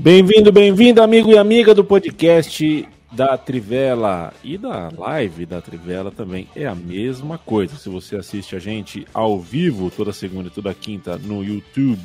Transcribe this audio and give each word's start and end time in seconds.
Bem-vindo, 0.00 0.50
bem-vindo, 0.50 1.02
amigo 1.02 1.30
e 1.30 1.36
amiga 1.36 1.74
do 1.74 1.84
podcast 1.84 2.88
da 3.12 3.36
Trivela 3.36 4.32
e 4.42 4.56
da 4.56 4.90
live 4.96 5.44
da 5.44 5.60
Trivela 5.60 6.10
também. 6.10 6.48
É 6.56 6.64
a 6.64 6.74
mesma 6.74 7.36
coisa. 7.36 7.76
Se 7.76 7.90
você 7.90 8.16
assiste 8.16 8.56
a 8.56 8.58
gente 8.58 9.06
ao 9.12 9.38
vivo 9.38 9.90
toda 9.90 10.10
segunda 10.10 10.48
e 10.48 10.50
toda 10.50 10.72
quinta 10.72 11.18
no 11.18 11.44
YouTube 11.44 12.00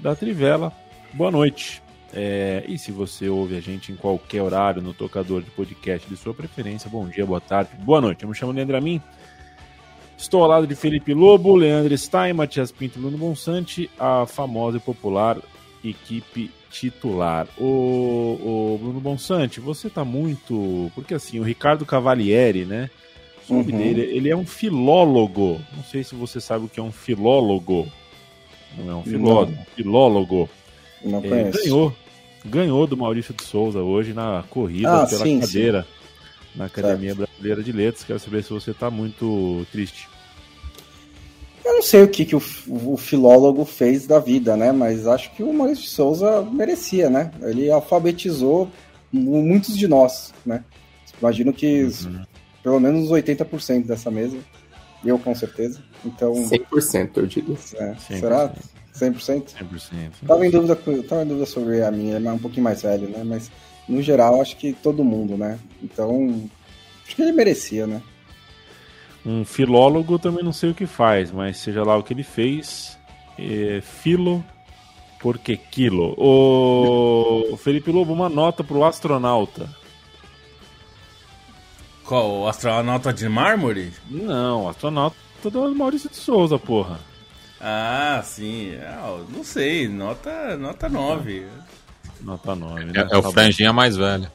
da 0.00 0.16
Trivela, 0.16 0.72
boa 1.14 1.30
noite. 1.30 1.80
É, 2.12 2.64
e 2.66 2.76
se 2.76 2.90
você 2.90 3.28
ouve 3.28 3.56
a 3.56 3.60
gente 3.60 3.92
em 3.92 3.96
qualquer 3.96 4.42
horário 4.42 4.82
no 4.82 4.92
tocador 4.92 5.40
de 5.40 5.50
podcast 5.52 6.08
de 6.08 6.16
sua 6.16 6.34
preferência, 6.34 6.90
bom 6.90 7.06
dia, 7.06 7.24
boa 7.24 7.40
tarde, 7.40 7.70
boa 7.78 8.00
noite. 8.00 8.24
Eu 8.24 8.28
me 8.28 8.34
chamo 8.34 8.50
Leandro 8.50 8.76
Amin. 8.76 9.00
Estou 10.18 10.42
ao 10.42 10.48
lado 10.48 10.66
de 10.66 10.74
Felipe 10.74 11.14
Lobo, 11.14 11.54
Leandro 11.54 11.96
Stein, 11.96 12.32
Matias 12.32 12.72
Pinto 12.72 12.98
e 12.98 13.02
Bruno 13.02 13.16
Bonsante, 13.16 13.88
a 13.96 14.26
famosa 14.26 14.78
e 14.78 14.80
popular 14.80 15.38
equipe 15.84 16.50
titular. 16.70 17.46
O, 17.58 17.64
o 17.64 18.78
Bruno 18.80 19.00
Bonsante, 19.00 19.60
você 19.60 19.88
tá 19.88 20.04
muito. 20.04 20.90
Porque 20.94 21.14
assim, 21.14 21.38
o 21.38 21.42
Ricardo 21.42 21.86
Cavalieri, 21.86 22.64
né? 22.64 22.90
O 23.48 23.54
nome 23.54 23.72
uhum. 23.72 23.78
dele, 23.78 24.00
ele 24.02 24.28
é 24.28 24.36
um 24.36 24.46
filólogo. 24.46 25.60
Não 25.76 25.84
sei 25.84 26.02
se 26.02 26.14
você 26.14 26.40
sabe 26.40 26.64
o 26.64 26.68
que 26.68 26.80
é 26.80 26.82
um 26.82 26.92
filólogo. 26.92 27.86
Não 28.76 28.90
é 28.90 28.96
um 28.96 29.02
filólogo, 29.02 29.52
Não. 29.52 29.64
filólogo. 29.76 30.50
Não 31.04 31.18
é, 31.24 31.50
ganhou. 31.50 31.96
Ganhou 32.44 32.86
do 32.86 32.96
Maurício 32.96 33.34
de 33.34 33.42
Souza 33.42 33.80
hoje 33.80 34.12
na 34.12 34.44
corrida 34.48 35.02
ah, 35.02 35.06
pela 35.06 35.24
sim, 35.24 35.40
cadeira 35.40 35.82
sim. 35.82 36.58
na 36.58 36.66
Academia 36.66 37.14
certo. 37.14 37.28
Brasileira 37.28 37.62
de 37.62 37.72
Letras. 37.72 38.04
Quero 38.04 38.18
saber 38.20 38.44
se 38.44 38.50
você 38.50 38.72
tá 38.72 38.90
muito 38.90 39.66
triste. 39.72 40.08
Eu 41.66 41.74
não 41.74 41.82
sei 41.82 42.04
o 42.04 42.08
que, 42.08 42.24
que 42.24 42.36
o, 42.36 42.42
o, 42.68 42.96
filólogo 42.96 43.64
fez 43.64 44.06
da 44.06 44.20
vida, 44.20 44.56
né? 44.56 44.70
Mas 44.70 45.04
acho 45.04 45.32
que 45.32 45.42
o 45.42 45.52
Maurício 45.52 45.82
de 45.82 45.90
Souza 45.90 46.42
merecia, 46.42 47.10
né? 47.10 47.32
Ele 47.42 47.68
alfabetizou 47.68 48.70
muitos 49.12 49.76
de 49.76 49.88
nós, 49.88 50.32
né? 50.44 50.62
Imagino 51.20 51.52
que 51.52 51.82
uhum. 51.82 52.22
pelo 52.62 52.78
menos 52.78 53.10
80% 53.10 53.84
dessa 53.84 54.12
mesa. 54.12 54.38
Eu, 55.04 55.18
com 55.18 55.34
certeza. 55.34 55.82
Então... 56.04 56.32
100%, 56.34 57.10
eu 57.16 57.26
digo. 57.26 57.58
É, 57.74 57.94
100%. 57.94 58.20
Será? 58.20 58.54
100%? 58.94 59.14
100%. 59.16 59.54
100%. 59.56 60.10
Tava, 60.24 60.46
em 60.46 60.50
dúvida, 60.50 60.76
tava 61.02 61.22
em 61.22 61.26
dúvida 61.26 61.46
sobre 61.46 61.82
a 61.82 61.90
minha, 61.90 62.14
ele 62.14 62.28
é 62.28 62.32
um 62.32 62.38
pouquinho 62.38 62.62
mais 62.62 62.82
velho, 62.82 63.08
né? 63.08 63.24
Mas, 63.24 63.50
no 63.88 64.00
geral, 64.00 64.40
acho 64.40 64.56
que 64.56 64.72
todo 64.72 65.02
mundo, 65.02 65.36
né? 65.36 65.58
Então, 65.82 66.48
acho 67.04 67.16
que 67.16 67.22
ele 67.22 67.32
merecia, 67.32 67.88
né? 67.88 68.00
Um 69.26 69.44
filólogo 69.44 70.20
também 70.20 70.44
não 70.44 70.52
sei 70.52 70.70
o 70.70 70.74
que 70.74 70.86
faz, 70.86 71.32
mas 71.32 71.58
seja 71.58 71.82
lá 71.82 71.96
o 71.96 72.02
que 72.02 72.14
ele 72.14 72.22
fez, 72.22 72.96
é 73.36 73.80
filo 73.80 74.44
porque 75.18 75.56
quilo. 75.56 76.14
O 76.16 77.56
Felipe 77.56 77.90
Lobo, 77.90 78.12
uma 78.12 78.28
nota 78.28 78.62
pro 78.62 78.84
astronauta. 78.84 79.68
Qual? 82.04 82.42
O 82.42 82.48
astronauta 82.48 83.12
de 83.12 83.28
mármore? 83.28 83.92
Não, 84.08 84.68
astronauta 84.68 85.16
do 85.42 85.74
Maurício 85.74 86.08
de 86.08 86.16
Souza, 86.16 86.56
porra. 86.56 87.00
Ah, 87.60 88.20
sim. 88.24 88.76
Ah, 88.80 89.18
não 89.28 89.42
sei, 89.42 89.88
nota, 89.88 90.56
nota 90.56 90.88
9. 90.88 91.46
Nota 92.20 92.54
9. 92.54 92.84
Né? 92.84 92.92
É, 92.94 93.00
é 93.00 93.18
o 93.18 93.22
tá 93.22 93.32
franjinha 93.32 93.72
mais 93.72 93.96
velho. 93.96 94.30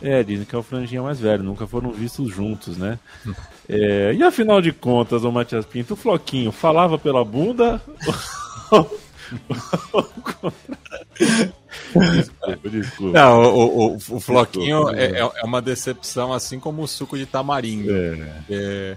É, 0.00 0.22
dizem 0.22 0.44
que 0.44 0.54
é 0.54 0.58
o 0.58 0.62
franjinha 0.62 1.02
mais 1.02 1.18
velho, 1.18 1.42
nunca 1.42 1.66
foram 1.66 1.90
vistos 1.90 2.32
juntos, 2.32 2.76
né? 2.76 2.98
É, 3.70 4.14
e 4.14 4.22
afinal 4.22 4.62
de 4.62 4.72
contas, 4.72 5.24
o 5.24 5.30
Matias 5.30 5.66
Pinto, 5.66 5.92
o 5.92 5.96
Floquinho 5.96 6.50
falava 6.50 6.96
pela 6.96 7.22
bunda? 7.22 7.82
desculpa, 11.94 12.70
desculpa. 12.70 13.12
Não, 13.12 13.42
o, 13.42 13.92
o, 13.92 13.96
o 13.96 14.20
Floquinho 14.20 14.86
desculpa, 14.86 14.98
é, 14.98 15.20
é, 15.20 15.44
uma 15.44 15.60
decepção, 15.60 16.32
assim 16.32 16.58
como 16.58 16.80
o 16.80 16.88
suco 16.88 17.18
de 17.18 17.26
tamarindo. 17.26 17.94
É. 17.94 18.42
É, 18.48 18.96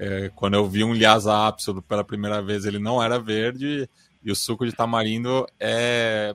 é 0.00 0.30
quando 0.34 0.54
eu 0.54 0.68
vi 0.68 0.82
um 0.82 0.92
Lhasa 0.92 1.32
Absol 1.32 1.80
pela 1.80 2.02
primeira 2.02 2.42
vez, 2.42 2.64
ele 2.64 2.80
não 2.80 3.00
era 3.00 3.20
verde, 3.20 3.88
e 4.24 4.32
o 4.32 4.34
suco 4.34 4.66
de 4.66 4.72
tamarindo 4.72 5.46
é 5.60 6.34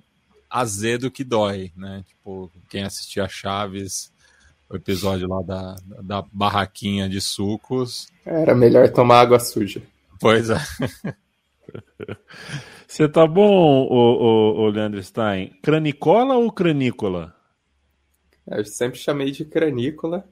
azedo 0.50 1.12
que 1.12 1.24
dói, 1.24 1.72
né? 1.75 2.03
Tipo, 2.08 2.52
quem 2.69 2.84
assistia 2.84 3.28
Chaves 3.28 4.12
o 4.69 4.75
episódio 4.75 5.28
lá 5.28 5.41
da, 5.41 5.75
da 6.03 6.25
barraquinha 6.31 7.08
de 7.08 7.22
sucos. 7.22 8.08
Era 8.25 8.53
melhor 8.53 8.90
tomar 8.91 9.22
água 9.22 9.40
suja. 9.40 9.81
Pois 10.19 10.50
é. 10.50 10.58
Você 12.88 13.08
tá 13.08 13.28
bom, 13.28 13.84
o, 13.84 13.94
o, 13.94 14.62
o 14.62 14.69
Leandro 14.69 15.02
Stein? 15.03 15.53
Cranicola 15.62 16.35
ou 16.35 16.52
cranícola? 16.52 17.35
Eu 18.47 18.64
sempre 18.66 18.97
chamei 18.97 19.31
de 19.31 19.46
cranícola. 19.46 20.28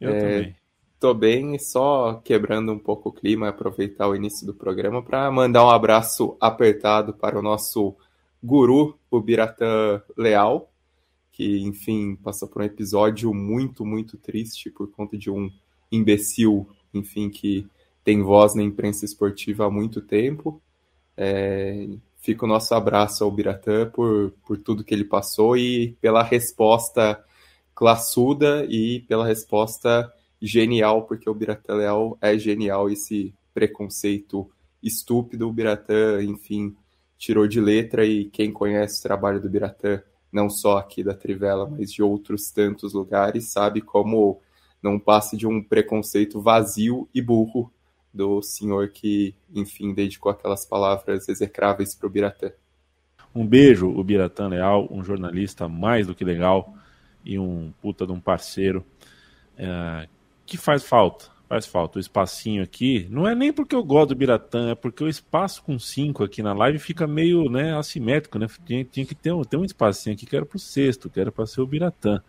Eu 0.00 0.10
é, 0.10 0.18
também. 0.18 0.56
Tô 0.98 1.12
bem, 1.12 1.58
só 1.58 2.14
quebrando 2.24 2.72
um 2.72 2.78
pouco 2.78 3.10
o 3.10 3.12
clima, 3.12 3.48
aproveitar 3.48 4.08
o 4.08 4.16
início 4.16 4.46
do 4.46 4.54
programa 4.54 5.02
para 5.02 5.30
mandar 5.30 5.64
um 5.64 5.70
abraço 5.70 6.36
apertado 6.40 7.12
para 7.12 7.38
o 7.38 7.42
nosso 7.42 7.96
guru, 8.42 8.98
o 9.10 9.20
Biratã 9.20 10.02
Leal, 10.16 10.70
que, 11.30 11.60
enfim, 11.60 12.16
passou 12.16 12.48
por 12.48 12.62
um 12.62 12.64
episódio 12.64 13.32
muito, 13.32 13.84
muito 13.84 14.16
triste 14.16 14.70
por 14.70 14.90
conta 14.90 15.16
de 15.16 15.30
um 15.30 15.50
imbecil, 15.90 16.68
enfim, 16.92 17.30
que 17.30 17.66
tem 18.04 18.22
voz 18.22 18.54
na 18.54 18.62
imprensa 18.62 19.04
esportiva 19.04 19.66
há 19.66 19.70
muito 19.70 20.00
tempo. 20.00 20.60
É, 21.16 21.88
fica 22.18 22.44
o 22.44 22.48
nosso 22.48 22.74
abraço 22.74 23.24
ao 23.24 23.30
Biratã 23.30 23.88
por, 23.88 24.32
por 24.46 24.58
tudo 24.58 24.84
que 24.84 24.94
ele 24.94 25.04
passou 25.04 25.56
e 25.56 25.96
pela 26.00 26.22
resposta 26.22 27.22
classuda 27.74 28.66
e 28.68 29.00
pela 29.00 29.26
resposta 29.26 30.12
genial, 30.40 31.04
porque 31.04 31.28
o 31.30 31.34
Biratã 31.34 31.74
Leal 31.74 32.18
é 32.20 32.36
genial, 32.36 32.90
esse 32.90 33.32
preconceito 33.54 34.50
estúpido, 34.82 35.48
o 35.48 35.52
Biratã, 35.52 36.22
enfim, 36.22 36.74
tirou 37.22 37.46
de 37.46 37.60
letra 37.60 38.04
e 38.04 38.24
quem 38.24 38.50
conhece 38.50 38.98
o 38.98 39.02
trabalho 39.04 39.40
do 39.40 39.48
Biratã 39.48 40.02
não 40.32 40.50
só 40.50 40.78
aqui 40.78 41.04
da 41.04 41.14
Trivela, 41.14 41.70
mas 41.70 41.92
de 41.92 42.02
outros 42.02 42.50
tantos 42.50 42.94
lugares, 42.94 43.52
sabe 43.52 43.80
como 43.80 44.40
não 44.82 44.98
passa 44.98 45.36
de 45.36 45.46
um 45.46 45.62
preconceito 45.62 46.40
vazio 46.40 47.08
e 47.14 47.22
burro 47.22 47.72
do 48.12 48.42
senhor 48.42 48.88
que, 48.88 49.36
enfim, 49.54 49.94
dedicou 49.94 50.32
aquelas 50.32 50.66
palavras 50.66 51.28
execráveis 51.28 51.94
para 51.94 52.08
o 52.08 52.10
Biratã. 52.10 52.50
Um 53.32 53.46
beijo, 53.46 53.88
o 53.88 54.02
Biratã 54.02 54.48
Leal, 54.48 54.88
um 54.90 55.04
jornalista 55.04 55.68
mais 55.68 56.08
do 56.08 56.16
que 56.16 56.24
legal 56.24 56.74
e 57.24 57.38
um 57.38 57.72
puta 57.80 58.04
de 58.04 58.10
um 58.10 58.18
parceiro 58.18 58.84
é, 59.56 60.08
que 60.44 60.56
faz 60.56 60.82
falta 60.82 61.31
faz 61.52 61.66
falta. 61.66 61.98
O 61.98 62.00
espacinho 62.00 62.62
aqui, 62.62 63.06
não 63.10 63.28
é 63.28 63.34
nem 63.34 63.52
porque 63.52 63.76
eu 63.76 63.84
gosto 63.84 64.10
do 64.10 64.14
Biratã, 64.14 64.70
é 64.70 64.74
porque 64.74 65.04
o 65.04 65.08
espaço 65.08 65.62
com 65.62 65.78
cinco 65.78 66.24
aqui 66.24 66.42
na 66.42 66.54
live 66.54 66.78
fica 66.78 67.06
meio 67.06 67.50
né, 67.50 67.76
assimétrico, 67.76 68.38
né? 68.38 68.46
Tinha, 68.64 68.82
tinha 68.84 69.04
que 69.04 69.14
ter 69.14 69.32
um, 69.32 69.42
ter 69.42 69.58
um 69.58 69.64
espacinho 69.64 70.14
aqui 70.14 70.24
que 70.24 70.34
era 70.34 70.46
pro 70.46 70.58
sexto, 70.58 71.10
que 71.10 71.20
era 71.20 71.30
para 71.30 71.44
ser 71.44 71.60
o 71.60 71.66
Biratã. 71.66 72.22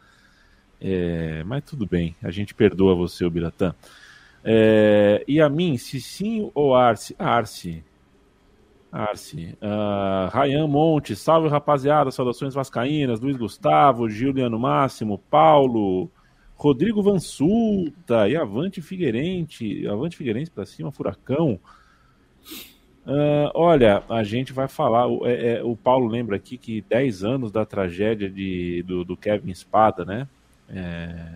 É, 0.82 1.42
mas 1.46 1.64
tudo 1.64 1.86
bem, 1.86 2.14
a 2.22 2.30
gente 2.32 2.54
perdoa 2.54 2.94
você, 2.94 3.24
o 3.24 3.30
Biratã. 3.30 3.74
É, 4.44 5.24
e 5.26 5.40
a 5.40 5.48
mim, 5.48 5.78
Cicinho 5.78 6.52
ou 6.54 6.76
Arce? 6.76 7.16
Arce. 7.18 7.82
Arce. 8.92 9.58
Uh, 9.62 10.28
Rayan 10.32 10.68
Monte, 10.68 11.16
salve 11.16 11.48
rapaziada, 11.48 12.12
saudações 12.12 12.54
vascaínas, 12.54 13.22
Luiz 13.22 13.38
Gustavo, 13.38 14.10
Juliano 14.10 14.60
Máximo, 14.60 15.18
Paulo, 15.18 16.12
Rodrigo 16.56 17.02
Vansulta 17.02 18.28
e 18.30 18.36
Avante 18.36 18.82
Figueirense, 18.82 19.88
Avante 19.88 20.16
Figueirense 20.16 20.52
para 20.52 20.66
cima, 20.66 20.92
Furacão. 20.92 21.60
Uh, 23.06 23.52
olha, 23.54 24.02
a 24.08 24.24
gente 24.24 24.54
vai 24.54 24.68
falar. 24.68 25.08
É, 25.24 25.56
é, 25.58 25.64
o 25.64 25.76
Paulo 25.76 26.08
lembra 26.08 26.38
aqui 26.38 26.58
que 26.58 26.82
10 26.82 27.24
anos 27.24 27.52
da 27.52 27.66
tragédia 27.66 28.30
de, 28.30 28.82
do, 28.84 29.04
do 29.04 29.18
Kevin 29.18 29.52
Espada, 29.52 30.06
né? 30.06 30.28
É, 30.70 31.36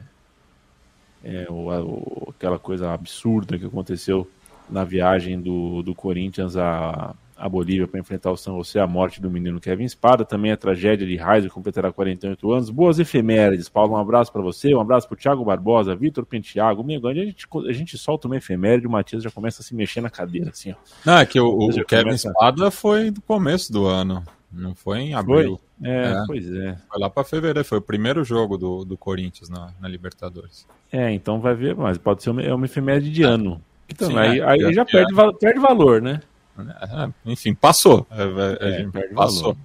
é, 1.23 1.47
o, 1.49 1.67
o, 1.67 2.29
aquela 2.29 2.57
coisa 2.57 2.93
absurda 2.93 3.59
que 3.59 3.65
aconteceu 3.65 4.29
na 4.69 4.85
viagem 4.85 5.41
do, 5.41 5.83
do 5.83 5.93
Corinthians 5.93 6.55
a, 6.55 7.13
a 7.37 7.47
Bolívia 7.47 7.87
para 7.87 7.99
enfrentar 7.99 8.31
o 8.31 8.37
São 8.37 8.57
José, 8.57 8.79
a 8.79 8.87
morte 8.87 9.21
do 9.21 9.29
menino 9.29 9.59
Kevin 9.59 9.85
Espada, 9.85 10.25
também 10.25 10.51
a 10.51 10.57
tragédia 10.57 11.05
de 11.05 11.15
Raiz, 11.15 11.47
completará 11.47 11.91
48 11.91 12.51
anos. 12.51 12.69
Boas 12.69 12.99
efemérides, 12.99 13.69
Paulo, 13.69 13.93
um 13.93 13.97
abraço 13.97 14.31
para 14.31 14.41
você, 14.41 14.73
um 14.73 14.81
abraço 14.81 15.07
para 15.07 15.15
o 15.15 15.17
Thiago 15.17 15.45
Barbosa, 15.45 15.95
Vitor 15.95 16.25
Penteago, 16.25 16.83
Mengão, 16.83 17.11
a 17.11 17.13
gente, 17.13 17.47
a 17.69 17.73
gente 17.73 17.97
solta 17.97 18.27
uma 18.27 18.37
efeméride, 18.37 18.87
o 18.87 18.89
Matias 18.89 19.23
já 19.23 19.29
começa 19.29 19.61
a 19.61 19.65
se 19.65 19.75
mexer 19.75 20.01
na 20.01 20.09
cadeira, 20.09 20.49
assim, 20.49 20.71
ó. 20.71 20.75
Não, 21.05 21.17
é 21.17 21.25
que 21.25 21.39
o, 21.39 21.47
o 21.47 21.85
Kevin 21.85 22.03
começa... 22.03 22.27
Espada 22.29 22.71
foi 22.71 23.11
do 23.11 23.21
começo 23.21 23.71
do 23.71 23.85
ano, 23.85 24.23
não 24.51 24.73
foi 24.73 24.99
em 24.99 25.13
abril. 25.13 25.59
Foi? 25.79 25.89
É, 25.89 26.11
é, 26.11 26.23
pois 26.25 26.51
é. 26.51 26.77
Foi 26.89 26.99
lá 26.99 27.09
para 27.09 27.23
fevereiro, 27.23 27.67
foi 27.67 27.77
o 27.77 27.81
primeiro 27.81 28.23
jogo 28.23 28.57
do, 28.57 28.83
do 28.83 28.97
Corinthians 28.97 29.49
na, 29.49 29.71
na 29.79 29.87
Libertadores. 29.87 30.65
É, 30.91 31.11
então 31.11 31.39
vai 31.39 31.53
ver, 31.53 31.75
mas 31.75 31.97
pode 31.97 32.23
ser 32.23 32.31
uma, 32.31 32.41
é 32.41 32.53
uma 32.53 32.65
efeméride 32.65 33.11
de 33.11 33.23
ano. 33.23 33.61
Então, 33.89 34.09
Sim, 34.09 34.17
aí, 34.17 34.39
é, 34.39 34.43
aí 34.43 34.73
já 34.73 34.83
perde, 34.83 35.13
perde 35.39 35.59
valor, 35.59 36.01
né? 36.01 36.19
É, 36.57 37.31
enfim, 37.31 37.53
passou. 37.53 38.07
É, 38.11 38.83
é, 38.83 39.07
passou. 39.13 39.55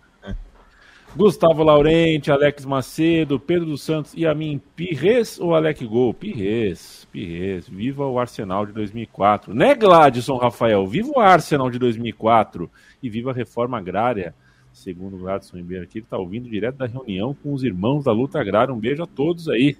Gustavo 1.14 1.62
Laurente, 1.62 2.30
Alex 2.32 2.64
Macedo, 2.64 3.38
Pedro 3.38 3.66
dos 3.66 3.82
Santos 3.82 4.14
e 4.16 4.26
a 4.26 4.34
mim, 4.34 4.58
Pirres 4.74 5.38
ou 5.38 5.54
Alec 5.54 5.84
Gol? 5.86 6.14
Pirres, 6.14 7.06
Pirres. 7.12 7.68
Viva 7.68 8.06
o 8.06 8.18
Arsenal 8.18 8.64
de 8.64 8.72
2004. 8.72 9.52
Né, 9.52 9.74
Gladson 9.74 10.38
Rafael? 10.38 10.86
Viva 10.86 11.10
o 11.14 11.20
Arsenal 11.20 11.70
de 11.70 11.78
2004 11.78 12.70
e 13.02 13.10
viva 13.10 13.30
a 13.30 13.34
reforma 13.34 13.76
agrária. 13.76 14.34
Segundo 14.72 15.16
o 15.16 15.18
Gladson 15.18 15.58
Ribeiro 15.58 15.84
aqui, 15.84 15.98
ele 15.98 16.06
está 16.06 16.16
ouvindo 16.16 16.48
direto 16.48 16.76
da 16.76 16.86
reunião 16.86 17.34
com 17.34 17.52
os 17.52 17.62
irmãos 17.62 18.04
da 18.04 18.12
luta 18.12 18.40
agrária. 18.40 18.72
Um 18.72 18.80
beijo 18.80 19.02
a 19.02 19.06
todos 19.06 19.50
aí. 19.50 19.76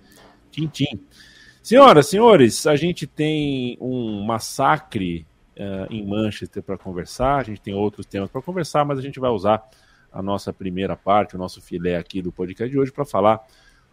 Tintim. 0.50 1.00
Senhoras, 1.62 2.08
senhores, 2.08 2.66
a 2.66 2.76
gente 2.76 3.06
tem 3.06 3.78
um 3.80 4.22
massacre 4.22 5.24
uh, 5.56 5.86
em 5.90 6.06
Manchester 6.06 6.62
para 6.62 6.78
conversar, 6.78 7.36
a 7.36 7.42
gente 7.42 7.60
tem 7.60 7.74
outros 7.74 8.06
temas 8.06 8.30
para 8.30 8.42
conversar, 8.42 8.84
mas 8.84 8.98
a 8.98 9.02
gente 9.02 9.20
vai 9.20 9.30
usar 9.30 9.62
a 10.12 10.22
nossa 10.22 10.52
primeira 10.52 10.96
parte, 10.96 11.34
o 11.34 11.38
nosso 11.38 11.60
filé 11.60 11.96
aqui 11.96 12.20
do 12.20 12.30
podcast 12.30 12.70
de 12.70 12.78
hoje 12.78 12.92
para 12.92 13.04
falar 13.04 13.40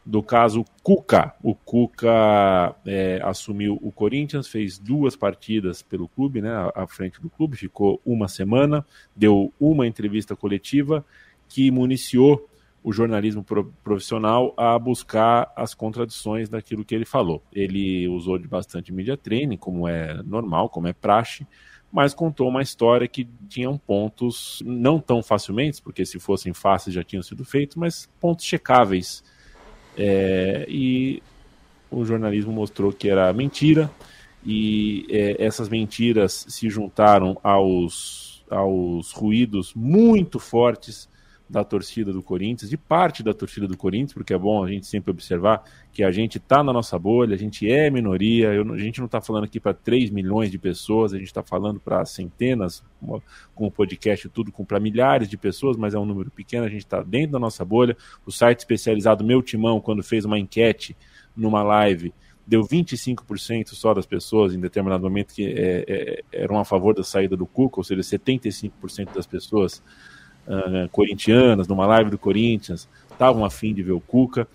do 0.06 0.23
caso 0.23 0.65
Cuca. 0.81 1.35
O 1.44 1.53
Cuca 1.53 2.75
é, 2.85 3.21
assumiu 3.23 3.77
o 3.81 3.91
Corinthians, 3.91 4.47
fez 4.47 4.79
duas 4.79 5.15
partidas 5.15 5.81
pelo 5.81 6.07
clube, 6.07 6.41
né, 6.41 6.51
à 6.75 6.88
frente 6.88 7.21
do 7.21 7.29
clube, 7.29 7.56
ficou 7.56 8.01
uma 8.06 8.27
semana, 8.27 8.85
deu 9.15 9.53
uma 9.59 9.85
entrevista 9.85 10.35
coletiva 10.35 11.06
que 11.47 11.69
municiou 11.69 12.49
o 12.84 12.94
jornalismo 12.94 13.46
profissional 13.84 14.54
a 14.58 14.78
buscar 14.80 15.52
as 15.56 15.74
contradições 15.74 16.48
daquilo 16.48 16.86
que 16.86 16.96
ele 16.96 17.06
falou. 17.06 17.44
Ele 17.52 18.08
usou 18.08 18.38
de 18.38 18.48
bastante 18.48 18.94
media 18.94 19.18
training, 19.18 19.58
como 19.58 19.88
é 19.88 20.24
normal, 20.24 20.70
como 20.70 20.88
é 20.88 20.94
praxe, 20.94 21.46
mas 21.92 22.14
contou 22.14 22.48
uma 22.48 22.62
história 22.62 23.08
que 23.08 23.28
tinha 23.50 23.70
pontos 23.86 24.62
não 24.66 25.00
tão 25.00 25.22
facilmente, 25.22 25.81
porque 25.81 26.06
se 26.06 26.20
fossem 26.20 26.54
fáceis 26.54 26.94
já 26.94 27.04
tinham 27.04 27.24
sido 27.24 27.44
feitos, 27.44 27.76
mas 27.76 28.10
pontos 28.20 28.46
checáveis. 28.46 29.24
É, 29.98 30.66
e 30.70 31.22
o 31.92 32.06
jornalismo 32.06 32.54
mostrou 32.54 32.94
que 32.94 33.10
era 33.10 33.34
mentira, 33.34 33.92
e 34.46 35.06
é, 35.10 35.44
essas 35.44 35.68
mentiras 35.68 36.46
se 36.48 36.70
juntaram 36.70 37.38
aos, 37.44 38.46
aos 38.50 39.12
ruídos 39.12 39.74
muito 39.74 40.40
fortes 40.40 41.08
da 41.50 41.63
torcida 41.63 42.13
do 42.13 42.22
Corinthians, 42.22 42.69
de 42.69 42.78
parte 42.78 43.24
da 43.24 43.34
torcida 43.34 43.68
do 43.68 43.75
Corinthians, 43.75 44.13
porque 44.13 44.34
é 44.34 44.38
bom 44.38 44.63
a 44.63 44.69
gente 44.69 44.86
sempre 44.86 45.10
observar 45.10 45.63
que 45.92 46.04
a 46.04 46.12
gente 46.12 46.38
está 46.38 46.63
na 46.63 46.72
nossa 46.72 46.98
bolha, 47.00 47.34
a 47.34 47.38
gente 47.38 47.69
é 47.69 47.90
minoria, 47.90 48.54
eu, 48.54 48.72
a 48.72 48.78
gente 48.78 49.00
não 49.00 49.07
está 49.07 49.19
falando 49.19 49.46
aqui 49.46 49.60
para 49.60 49.74
3 49.74 50.12
milhões 50.12 50.51
de 50.51 50.60
pessoas, 50.60 51.12
a 51.12 51.18
gente 51.18 51.28
está 51.28 51.42
falando 51.42 51.80
para 51.80 52.06
centenas, 52.06 52.84
com 53.56 53.66
o 53.66 53.72
podcast 53.72 54.28
e 54.28 54.30
tudo, 54.30 54.51
para 54.51 54.80
milhares 54.80 55.28
de 55.28 55.38
pessoas, 55.38 55.75
mas 55.75 55.96
é 55.96 56.00
um 56.00 56.06
número 56.06 56.30
pequeno, 56.30 56.66
a 56.66 56.69
gente 56.69 56.86
está 56.86 57.01
dentro 57.01 57.31
da 57.31 57.40
nossa 57.40 57.66
bolha. 57.66 57.98
O 58.25 58.31
site 58.31 58.60
especializado 58.60 59.24
Meu 59.24 59.42
Timão, 59.42 59.81
quando 59.81 60.04
fez 60.04 60.25
uma 60.25 60.38
enquete 60.38 60.95
numa 61.36 61.63
live, 61.63 62.13
deu 62.45 62.62
25% 62.62 63.69
só 63.69 63.94
das 63.94 64.06
pessoas 64.06 64.54
em 64.54 64.60
determinado 64.60 65.04
momento 65.04 65.34
que 65.34 65.45
é, 65.45 65.86
é, 65.88 66.24
eram 66.31 66.60
a 66.60 66.66
favor 66.66 66.94
da 66.94 67.04
saída 67.04 67.36
do 67.36 67.45
Cuca, 67.45 67.80
ou 67.80 67.84
seja, 67.84 68.02
75% 68.02 69.13
das 69.13 69.25
pessoas 69.25 69.84
uh, 70.50 70.90
corintianas, 70.90 71.68
numa 71.68 71.86
live 71.86 72.10
do 72.10 72.18
Corinthians, 72.18 72.90
estavam 73.12 73.46
afim 73.46 73.74
de 73.74 73.84
ver 73.84 73.92
o 73.92 74.01
Cuca 74.01 74.48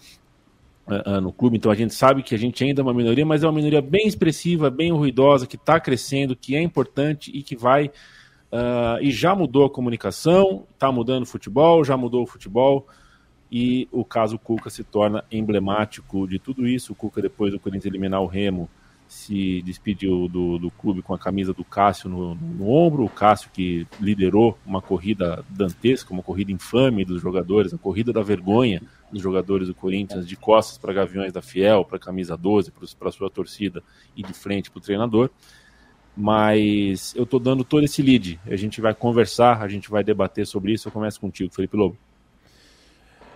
uh, 0.86 1.16
uh, 1.16 1.20
no 1.20 1.32
clube, 1.32 1.56
então 1.56 1.70
a 1.70 1.74
gente 1.74 1.94
sabe 1.94 2.22
que 2.22 2.34
a 2.34 2.38
gente 2.38 2.62
ainda 2.64 2.80
é 2.80 2.82
uma 2.82 2.92
minoria, 2.92 3.24
mas 3.24 3.42
é 3.42 3.46
uma 3.46 3.52
minoria 3.52 3.80
bem 3.80 4.06
expressiva, 4.06 4.68
bem 4.68 4.92
ruidosa, 4.92 5.46
que 5.46 5.56
está 5.56 5.78
crescendo, 5.78 6.34
que 6.34 6.56
é 6.56 6.60
importante 6.60 7.30
e 7.32 7.42
que 7.42 7.56
vai. 7.56 7.90
e 9.00 9.10
já 9.10 9.34
mudou 9.34 9.64
a 9.64 9.70
comunicação, 9.70 10.64
está 10.74 10.90
mudando 10.90 11.22
o 11.22 11.26
futebol, 11.26 11.84
já 11.84 11.96
mudou 11.96 12.24
o 12.24 12.26
futebol 12.26 12.86
e 13.50 13.88
o 13.92 14.04
caso 14.04 14.38
Cuca 14.38 14.68
se 14.68 14.82
torna 14.82 15.24
emblemático 15.30 16.26
de 16.26 16.40
tudo 16.40 16.66
isso. 16.66 16.92
O 16.92 16.96
Cuca, 16.96 17.22
depois 17.22 17.52
do 17.52 17.60
Corinthians 17.60 17.86
eliminar 17.86 18.20
o 18.20 18.26
Remo, 18.26 18.68
se 19.08 19.62
despediu 19.62 20.28
do, 20.28 20.58
do 20.58 20.70
clube 20.70 21.02
com 21.02 21.14
a 21.14 21.18
camisa 21.18 21.52
do 21.52 21.64
Cássio 21.64 22.08
no, 22.08 22.34
no, 22.34 22.68
ombro. 22.68 23.04
O 23.04 23.08
Cássio 23.08 23.50
que 23.52 23.86
liderou 24.00 24.58
uma 24.66 24.82
corrida 24.82 25.44
dantesca, 25.48 26.12
uma 26.12 26.22
corrida 26.22 26.50
infame 26.50 27.04
dos 27.04 27.20
jogadores, 27.20 27.72
a 27.72 27.78
corrida 27.78 28.12
da 28.12 28.22
vergonha 28.22 28.82
dos 29.12 29.22
jogadores 29.22 29.68
do 29.68 29.74
Corinthians, 29.74 30.26
de 30.26 30.36
costas 30.36 30.78
para 30.78 30.92
Gaviões 30.92 31.32
da 31.32 31.40
Fiel, 31.40 31.84
para 31.84 31.96
a 31.96 32.00
camisa 32.00 32.36
12, 32.36 32.72
para 32.98 33.12
sua 33.12 33.30
torcida 33.30 33.82
e 34.16 34.22
de 34.22 34.32
frente 34.32 34.70
para 34.70 34.78
o 34.78 34.82
treinador. 34.82 35.30
Mas 36.16 37.14
eu 37.14 37.24
estou 37.24 37.40
dando 37.40 37.64
todo 37.64 37.84
esse 37.84 38.02
lead. 38.02 38.40
A 38.46 38.56
gente 38.56 38.80
vai 38.80 38.94
conversar, 38.94 39.62
a 39.62 39.68
gente 39.68 39.90
vai 39.90 40.02
debater 40.02 40.46
sobre 40.46 40.72
isso. 40.72 40.88
Eu 40.88 40.92
começo 40.92 41.20
contigo, 41.20 41.52
Felipe 41.52 41.76
Lobo. 41.76 41.96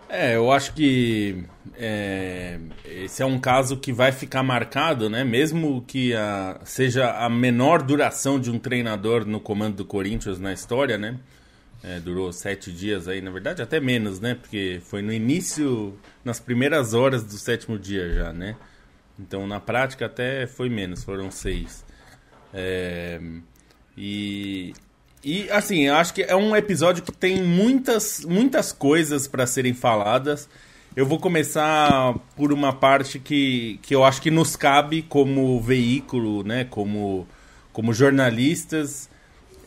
É, 0.08 0.36
eu 0.36 0.50
acho 0.50 0.72
que 0.72 1.44
é, 1.76 2.58
esse 2.84 3.22
é 3.22 3.26
um 3.26 3.38
caso 3.38 3.76
que 3.76 3.92
vai 3.92 4.10
ficar 4.10 4.42
marcado, 4.42 5.10
né? 5.10 5.22
Mesmo 5.22 5.82
que 5.86 6.14
a, 6.14 6.58
seja 6.64 7.12
a 7.12 7.28
menor 7.28 7.82
duração 7.82 8.40
de 8.40 8.50
um 8.50 8.58
treinador 8.58 9.26
no 9.26 9.38
comando 9.38 9.76
do 9.76 9.84
Corinthians 9.84 10.38
na 10.38 10.52
história, 10.52 10.96
né? 10.96 11.18
É, 11.84 12.00
durou 12.00 12.32
sete 12.32 12.72
dias 12.72 13.06
aí, 13.06 13.20
na 13.20 13.30
verdade 13.30 13.60
até 13.60 13.78
menos, 13.80 14.18
né? 14.18 14.34
Porque 14.34 14.80
foi 14.82 15.02
no 15.02 15.12
início, 15.12 15.96
nas 16.24 16.40
primeiras 16.40 16.94
horas 16.94 17.22
do 17.22 17.34
sétimo 17.34 17.78
dia 17.78 18.12
já, 18.14 18.32
né? 18.32 18.56
Então 19.18 19.46
na 19.46 19.60
prática 19.60 20.06
até 20.06 20.46
foi 20.46 20.70
menos, 20.70 21.04
foram 21.04 21.30
seis. 21.30 21.84
É, 22.54 23.20
e 23.96 24.72
e 25.22 25.50
assim, 25.50 25.86
eu 25.86 25.94
acho 25.94 26.14
que 26.14 26.22
é 26.22 26.34
um 26.36 26.54
episódio 26.54 27.02
que 27.02 27.12
tem 27.12 27.42
muitas, 27.42 28.24
muitas 28.24 28.72
coisas 28.72 29.26
para 29.26 29.46
serem 29.46 29.74
faladas. 29.74 30.48
Eu 30.94 31.06
vou 31.06 31.18
começar 31.18 32.14
por 32.36 32.52
uma 32.52 32.72
parte 32.72 33.18
que, 33.18 33.78
que 33.82 33.94
eu 33.94 34.04
acho 34.04 34.20
que 34.22 34.30
nos 34.30 34.56
cabe 34.56 35.02
como 35.02 35.60
veículo, 35.60 36.42
né, 36.42 36.64
como, 36.64 37.26
como 37.72 37.92
jornalistas, 37.92 39.08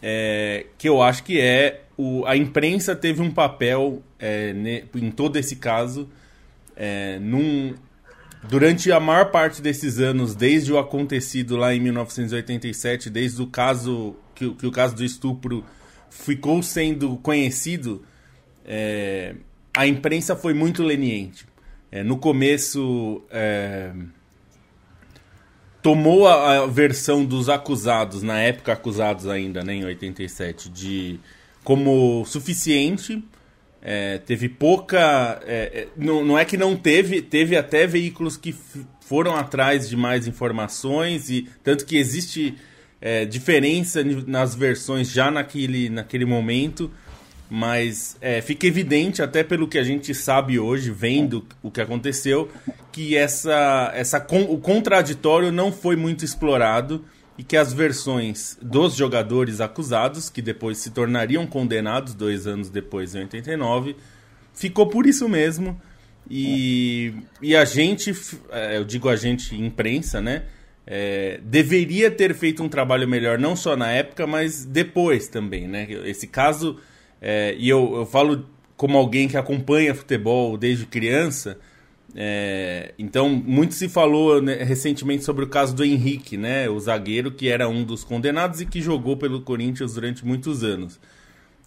é, 0.01 0.65
que 0.77 0.89
eu 0.89 1.01
acho 1.01 1.23
que 1.23 1.39
é 1.39 1.81
o, 1.97 2.25
a 2.25 2.35
imprensa 2.35 2.95
teve 2.95 3.21
um 3.21 3.31
papel 3.31 4.01
é, 4.19 4.53
ne, 4.53 4.83
em 4.95 5.11
todo 5.11 5.37
esse 5.37 5.57
caso 5.57 6.09
é, 6.75 7.19
num, 7.19 7.75
durante 8.43 8.91
a 8.91 8.99
maior 8.99 9.31
parte 9.31 9.61
desses 9.61 9.99
anos, 9.99 10.35
desde 10.35 10.71
o 10.71 10.77
acontecido 10.77 11.55
lá 11.55 11.73
em 11.73 11.79
1987, 11.79 13.09
desde 13.09 13.41
o 13.41 13.47
caso 13.47 14.15
que, 14.35 14.49
que 14.53 14.65
o 14.65 14.71
caso 14.71 14.95
do 14.95 15.03
estupro 15.03 15.63
ficou 16.09 16.61
sendo 16.61 17.17
conhecido, 17.17 18.03
é, 18.65 19.35
a 19.75 19.87
imprensa 19.87 20.35
foi 20.35 20.53
muito 20.53 20.83
leniente. 20.83 21.45
É, 21.91 22.03
no 22.03 22.17
começo, 22.17 23.23
é, 23.29 23.91
tomou 25.81 26.27
a, 26.27 26.63
a, 26.63 26.67
versão 26.67 27.25
dos 27.25 27.49
acusados, 27.49 28.21
na 28.21 28.39
época 28.39 28.73
acusados 28.73 29.27
ainda, 29.27 29.63
né, 29.63 29.75
em 29.75 29.85
87, 29.85 30.69
de 30.69 31.19
como 31.63 32.25
suficiente. 32.25 33.23
É, 33.81 34.19
teve 34.19 34.47
pouca. 34.47 35.41
É, 35.45 35.81
é, 35.81 35.87
não, 35.97 36.23
não 36.23 36.37
é 36.37 36.45
que 36.45 36.55
não 36.55 36.75
teve, 36.75 37.21
teve 37.21 37.57
até 37.57 37.87
veículos 37.87 38.37
que 38.37 38.55
foram 39.01 39.35
atrás 39.35 39.89
de 39.89 39.97
mais 39.97 40.27
informações, 40.27 41.29
e 41.29 41.49
tanto 41.63 41.85
que 41.85 41.97
existe 41.97 42.55
é, 43.01 43.25
diferença 43.25 44.03
nas 44.03 44.55
versões 44.55 45.11
já 45.11 45.31
naquele, 45.31 45.89
naquele 45.89 46.23
momento, 46.23 46.91
mas 47.49 48.15
é, 48.21 48.39
fica 48.39 48.67
evidente, 48.67 49.21
até 49.21 49.43
pelo 49.43 49.67
que 49.67 49.77
a 49.77 49.83
gente 49.83 50.13
sabe 50.13 50.59
hoje, 50.59 50.91
vendo 50.91 51.45
o 51.61 51.69
que 51.69 51.81
aconteceu, 51.81 52.49
que 52.91 53.17
essa, 53.17 53.91
essa, 53.95 54.25
o 54.49 54.57
contraditório 54.59 55.51
não 55.51 55.71
foi 55.71 55.95
muito 55.95 56.23
explorado 56.23 57.03
e 57.37 57.43
que 57.43 57.57
as 57.57 57.73
versões 57.73 58.57
dos 58.61 58.95
jogadores 58.95 59.61
acusados, 59.61 60.29
que 60.29 60.41
depois 60.41 60.77
se 60.77 60.91
tornariam 60.91 61.47
condenados 61.47 62.13
dois 62.13 62.45
anos 62.45 62.69
depois, 62.69 63.15
em 63.15 63.21
89, 63.21 63.95
ficou 64.53 64.87
por 64.87 65.05
isso 65.05 65.27
mesmo. 65.27 65.79
E, 66.29 67.13
e 67.41 67.55
a 67.55 67.65
gente, 67.65 68.13
é, 68.51 68.77
eu 68.77 68.85
digo 68.85 69.09
a 69.09 69.15
gente, 69.15 69.55
imprensa, 69.55 70.21
né? 70.21 70.43
É, 70.85 71.39
deveria 71.43 72.09
ter 72.09 72.33
feito 72.33 72.61
um 72.63 72.69
trabalho 72.69 73.07
melhor, 73.07 73.37
não 73.37 73.55
só 73.55 73.75
na 73.75 73.91
época, 73.91 74.27
mas 74.27 74.65
depois 74.65 75.27
também, 75.27 75.67
né? 75.67 75.87
Esse 76.05 76.27
caso, 76.27 76.77
é, 77.21 77.55
e 77.57 77.69
eu, 77.69 77.95
eu 77.95 78.05
falo 78.05 78.45
como 78.75 78.97
alguém 78.97 79.27
que 79.27 79.37
acompanha 79.37 79.93
futebol 79.93 80.57
desde 80.57 80.85
criança, 80.85 81.59
é, 82.15 82.93
então 82.99 83.29
muito 83.29 83.73
se 83.73 83.87
falou 83.87 84.41
né, 84.41 84.55
recentemente 84.63 85.23
sobre 85.23 85.45
o 85.45 85.47
caso 85.47 85.75
do 85.75 85.83
Henrique, 85.83 86.37
né? 86.37 86.69
O 86.69 86.79
zagueiro 86.79 87.31
que 87.31 87.47
era 87.47 87.69
um 87.69 87.83
dos 87.83 88.03
condenados 88.03 88.61
e 88.61 88.65
que 88.65 88.81
jogou 88.81 89.15
pelo 89.15 89.41
Corinthians 89.41 89.93
durante 89.93 90.25
muitos 90.25 90.63
anos. 90.63 90.99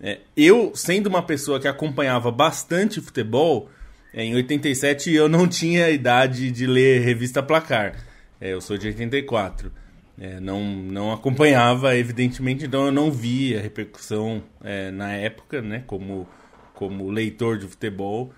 É, 0.00 0.20
eu, 0.36 0.72
sendo 0.74 1.06
uma 1.06 1.22
pessoa 1.22 1.58
que 1.58 1.68
acompanhava 1.68 2.30
bastante 2.30 3.00
futebol, 3.00 3.70
é, 4.12 4.24
em 4.24 4.34
87 4.34 5.12
eu 5.12 5.28
não 5.28 5.48
tinha 5.48 5.88
idade 5.88 6.50
de 6.50 6.66
ler 6.66 7.00
revista 7.00 7.42
Placar. 7.42 7.96
É, 8.40 8.52
eu 8.52 8.60
sou 8.60 8.76
de 8.76 8.88
84. 8.88 9.72
É, 10.20 10.38
não, 10.38 10.62
não 10.62 11.12
acompanhava, 11.12 11.96
evidentemente, 11.96 12.66
então 12.66 12.86
eu 12.86 12.92
não 12.92 13.10
vi 13.10 13.56
a 13.56 13.60
repercussão 13.60 14.44
é, 14.62 14.90
na 14.92 15.12
época, 15.12 15.60
né, 15.60 15.82
como, 15.86 16.28
como 16.72 17.10
leitor 17.10 17.58
de 17.58 17.66
futebol. 17.66 18.32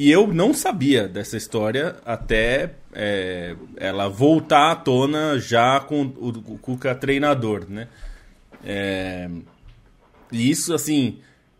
E 0.00 0.12
eu 0.12 0.28
não 0.32 0.54
sabia 0.54 1.08
dessa 1.08 1.36
história 1.36 1.96
até 2.04 2.74
é, 2.94 3.56
ela 3.76 4.06
voltar 4.06 4.70
à 4.70 4.76
tona 4.76 5.40
já 5.40 5.80
com 5.80 6.02
o, 6.02 6.56
Cuca 6.58 6.94
treinador, 6.94 7.68
né? 7.68 7.88
É, 8.64 9.28
e 10.30 10.48
isso, 10.48 10.72
assim, 10.72 11.18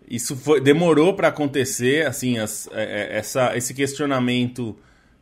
isso 0.09 0.37
foi, 0.37 0.61
demorou 0.61 1.15
para 1.15 1.27
acontecer, 1.27 2.07
assim, 2.07 2.39
as, 2.39 2.69
é, 2.71 2.85
é, 2.85 3.19
essa, 3.19 3.57
esse 3.57 3.75
questionamento 3.75 4.77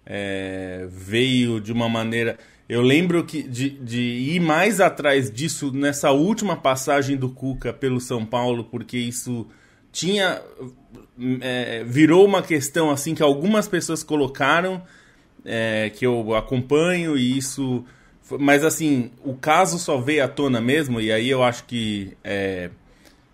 é, 0.05 0.87
veio 0.91 1.59
de 1.59 1.73
uma 1.73 1.89
maneira... 1.89 2.37
Eu 2.69 2.83
lembro 2.83 3.25
que 3.25 3.43
de, 3.43 3.71
de 3.71 4.03
ir 4.03 4.41
mais 4.41 4.79
atrás 4.79 5.31
disso 5.31 5.73
nessa 5.73 6.11
última 6.11 6.55
passagem 6.55 7.17
do 7.17 7.31
Cuca 7.31 7.73
pelo 7.73 7.99
São 7.99 8.27
Paulo, 8.27 8.65
porque 8.65 8.99
isso 8.99 9.47
tinha 9.97 10.43
é, 11.41 11.83
virou 11.85 12.27
uma 12.27 12.43
questão 12.43 12.91
assim 12.91 13.15
que 13.15 13.23
algumas 13.23 13.67
pessoas 13.67 14.03
colocaram 14.03 14.83
é, 15.43 15.89
que 15.89 16.07
eu 16.07 16.35
acompanho 16.35 17.17
e 17.17 17.39
isso 17.39 17.83
mas 18.39 18.63
assim 18.63 19.11
o 19.25 19.35
caso 19.35 19.79
só 19.79 19.97
veio 19.97 20.23
à 20.23 20.29
tona 20.29 20.61
mesmo 20.61 21.01
e 21.01 21.11
aí 21.11 21.31
eu 21.31 21.43
acho 21.43 21.65
que 21.65 22.15
é, 22.23 22.69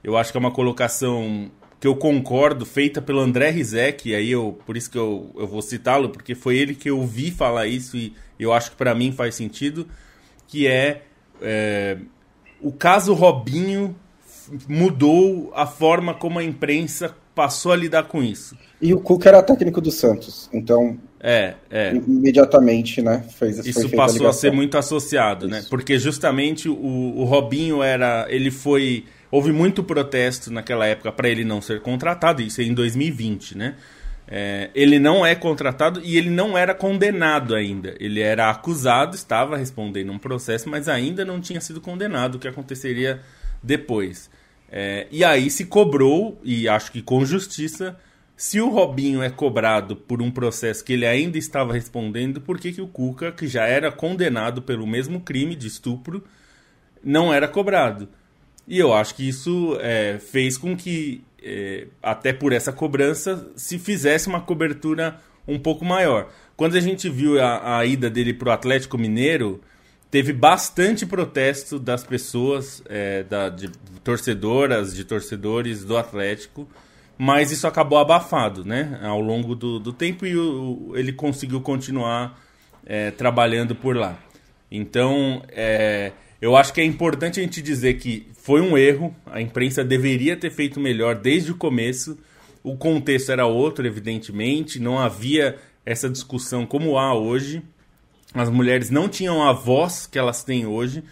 eu 0.05 0.17
acho 0.17 0.31
que 0.31 0.39
é 0.39 0.41
uma 0.41 0.53
colocação 0.53 1.51
que 1.81 1.89
eu 1.89 1.97
concordo 1.97 2.65
feita 2.65 3.03
pelo 3.03 3.19
André 3.19 3.51
Rizek 3.51 4.11
e 4.11 4.15
aí 4.15 4.31
eu 4.31 4.57
por 4.65 4.77
isso 4.77 4.89
que 4.89 4.99
eu, 4.99 5.33
eu 5.37 5.49
vou 5.49 5.63
citá-lo 5.63 6.11
porque 6.11 6.37
foi 6.37 6.59
ele 6.59 6.77
que 6.77 6.89
eu 6.89 7.01
ouvi 7.01 7.33
falar 7.33 7.67
isso 7.67 7.97
e 7.97 8.15
eu 8.39 8.53
acho 8.53 8.71
que 8.71 8.77
para 8.77 8.95
mim 8.95 9.11
faz 9.11 9.35
sentido 9.35 9.89
que 10.47 10.69
é, 10.69 11.03
é 11.41 11.99
o 12.61 12.71
caso 12.71 13.15
Robinho 13.15 13.97
mudou 14.69 15.53
a 15.55 15.67
forma 15.67 16.15
como 16.15 16.39
a 16.39 16.45
imprensa 16.45 17.15
passou 17.35 17.73
a 17.73 17.77
lidar 17.77 18.05
com 18.05 18.23
isso. 18.23 18.57
E 18.81 18.93
o 18.93 19.01
Cuca 19.01 19.29
era 19.29 19.43
técnico 19.43 19.81
do 19.81 19.91
Santos, 19.91 20.49
então 20.53 20.99
é, 21.21 21.55
é. 21.71 21.95
imediatamente, 21.95 23.01
né, 23.01 23.25
fez 23.39 23.65
isso 23.65 23.89
passou 23.91 24.27
a, 24.27 24.31
a, 24.31 24.33
ser 24.33 24.53
muito 24.53 24.77
associado, 24.77 25.49
né? 25.49 25.59
isso. 25.59 25.67
né? 25.67 25.71
Porque 25.71 25.99
justamente 25.99 26.69
o, 26.69 26.75
o 26.75 27.25
Robinho 27.25 27.83
era, 27.83 28.27
ele 28.29 28.51
foi, 28.51 29.05
houve 29.31 29.53
muito 29.53 29.83
protesto 29.83 30.53
naquela 30.53 30.87
época 30.87 31.13
para 31.13 31.29
ele 31.29 31.45
não 31.45 31.61
ser 31.61 31.81
contratado, 31.81 32.43
isso 32.43 32.61
é 32.61 32.65
em 32.65 32.75
2020, 32.75 33.57
né? 33.57 33.77
É, 34.35 34.71
ele 34.75 34.99
não 34.99 35.27
é 35.27 35.35
contratado 35.35 36.01
e 36.03 36.17
ele 36.17 36.31
não 36.31 36.57
era 36.57 36.75
condenado 36.75 37.55
ainda. 37.55 37.95
Ele 38.01 38.21
era 38.21 38.49
acusado, 38.49 39.15
estava 39.15 39.59
respondendo 39.59 40.11
um 40.11 40.19
processo, 40.19 40.71
mas 40.71 40.89
ainda 40.89 41.23
não 41.23 41.39
tinha 41.39 41.61
sido 41.61 41.83
condenado, 41.83 42.37
o 42.37 42.39
que 42.39 42.49
aconteceria 42.49 43.21
depois. 43.63 44.31
É, 44.75 45.07
e 45.11 45.23
aí 45.23 45.51
se 45.51 45.67
cobrou, 45.67 46.41
e 46.43 46.67
acho 46.67 46.91
que 46.91 47.03
com 47.03 47.27
justiça, 47.27 47.95
se 48.35 48.59
o 48.59 48.71
Robinho 48.71 49.23
é 49.23 49.29
cobrado 49.29 49.95
por 49.95 50.23
um 50.23 50.31
processo 50.31 50.83
que 50.83 50.95
ele 50.95 51.05
ainda 51.05 51.37
estava 51.37 51.75
respondendo, 51.75 52.41
por 52.41 52.59
que, 52.59 52.73
que 52.73 52.81
o 52.81 52.87
Cuca, 52.87 53.31
que 53.31 53.47
já 53.47 53.67
era 53.67 53.93
condenado 53.93 54.63
pelo 54.63 54.87
mesmo 54.87 55.21
crime 55.21 55.55
de 55.55 55.67
estupro, 55.67 56.25
não 57.05 57.33
era 57.33 57.47
cobrado? 57.47 58.09
E 58.67 58.79
eu 58.79 58.95
acho 58.95 59.15
que 59.15 59.29
isso 59.29 59.77
é, 59.81 60.19
fez 60.19 60.57
com 60.57 60.75
que, 60.75 61.23
é, 61.43 61.89
até 62.03 62.33
por 62.33 62.53
essa 62.53 62.73
cobrança, 62.73 63.51
se 63.55 63.79
fizesse 63.79 64.27
uma 64.27 64.41
cobertura 64.41 65.21
um 65.47 65.59
pouco 65.59 65.85
maior. 65.85 66.31
Quando 66.57 66.77
a 66.77 66.81
gente 66.81 67.11
viu 67.11 67.39
a, 67.43 67.79
a 67.79 67.85
ida 67.85 68.09
dele 68.09 68.33
para 68.33 68.49
o 68.49 68.53
Atlético 68.53 68.97
Mineiro, 68.97 69.61
teve 70.13 70.35
bastante 70.35 71.07
protesto 71.07 71.79
das 71.79 72.05
pessoas, 72.05 72.83
é, 72.87 73.23
da, 73.23 73.49
de 73.49 73.71
torcedoras, 74.05 74.95
de 74.95 75.05
torcedores 75.05 75.87
do 75.87 75.97
Atlético, 75.97 76.69
mas 77.17 77.51
isso 77.51 77.67
acabou 77.67 77.99
abafado, 77.99 78.63
né, 78.63 79.01
ao 79.03 79.23
longo 79.23 79.55
do, 79.55 79.79
do 79.79 79.91
tempo 79.91 80.27
e 80.27 80.37
o, 80.37 80.93
ele 80.95 81.15
conseguiu 81.15 81.63
continuar 81.63 82.39
é, 82.85 83.11
trabalhando 83.11 83.75
por 83.75 83.97
lá. 83.97 84.19
Então, 84.71 85.43
é, 85.49 86.13
eu 86.43 86.57
acho 86.57 86.75
que 86.75 86.83
é 86.83 86.85
importante 86.85 87.41
a 87.41 87.43
gente 87.43 87.63
dizer 87.63 87.95
que 87.95 88.29
foi 88.35 88.61
um 88.61 88.77
erro, 88.77 89.17
a 89.25 89.41
imprensa 89.41 89.83
deveria 89.83 90.37
ter 90.37 90.51
feito 90.51 90.79
melhor 90.79 91.15
desde 91.15 91.53
o 91.53 91.57
começo. 91.57 92.19
O 92.63 92.77
contexto 92.77 93.33
era 93.33 93.47
outro, 93.47 93.87
evidentemente, 93.87 94.79
não 94.79 94.99
havia 94.99 95.57
essa 95.87 96.11
discussão 96.11 96.67
como 96.67 96.99
há 96.99 97.15
hoje. 97.15 97.63
As 98.35 98.49
mulheres 98.49 98.91
não 98.91 99.09
tinham 99.09 99.43
a 99.43 99.53
voz 99.53 100.07
que 100.07 100.19
elas 100.19 100.43
têm 100.43 100.67
hoje. 100.67 101.03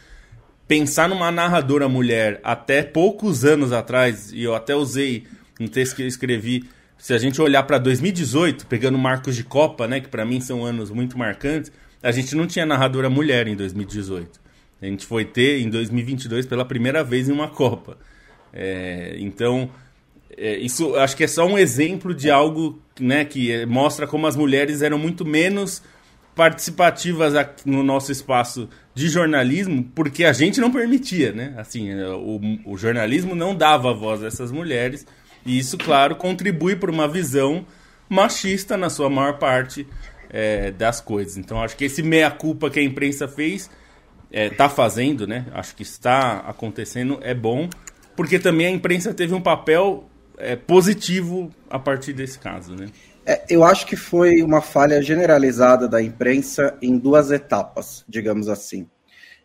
Pensar 0.67 1.09
numa 1.09 1.31
narradora 1.31 1.89
mulher 1.89 2.41
até 2.43 2.83
poucos 2.83 3.45
anos 3.45 3.73
atrás, 3.73 4.33
e 4.33 4.43
eu 4.43 4.55
até 4.55 4.75
usei 4.75 5.25
no 5.59 5.69
texto 5.69 5.97
que 5.97 6.03
eu 6.03 6.07
escrevi, 6.07 6.65
se 6.97 7.13
a 7.13 7.19
gente 7.19 7.41
olhar 7.41 7.63
para 7.65 7.79
2018, 7.79 8.67
pegando 8.67 8.97
marcos 8.97 9.35
de 9.35 9.43
Copa, 9.43 9.89
né, 9.89 10.01
que 10.01 10.09
para 10.09 10.25
mim 10.25 10.41
são 10.41 10.65
anos 10.65 10.91
muito 10.91 11.19
marcantes, 11.19 11.73
a 12.03 12.13
gente 12.13 12.35
não 12.35 12.47
tinha 12.47 12.65
narradora 12.65 13.11
mulher 13.11 13.47
em 13.47 13.57
2018. 13.57 14.41
A 14.81 14.87
gente 14.87 15.05
foi 15.05 15.25
ter 15.25 15.61
em 15.61 15.69
2022 15.69 16.47
pela 16.47 16.65
primeira 16.65 17.05
vez 17.05 17.29
em 17.29 17.33
uma 17.33 17.49
Copa. 17.49 17.99
É, 18.53 19.17
então, 19.19 19.71
é, 20.37 20.57
isso 20.57 20.95
acho 20.97 21.17
que 21.17 21.25
é 21.25 21.27
só 21.27 21.47
um 21.47 21.59
exemplo 21.59 22.15
de 22.15 22.31
algo 22.31 22.81
né, 22.99 23.25
que 23.25 23.67
mostra 23.67 24.07
como 24.07 24.27
as 24.27 24.37
mulheres 24.37 24.81
eram 24.81 24.99
muito 24.99 25.25
menos 25.25 25.83
participativas 26.35 27.35
no 27.65 27.83
nosso 27.83 28.11
espaço 28.11 28.69
de 28.95 29.09
jornalismo, 29.09 29.85
porque 29.95 30.25
a 30.25 30.33
gente 30.33 30.61
não 30.61 30.71
permitia, 30.71 31.33
né? 31.33 31.55
Assim, 31.57 31.91
é, 31.91 32.09
o, 32.09 32.41
o 32.65 32.77
jornalismo 32.77 33.35
não 33.35 33.55
dava 33.55 33.93
voz 33.93 34.23
a 34.23 34.27
essas 34.27 34.51
mulheres, 34.51 35.07
e 35.45 35.59
isso, 35.59 35.79
claro, 35.79 36.17
contribui 36.17 36.77
para 36.77 36.91
uma 36.91 37.09
visão 37.09 37.67
machista 38.09 38.77
na 38.77 38.91
sua 38.91 39.09
maior 39.09 39.39
parte 39.39 39.87
é, 40.29 40.71
das 40.71 41.01
coisas. 41.01 41.37
Então, 41.37 41.63
acho 41.63 41.77
que 41.77 41.85
esse 41.85 42.03
meia-culpa 42.03 42.71
que 42.71 42.79
a 42.79 42.83
imprensa 42.83 43.27
fez, 43.27 43.71
está 44.31 44.65
é, 44.65 44.69
fazendo, 44.69 45.27
né? 45.27 45.47
Acho 45.53 45.75
que 45.75 45.83
está 45.83 46.39
acontecendo, 46.41 47.19
é 47.23 47.35
bom, 47.35 47.69
porque 48.17 48.39
também 48.39 48.67
a 48.67 48.71
imprensa 48.71 49.13
teve 49.13 49.35
um 49.35 49.41
papel 49.41 50.09
é, 50.39 50.57
positivo 50.57 51.51
a 51.69 51.79
partir 51.79 52.13
desse 52.13 52.39
caso, 52.39 52.75
né? 52.75 52.87
É, 53.31 53.45
eu 53.49 53.63
acho 53.63 53.87
que 53.87 53.95
foi 53.95 54.43
uma 54.43 54.61
falha 54.61 55.01
generalizada 55.01 55.87
da 55.87 56.03
imprensa 56.03 56.77
em 56.83 56.99
duas 56.99 57.31
etapas, 57.31 58.05
digamos 58.09 58.49
assim. 58.49 58.89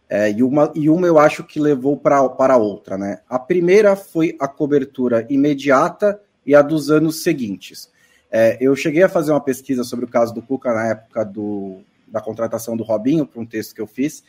É, 0.09 0.31
e, 0.31 0.41
uma, 0.41 0.71
e 0.73 0.89
uma 0.89 1.05
eu 1.05 1.19
acho 1.19 1.43
que 1.43 1.59
levou 1.59 1.95
pra, 1.95 2.27
para 2.29 2.55
a 2.55 2.57
outra. 2.57 2.97
Né? 2.97 3.19
A 3.29 3.37
primeira 3.37 3.95
foi 3.95 4.35
a 4.39 4.47
cobertura 4.47 5.27
imediata 5.29 6.19
e 6.43 6.55
a 6.55 6.63
dos 6.63 6.89
anos 6.89 7.21
seguintes. 7.21 7.87
É, 8.31 8.57
eu 8.59 8.75
cheguei 8.75 9.03
a 9.03 9.09
fazer 9.09 9.31
uma 9.31 9.39
pesquisa 9.39 9.83
sobre 9.83 10.05
o 10.05 10.09
caso 10.09 10.33
do 10.33 10.41
Cuca 10.41 10.73
na 10.73 10.87
época 10.87 11.23
do, 11.23 11.81
da 12.07 12.19
contratação 12.19 12.75
do 12.75 12.83
Robinho, 12.83 13.27
para 13.27 13.39
um 13.39 13.45
texto 13.45 13.75
que 13.75 13.81
eu 13.81 13.85
fiz, 13.85 14.23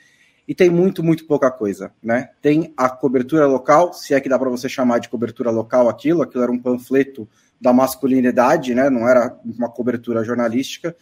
e 0.46 0.54
tem 0.54 0.68
muito, 0.68 1.02
muito 1.02 1.25
pouca 1.26 1.50
coisa. 1.50 1.90
Né? 2.02 2.28
Tem 2.42 2.75
a 2.76 2.90
cobertura 2.90 3.46
local, 3.46 3.94
se 3.94 4.12
é 4.12 4.20
que 4.20 4.28
dá 4.28 4.38
para 4.38 4.50
você 4.50 4.68
chamar 4.68 4.98
de 4.98 5.08
cobertura 5.08 5.50
local 5.50 5.88
aquilo, 5.88 6.20
aquilo 6.20 6.42
era 6.42 6.52
um 6.52 6.58
panfleto 6.58 7.26
da 7.60 7.72
masculinidade, 7.72 8.75
né? 8.75 8.90
não 8.90 9.08
era 9.08 9.38
uma 9.44 9.68
cobertura 9.68 10.25
jornalística. 10.25 10.94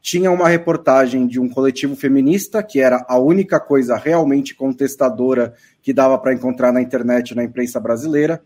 Tinha 0.00 0.30
uma 0.32 0.48
reportagem 0.48 1.26
de 1.28 1.38
um 1.38 1.48
coletivo 1.48 1.94
feminista, 1.94 2.62
que 2.62 2.80
era 2.80 3.04
a 3.08 3.18
única 3.18 3.60
coisa 3.60 3.96
realmente 3.96 4.54
contestadora 4.54 5.54
que 5.80 5.92
dava 5.92 6.18
para 6.18 6.34
encontrar 6.34 6.72
na 6.72 6.82
internet 6.82 7.34
na 7.34 7.44
imprensa 7.44 7.78
brasileira. 7.78 8.42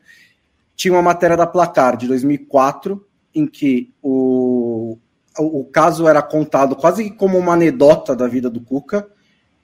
Tinha 0.74 0.92
uma 0.92 1.02
matéria 1.02 1.36
da 1.36 1.46
Placar, 1.46 1.96
de 1.96 2.06
2004, 2.06 3.02
em 3.34 3.46
que 3.46 3.90
o, 4.02 4.98
o 5.38 5.64
caso 5.64 6.06
era 6.06 6.20
contado 6.20 6.76
quase 6.76 7.10
como 7.10 7.38
uma 7.38 7.54
anedota 7.54 8.14
da 8.14 8.28
vida 8.28 8.50
do 8.50 8.60
Cuca. 8.60 9.08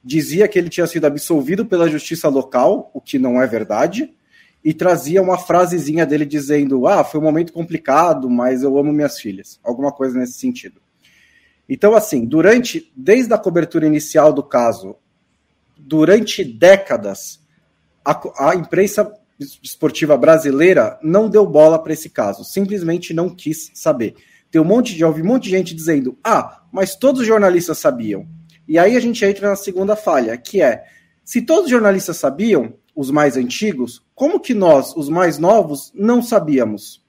Dizia 0.03 0.49
que 0.49 0.59
ele 0.59 0.71
tinha 0.71 0.87
sido 0.87 1.05
absolvido 1.05 1.67
pela 1.67 1.89
justiça 1.89 2.29
local, 2.29 2.91
o 2.95 3.01
que 3.03 3.19
não 3.19 3.41
é 3.41 3.47
verdade 3.47 4.15
e 4.65 4.73
trazia 4.73 5.21
uma 5.21 5.39
frasezinha 5.39 6.07
dele 6.07 6.25
dizendo: 6.25 6.87
Ah, 6.87 7.03
foi 7.03 7.21
um 7.21 7.25
momento 7.25 7.53
complicado, 7.53 8.31
mas 8.31 8.63
eu 8.63 8.79
amo 8.79 8.93
minhas 8.93 9.19
filhas. 9.19 9.59
Alguma 9.63 9.93
coisa 9.93 10.19
nesse 10.19 10.35
sentido. 10.35 10.81
Então, 11.69 11.95
assim, 11.95 12.25
durante, 12.25 12.93
desde 12.95 13.33
a 13.33 13.39
cobertura 13.39 13.87
inicial 13.87 14.33
do 14.33 14.43
caso, 14.43 14.97
durante 15.77 16.45
décadas, 16.45 17.41
a, 18.05 18.51
a 18.51 18.55
imprensa 18.55 19.13
esportiva 19.63 20.17
brasileira 20.17 20.99
não 21.03 21.29
deu 21.29 21.47
bola 21.47 21.79
para 21.83 21.93
esse 21.93 22.11
caso, 22.11 22.45
simplesmente 22.45 23.15
não 23.15 23.29
quis 23.29 23.71
saber. 23.75 24.15
Tem 24.51 24.61
um 24.61 24.65
monte 24.65 24.95
de, 24.95 25.05
ouvi 25.05 25.23
um 25.23 25.27
monte 25.27 25.45
de 25.45 25.51
gente 25.51 25.75
dizendo: 25.75 26.17
"Ah, 26.23 26.63
mas 26.71 26.95
todos 26.95 27.23
os 27.23 27.27
jornalistas 27.27 27.79
sabiam". 27.79 28.27
E 28.69 28.79
aí 28.79 28.97
a 28.97 29.01
gente 29.01 29.25
entra 29.25 29.49
na 29.49 29.57
segunda 29.57 29.97
falha, 29.97 30.37
que 30.37 30.63
é: 30.63 30.85
se 31.25 31.43
todos 31.43 31.65
os 31.65 31.71
jornalistas 31.71 32.17
sabiam, 32.17 32.75
os 32.95 33.11
mais 33.11 33.37
antigos, 33.37 34.05
como 34.15 34.41
que 34.41 34.55
nós, 34.55 34.95
os 34.97 35.09
mais 35.09 35.39
novos, 35.39 35.91
não 35.95 36.23
sabíamos? 36.23 37.03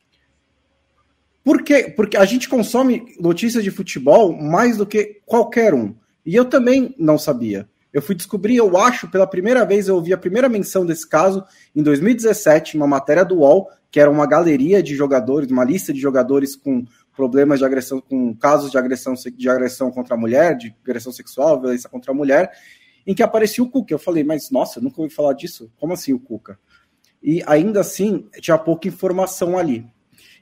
Por 1.43 1.61
quê? 1.61 1.93
Porque 1.95 2.15
a 2.15 2.25
gente 2.25 2.47
consome 2.47 3.15
notícias 3.19 3.63
de 3.63 3.71
futebol 3.71 4.33
mais 4.33 4.77
do 4.77 4.85
que 4.85 5.21
qualquer 5.25 5.73
um. 5.73 5.93
E 6.25 6.35
eu 6.35 6.45
também 6.45 6.95
não 6.97 7.17
sabia. 7.17 7.67
Eu 7.91 8.01
fui 8.01 8.15
descobrir, 8.15 8.55
eu 8.55 8.75
acho, 8.77 9.09
pela 9.11 9.27
primeira 9.27 9.65
vez, 9.65 9.87
eu 9.87 9.95
ouvi 9.95 10.13
a 10.13 10.17
primeira 10.17 10.49
menção 10.49 10.85
desse 10.85 11.07
caso 11.07 11.43
em 11.75 11.83
2017, 11.83 12.77
uma 12.77 12.87
matéria 12.87 13.23
do 13.23 13.39
UOL, 13.39 13.69
que 13.91 13.99
era 13.99 14.09
uma 14.09 14.25
galeria 14.25 14.81
de 14.81 14.95
jogadores, 14.95 15.51
uma 15.51 15.63
lista 15.63 15.93
de 15.93 15.99
jogadores 15.99 16.55
com 16.55 16.85
problemas 17.15 17.59
de 17.59 17.65
agressão, 17.65 18.01
com 18.01 18.33
casos 18.35 18.71
de 18.71 18.77
agressão, 18.77 19.13
de 19.13 19.49
agressão 19.49 19.91
contra 19.91 20.15
a 20.15 20.17
mulher, 20.17 20.57
de 20.57 20.75
agressão 20.83 21.11
sexual, 21.11 21.61
violência 21.61 21.87
contra 21.87 22.11
a 22.11 22.15
mulher, 22.15 22.51
em 23.05 23.13
que 23.13 23.23
aparecia 23.23 23.63
o 23.63 23.69
Cuca. 23.69 23.93
Eu 23.93 23.99
falei, 23.99 24.23
mas 24.23 24.49
nossa, 24.49 24.79
nunca 24.79 25.01
ouvi 25.01 25.13
falar 25.13 25.33
disso. 25.33 25.71
Como 25.77 25.93
assim 25.93 26.13
o 26.13 26.19
Cuca? 26.19 26.57
E 27.21 27.41
ainda 27.45 27.81
assim, 27.81 28.27
tinha 28.41 28.57
pouca 28.57 28.87
informação 28.87 29.57
ali. 29.57 29.85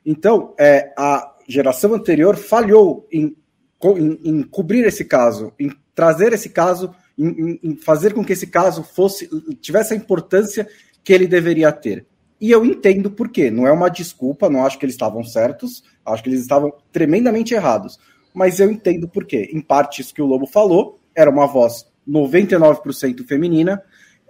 Então, 0.06 0.56
é, 0.60 0.94
a 0.98 1.36
geração 1.48 1.94
anterior 1.94 2.36
falhou 2.36 3.08
em, 3.12 3.36
em, 3.84 4.20
em 4.24 4.44
cobrir 4.44 4.86
esse 4.86 5.06
caso, 5.06 5.53
em 5.60 5.72
trazer 5.94 6.34
esse 6.34 6.50
caso, 6.50 6.94
em, 7.18 7.60
em, 7.62 7.75
fazer 7.75 8.13
com 8.13 8.24
que 8.24 8.34
esse 8.34 8.48
caso 8.48 8.84
fosse 8.84 9.30
tivesse 9.56 9.94
a 9.94 9.98
importância 9.98 10.68
que 11.03 11.13
ele 11.13 11.27
deveria 11.27 11.72
ter. 11.72 12.06
E 12.39 12.50
eu 12.50 12.65
entendo 12.65 13.12
por 13.12 13.30
quê. 13.30 13.51
Não 13.51 13.68
é 13.68 13.72
uma 13.72 13.89
desculpa, 13.89 14.50
não 14.50 14.65
acho 14.65 14.80
que 14.80 14.86
eles 14.86 14.96
estavam 14.96 15.24
certos, 15.24 15.84
acho 16.03 16.24
que 16.24 16.30
eles 16.30 16.41
estavam 16.41 16.74
tremendamente 16.91 17.53
errados. 17.53 18.00
Mas 18.34 18.60
eu 18.60 18.72
entendo 18.72 19.08
por 19.08 19.25
quê. 19.25 19.50
Em 19.53 19.62
parte, 19.62 20.01
isso 20.01 20.13
que 20.13 20.22
o 20.22 20.25
Lobo 20.25 20.48
falou, 20.48 21.00
era 21.13 21.30
uma 21.30 21.46
voz 21.46 21.90
99% 22.08 23.25
feminina, 23.25 23.81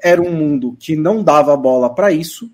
era 0.01 0.22
um 0.22 0.32
mundo 0.32 0.75
que 0.80 0.96
não 0.96 1.24
dava 1.24 1.56
bola 1.56 1.94
para 1.94 2.12
isso, 2.12 2.50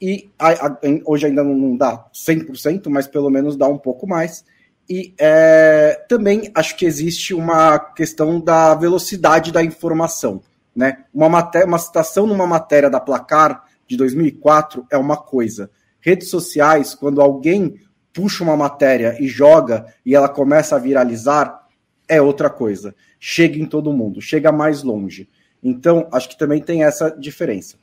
e 0.00 0.30
a, 0.38 0.66
a, 0.66 0.78
hoje 1.04 1.26
ainda 1.26 1.42
não 1.42 1.76
dá 1.76 2.06
100%, 2.12 2.88
mas 2.88 3.06
pelo 3.06 3.30
menos 3.30 3.56
dá 3.56 3.66
um 3.66 3.78
pouco 3.78 4.06
mais. 4.06 4.44
E 4.88 5.14
é, 5.18 6.04
também 6.08 6.50
acho 6.54 6.76
que 6.76 6.84
existe 6.84 7.34
uma 7.34 7.78
questão 7.78 8.40
da 8.40 8.74
velocidade 8.74 9.50
da 9.50 9.62
informação. 9.62 10.42
Né? 10.74 11.04
Uma, 11.12 11.28
matéria, 11.28 11.66
uma 11.66 11.78
citação 11.78 12.26
numa 12.26 12.46
matéria 12.46 12.90
da 12.90 13.00
Placar 13.00 13.64
de 13.86 13.96
2004 13.96 14.86
é 14.90 14.96
uma 14.96 15.16
coisa. 15.16 15.70
Redes 16.00 16.28
sociais, 16.28 16.94
quando 16.94 17.20
alguém 17.20 17.80
puxa 18.12 18.44
uma 18.44 18.56
matéria 18.56 19.16
e 19.18 19.26
joga 19.26 19.86
e 20.04 20.14
ela 20.14 20.28
começa 20.28 20.76
a 20.76 20.78
viralizar, 20.78 21.65
é 22.08 22.20
outra 22.20 22.48
coisa. 22.50 22.94
Chega 23.18 23.58
em 23.58 23.66
todo 23.66 23.92
mundo, 23.92 24.20
chega 24.20 24.52
mais 24.52 24.82
longe. 24.82 25.28
Então, 25.62 26.08
acho 26.12 26.28
que 26.28 26.38
também 26.38 26.60
tem 26.60 26.84
essa 26.84 27.10
diferença. 27.10 27.76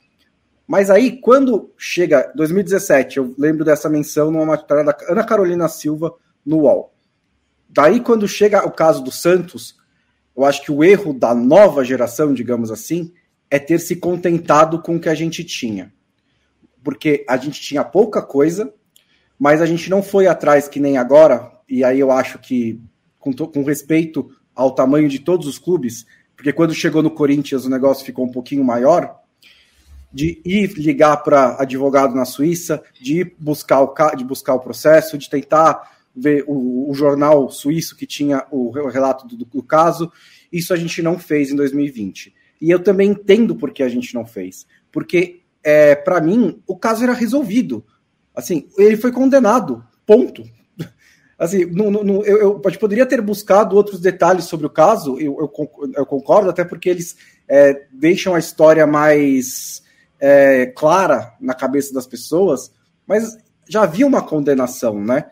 Mas 0.66 0.90
aí, 0.90 1.20
quando 1.20 1.72
chega 1.76 2.32
2017, 2.34 3.18
eu 3.18 3.34
lembro 3.36 3.64
dessa 3.64 3.88
menção 3.88 4.30
numa 4.30 4.46
matéria 4.46 4.84
da 4.84 4.96
Ana 5.08 5.24
Carolina 5.24 5.68
Silva 5.68 6.14
no 6.44 6.60
UOL. 6.60 6.94
Daí, 7.68 8.00
quando 8.00 8.26
chega 8.26 8.64
o 8.66 8.70
caso 8.70 9.02
do 9.02 9.10
Santos, 9.10 9.76
eu 10.36 10.44
acho 10.44 10.62
que 10.62 10.72
o 10.72 10.82
erro 10.82 11.12
da 11.12 11.34
nova 11.34 11.84
geração, 11.84 12.32
digamos 12.32 12.70
assim, 12.70 13.12
é 13.50 13.58
ter 13.58 13.78
se 13.78 13.96
contentado 13.96 14.80
com 14.80 14.96
o 14.96 15.00
que 15.00 15.08
a 15.08 15.14
gente 15.14 15.44
tinha. 15.44 15.92
Porque 16.82 17.24
a 17.28 17.36
gente 17.36 17.60
tinha 17.60 17.84
pouca 17.84 18.22
coisa, 18.22 18.72
mas 19.38 19.60
a 19.60 19.66
gente 19.66 19.90
não 19.90 20.02
foi 20.02 20.26
atrás 20.26 20.68
que 20.68 20.80
nem 20.80 20.96
agora, 20.96 21.52
e 21.68 21.84
aí 21.84 22.00
eu 22.00 22.10
acho 22.10 22.38
que, 22.38 22.80
com, 23.24 23.32
com 23.32 23.64
respeito 23.64 24.30
ao 24.54 24.74
tamanho 24.74 25.08
de 25.08 25.18
todos 25.18 25.46
os 25.46 25.58
clubes, 25.58 26.06
porque 26.36 26.52
quando 26.52 26.74
chegou 26.74 27.02
no 27.02 27.10
Corinthians 27.10 27.64
o 27.64 27.70
negócio 27.70 28.04
ficou 28.04 28.26
um 28.26 28.30
pouquinho 28.30 28.62
maior, 28.62 29.18
de 30.12 30.40
ir 30.44 30.74
ligar 30.74 31.16
para 31.24 31.60
advogado 31.60 32.14
na 32.14 32.24
Suíça, 32.24 32.82
de 33.00 33.20
ir 33.20 33.34
buscar 33.38 33.80
o, 33.80 33.94
de 34.14 34.24
buscar 34.24 34.54
o 34.54 34.60
processo, 34.60 35.18
de 35.18 35.28
tentar 35.28 35.92
ver 36.14 36.44
o, 36.46 36.88
o 36.88 36.94
jornal 36.94 37.50
suíço 37.50 37.96
que 37.96 38.06
tinha 38.06 38.46
o 38.52 38.70
relato 38.70 39.26
do, 39.26 39.36
do, 39.44 39.62
caso. 39.62 40.12
Isso 40.52 40.72
a 40.72 40.76
gente 40.76 41.02
não 41.02 41.18
fez 41.18 41.50
em 41.50 41.56
2020. 41.56 42.32
E 42.60 42.70
eu 42.70 42.78
também 42.78 43.10
entendo 43.10 43.56
por 43.56 43.72
que 43.72 43.82
a 43.82 43.88
gente 43.88 44.14
não 44.14 44.24
fez. 44.24 44.64
Porque, 44.92 45.40
é, 45.64 45.96
para 45.96 46.20
mim, 46.20 46.62
o 46.64 46.76
caso 46.76 47.02
era 47.02 47.12
resolvido. 47.12 47.84
Assim, 48.32 48.68
ele 48.78 48.96
foi 48.96 49.10
condenado. 49.10 49.84
Ponto. 50.06 50.44
Assim, 51.38 51.64
no, 51.64 52.24
eu, 52.24 52.38
eu, 52.38 52.62
eu, 52.64 52.78
poderia 52.78 53.04
ter 53.04 53.20
buscado 53.20 53.76
outros 53.76 54.00
detalhes 54.00 54.44
sobre 54.44 54.66
o 54.66 54.70
caso, 54.70 55.18
eu, 55.18 55.36
eu, 55.40 55.92
eu 55.96 56.06
concordo, 56.06 56.48
até 56.48 56.64
porque 56.64 56.88
eles 56.88 57.16
é, 57.48 57.86
deixam 57.92 58.34
a 58.34 58.38
história 58.38 58.86
mais 58.86 59.82
é, 60.20 60.66
clara 60.66 61.34
na 61.40 61.54
cabeça 61.54 61.92
das 61.92 62.06
pessoas, 62.06 62.72
mas 63.06 63.36
já 63.68 63.82
havia 63.82 64.06
uma 64.06 64.22
condenação, 64.22 65.02
né? 65.02 65.26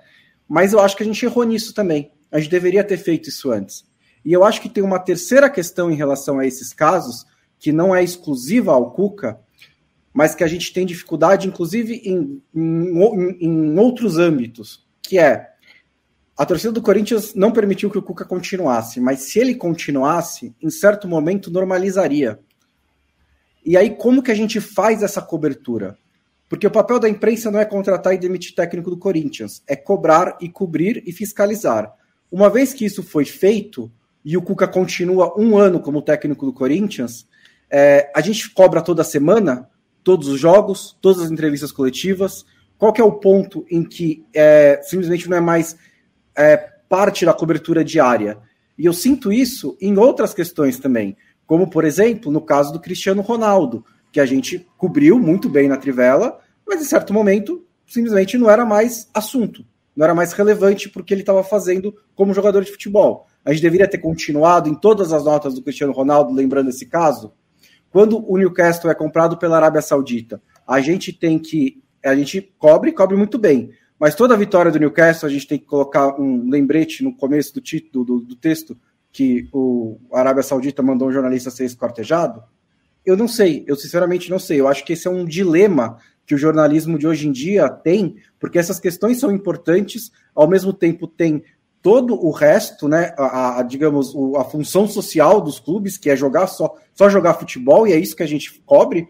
Mas 0.49 0.73
eu 0.73 0.81
acho 0.81 0.97
que 0.97 1.03
a 1.03 1.07
gente 1.07 1.25
errou 1.25 1.45
nisso 1.45 1.73
também. 1.73 2.13
A 2.31 2.39
gente 2.39 2.51
deveria 2.51 2.83
ter 2.83 2.97
feito 2.97 3.29
isso 3.29 3.51
antes. 3.51 3.85
E 4.25 4.33
eu 4.33 4.45
acho 4.45 4.61
que 4.61 4.69
tem 4.69 4.83
uma 4.83 4.99
terceira 4.99 5.49
questão 5.49 5.91
em 5.91 5.95
relação 5.95 6.39
a 6.39 6.47
esses 6.47 6.73
casos, 6.73 7.25
que 7.59 7.73
não 7.73 7.95
é 7.95 8.03
exclusiva 8.03 8.73
ao 8.73 8.91
Cuca, 8.91 9.39
mas 10.13 10.35
que 10.35 10.45
a 10.45 10.47
gente 10.47 10.73
tem 10.73 10.85
dificuldade, 10.85 11.49
inclusive, 11.49 12.03
em, 12.05 12.43
em, 12.55 13.39
em 13.41 13.79
outros 13.79 14.19
âmbitos, 14.19 14.87
que 15.01 15.19
é 15.19 15.52
a 16.37 16.47
torcida 16.47 16.73
do 16.73 16.83
Corinthians 16.83 17.35
não 17.35 17.53
permitiu 17.53 17.91
que 17.91 17.99
o 17.99 18.03
Cuca 18.03 18.25
continuasse, 18.25 19.01
mas 19.01 19.21
se 19.21 19.39
ele 19.39 19.55
continuasse, 19.55 20.55
em 20.63 20.71
certo 20.71 21.07
momento 21.07 21.51
normalizaria. 21.51 22.39
E 23.65 23.77
aí, 23.77 23.91
como 23.91 24.23
que 24.23 24.31
a 24.31 24.35
gente 24.35 24.61
faz 24.61 25.03
essa 25.03 25.21
cobertura? 25.21 25.97
Porque 26.49 26.67
o 26.67 26.71
papel 26.71 26.99
da 26.99 27.09
imprensa 27.09 27.51
não 27.51 27.61
é 27.61 27.65
contratar 27.65 28.15
e 28.15 28.19
demitir 28.19 28.55
técnico 28.55 28.91
do 28.91 28.99
Corinthians, 28.99 29.63
é 29.67 29.77
cobrar 29.77 30.37
e 30.41 30.49
cobrir 30.49 31.03
e 31.07 31.13
fiscalizar. 31.13 31.93
Uma 32.31 32.51
vez 32.51 32.73
que 32.73 32.85
isso 32.85 33.03
foi 33.03 33.25
feito, 33.25 33.91
e 34.25 34.37
o 34.37 34.43
Cuca 34.43 34.67
continua 34.67 35.39
um 35.39 35.57
ano 35.57 35.81
como 35.81 36.03
técnico 36.03 36.47
do 36.47 36.53
Corinthians, 36.53 37.27
é, 37.71 38.11
a 38.15 38.21
gente 38.21 38.51
cobra 38.51 38.83
toda 38.83 39.05
semana, 39.05 39.69
todos 40.05 40.29
os 40.29 40.39
jogos, 40.39 40.97
todas 41.01 41.23
as 41.23 41.31
entrevistas 41.31 41.73
coletivas. 41.73 42.45
Qual 42.77 42.93
que 42.93 43.01
é 43.01 43.05
o 43.05 43.13
ponto 43.13 43.65
em 43.71 43.85
que 43.85 44.25
é, 44.35 44.81
simplesmente 44.83 45.29
não 45.29 45.37
é 45.37 45.41
mais 45.41 45.77
é, 46.37 46.57
parte 46.89 47.25
da 47.25 47.33
cobertura 47.33 47.85
diária? 47.85 48.39
E 48.79 48.85
eu 48.85 48.93
sinto 48.93 49.33
isso 49.33 49.77
em 49.81 49.97
outras 49.99 50.35
questões 50.35 50.79
também. 50.79 51.17
Como, 51.47 51.69
por 51.69 51.85
exemplo, 51.85 52.33
no 52.33 52.41
caso 52.41 52.73
do 52.73 52.81
Cristiano 52.81 53.23
Ronaldo, 53.23 53.85
que 54.11 54.21
a 54.21 54.27
gente 54.27 54.67
cobriu 54.77 55.19
muito 55.19 55.49
bem 55.49 55.69
na 55.69 55.77
Trivela, 55.77 56.39
mas 56.67 56.81
em 56.81 56.85
certo 56.85 57.13
momento 57.13 57.65
simplesmente 57.87 58.39
não 58.39 58.51
era 58.51 58.65
mais 58.65 59.09
assunto, 59.13 59.65
não 59.95 60.05
era 60.05 60.15
mais 60.15 60.33
relevante 60.33 60.89
porque 60.89 61.13
ele 61.13 61.21
estava 61.21 61.45
fazendo 61.45 61.95
como 62.15 62.33
jogador 62.33 62.65
de 62.65 62.71
futebol. 62.71 63.27
A 63.45 63.53
gente 63.53 63.63
deveria 63.63 63.89
ter 63.89 63.99
continuado 63.99 64.69
em 64.69 64.75
todas 64.75 65.13
as 65.13 65.25
notas 65.25 65.55
do 65.55 65.63
Cristiano 65.63 65.93
Ronaldo, 65.93 66.33
lembrando 66.33 66.71
esse 66.71 66.87
caso. 66.87 67.33
Quando 67.91 68.25
o 68.27 68.39
Newcastle 68.39 68.91
é 68.91 68.95
comprado 68.95 69.37
pela 69.37 69.57
Arábia 69.57 69.83
Saudita, 69.83 70.41
a 70.67 70.81
gente 70.81 71.13
tem 71.13 71.39
que. 71.39 71.83
A 72.05 72.15
gente 72.15 72.41
cobre, 72.59 72.93
cobre 72.93 73.17
muito 73.17 73.39
bem. 73.39 73.71
Mas 74.03 74.17
toda 74.17 74.35
a 74.35 74.37
vitória 74.37 74.73
do 74.73 74.81
Newcastle, 74.81 75.29
a 75.29 75.33
gente 75.33 75.47
tem 75.47 75.57
que 75.57 75.65
colocar 75.65 76.21
um 76.21 76.51
lembrete 76.51 77.05
no 77.05 77.15
começo 77.15 77.55
do 77.55 77.61
título 77.61 78.05
do, 78.05 78.19
do 78.19 78.35
texto 78.35 78.77
que 79.13 79.49
o 79.53 79.97
Arábia 80.13 80.43
Saudita 80.43 80.83
mandou 80.83 81.07
um 81.07 81.13
jornalista 81.13 81.53
ser 81.53 81.67
escortejado? 81.67 82.43
Eu 83.07 83.17
não 83.17 83.29
sei, 83.29 83.63
eu 83.65 83.77
sinceramente 83.77 84.29
não 84.29 84.41
sei. 84.41 84.59
Eu 84.59 84.67
acho 84.67 84.85
que 84.85 84.95
esse 84.95 85.07
é 85.07 85.11
um 85.11 85.25
dilema 85.25 85.99
que 86.27 86.35
o 86.35 86.39
jornalismo 86.39 86.99
de 86.99 87.07
hoje 87.07 87.29
em 87.29 87.31
dia 87.31 87.69
tem, 87.69 88.17
porque 88.41 88.59
essas 88.59 88.81
questões 88.81 89.21
são 89.21 89.31
importantes, 89.31 90.11
ao 90.35 90.49
mesmo 90.49 90.73
tempo 90.73 91.07
tem 91.07 91.45
todo 91.81 92.21
o 92.21 92.33
resto, 92.33 92.89
né, 92.89 93.15
a, 93.17 93.61
a 93.61 93.63
digamos, 93.63 94.13
a 94.37 94.43
função 94.43 94.89
social 94.89 95.41
dos 95.41 95.61
clubes, 95.61 95.97
que 95.97 96.11
é 96.11 96.17
jogar 96.17 96.49
só, 96.49 96.75
só 96.93 97.09
jogar 97.09 97.35
futebol, 97.35 97.87
e 97.87 97.93
é 97.93 98.01
isso 98.01 98.17
que 98.17 98.25
a 98.25 98.29
gente 98.29 98.61
cobre 98.67 99.07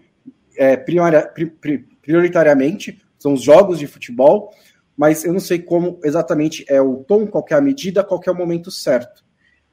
é, 0.55 0.76
prioritariamente, 0.76 3.00
são 3.18 3.33
os 3.33 3.42
jogos 3.42 3.78
de 3.78 3.87
futebol, 3.87 4.52
mas 4.96 5.24
eu 5.24 5.33
não 5.33 5.40
sei 5.40 5.59
como 5.59 5.98
exatamente 6.05 6.64
é 6.68 6.81
o 6.81 7.05
tom, 7.05 7.26
qual 7.26 7.44
é 7.50 7.55
a 7.55 7.61
medida, 7.61 8.05
qual 8.05 8.20
é 8.26 8.31
o 8.31 8.37
momento 8.37 8.70
certo. 8.70 9.24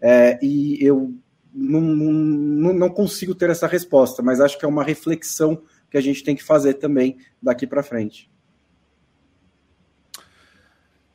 É, 0.01 0.39
e 0.41 0.77
eu 0.82 1.13
não, 1.53 1.82
não, 1.82 2.73
não 2.73 2.89
consigo 2.89 3.36
ter 3.36 3.49
essa 3.49 3.67
resposta, 3.67 4.21
mas 4.21 4.39
acho 4.39 4.58
que 4.58 4.65
é 4.65 4.67
uma 4.67 4.84
reflexão 4.84 5.62
que 5.89 5.97
a 5.97 6.01
gente 6.01 6.23
tem 6.23 6.36
que 6.36 6.43
fazer 6.43 6.75
também 6.75 7.17
daqui 7.41 7.65
para 7.67 7.84
frente. 7.84 8.29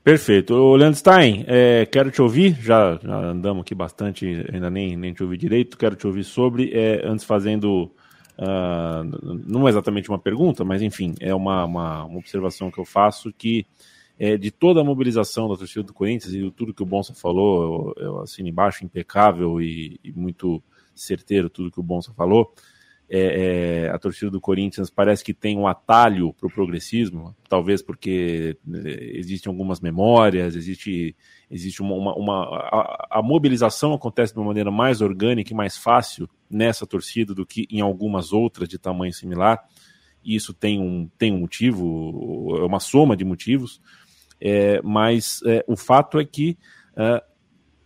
Perfeito. 0.02 0.52
O 0.52 0.76
Leandro 0.76 1.00
é, 1.46 1.86
quero 1.86 2.10
te 2.10 2.20
ouvir, 2.20 2.58
já, 2.60 2.98
já, 3.02 3.16
andamos 3.16 3.62
aqui 3.62 3.74
bastante, 3.74 4.46
ainda 4.52 4.68
nem, 4.68 4.94
nem 4.96 5.14
te 5.14 5.22
ouvi 5.22 5.38
direito, 5.38 5.78
quero 5.78 5.96
te 5.96 6.06
ouvir 6.06 6.24
sobre, 6.24 6.70
é, 6.74 7.00
antes 7.06 7.24
fazendo, 7.24 7.90
uh, 8.38 9.40
não 9.46 9.66
é 9.66 9.70
exatamente 9.70 10.10
uma 10.10 10.18
pergunta, 10.18 10.62
mas 10.62 10.82
enfim, 10.82 11.14
é 11.20 11.34
uma, 11.34 11.64
uma, 11.64 12.04
uma 12.04 12.18
observação 12.18 12.70
que 12.70 12.78
eu 12.78 12.84
faço 12.84 13.32
que 13.32 13.66
é, 14.18 14.36
de 14.36 14.50
toda 14.50 14.80
a 14.80 14.84
mobilização 14.84 15.48
da 15.48 15.56
torcida 15.56 15.82
do 15.82 15.92
Corinthians 15.92 16.34
e 16.34 16.50
tudo 16.50 16.74
que 16.74 16.82
o 16.82 16.86
Bonsa 16.86 17.14
falou, 17.14 17.94
eu, 17.96 18.04
eu 18.04 18.20
assino 18.20 18.48
embaixo, 18.48 18.84
impecável 18.84 19.60
e, 19.60 19.98
e 20.04 20.12
muito 20.12 20.62
certeiro 20.94 21.50
tudo 21.50 21.70
que 21.70 21.80
o 21.80 21.82
Bonsa 21.82 22.12
falou, 22.14 22.54
é, 23.08 23.84
é, 23.84 23.90
a 23.90 23.98
torcida 23.98 24.30
do 24.30 24.40
Corinthians 24.40 24.88
parece 24.88 25.22
que 25.22 25.34
tem 25.34 25.58
um 25.58 25.66
atalho 25.66 26.32
para 26.32 26.46
o 26.46 26.50
progressismo, 26.50 27.36
talvez 27.48 27.82
porque 27.82 28.56
é, 28.72 29.18
existem 29.18 29.50
algumas 29.50 29.80
memórias, 29.80 30.56
existe, 30.56 31.14
existe 31.50 31.82
uma, 31.82 31.94
uma, 31.94 32.14
uma 32.14 32.44
a, 32.72 33.18
a, 33.18 33.22
mobilização 33.22 33.92
acontece 33.92 34.32
de 34.32 34.38
uma 34.38 34.46
maneira 34.46 34.70
mais 34.70 35.02
orgânica 35.02 35.52
e 35.52 35.56
mais 35.56 35.76
fácil 35.76 36.28
nessa 36.48 36.86
torcida 36.86 37.34
do 37.34 37.44
que 37.44 37.66
em 37.70 37.80
algumas 37.80 38.32
outras 38.32 38.68
de 38.68 38.78
tamanho 38.78 39.12
similar. 39.12 39.62
E 40.24 40.34
isso 40.34 40.54
tem 40.54 40.80
um, 40.80 41.08
tem 41.18 41.30
um 41.30 41.40
motivo, 41.40 42.56
é 42.56 42.64
uma 42.64 42.80
soma 42.80 43.14
de 43.14 43.24
motivos, 43.24 43.82
é, 44.46 44.78
mas 44.84 45.40
é, 45.46 45.64
o 45.66 45.74
fato 45.74 46.20
é 46.20 46.24
que 46.24 46.58
é, 46.94 47.24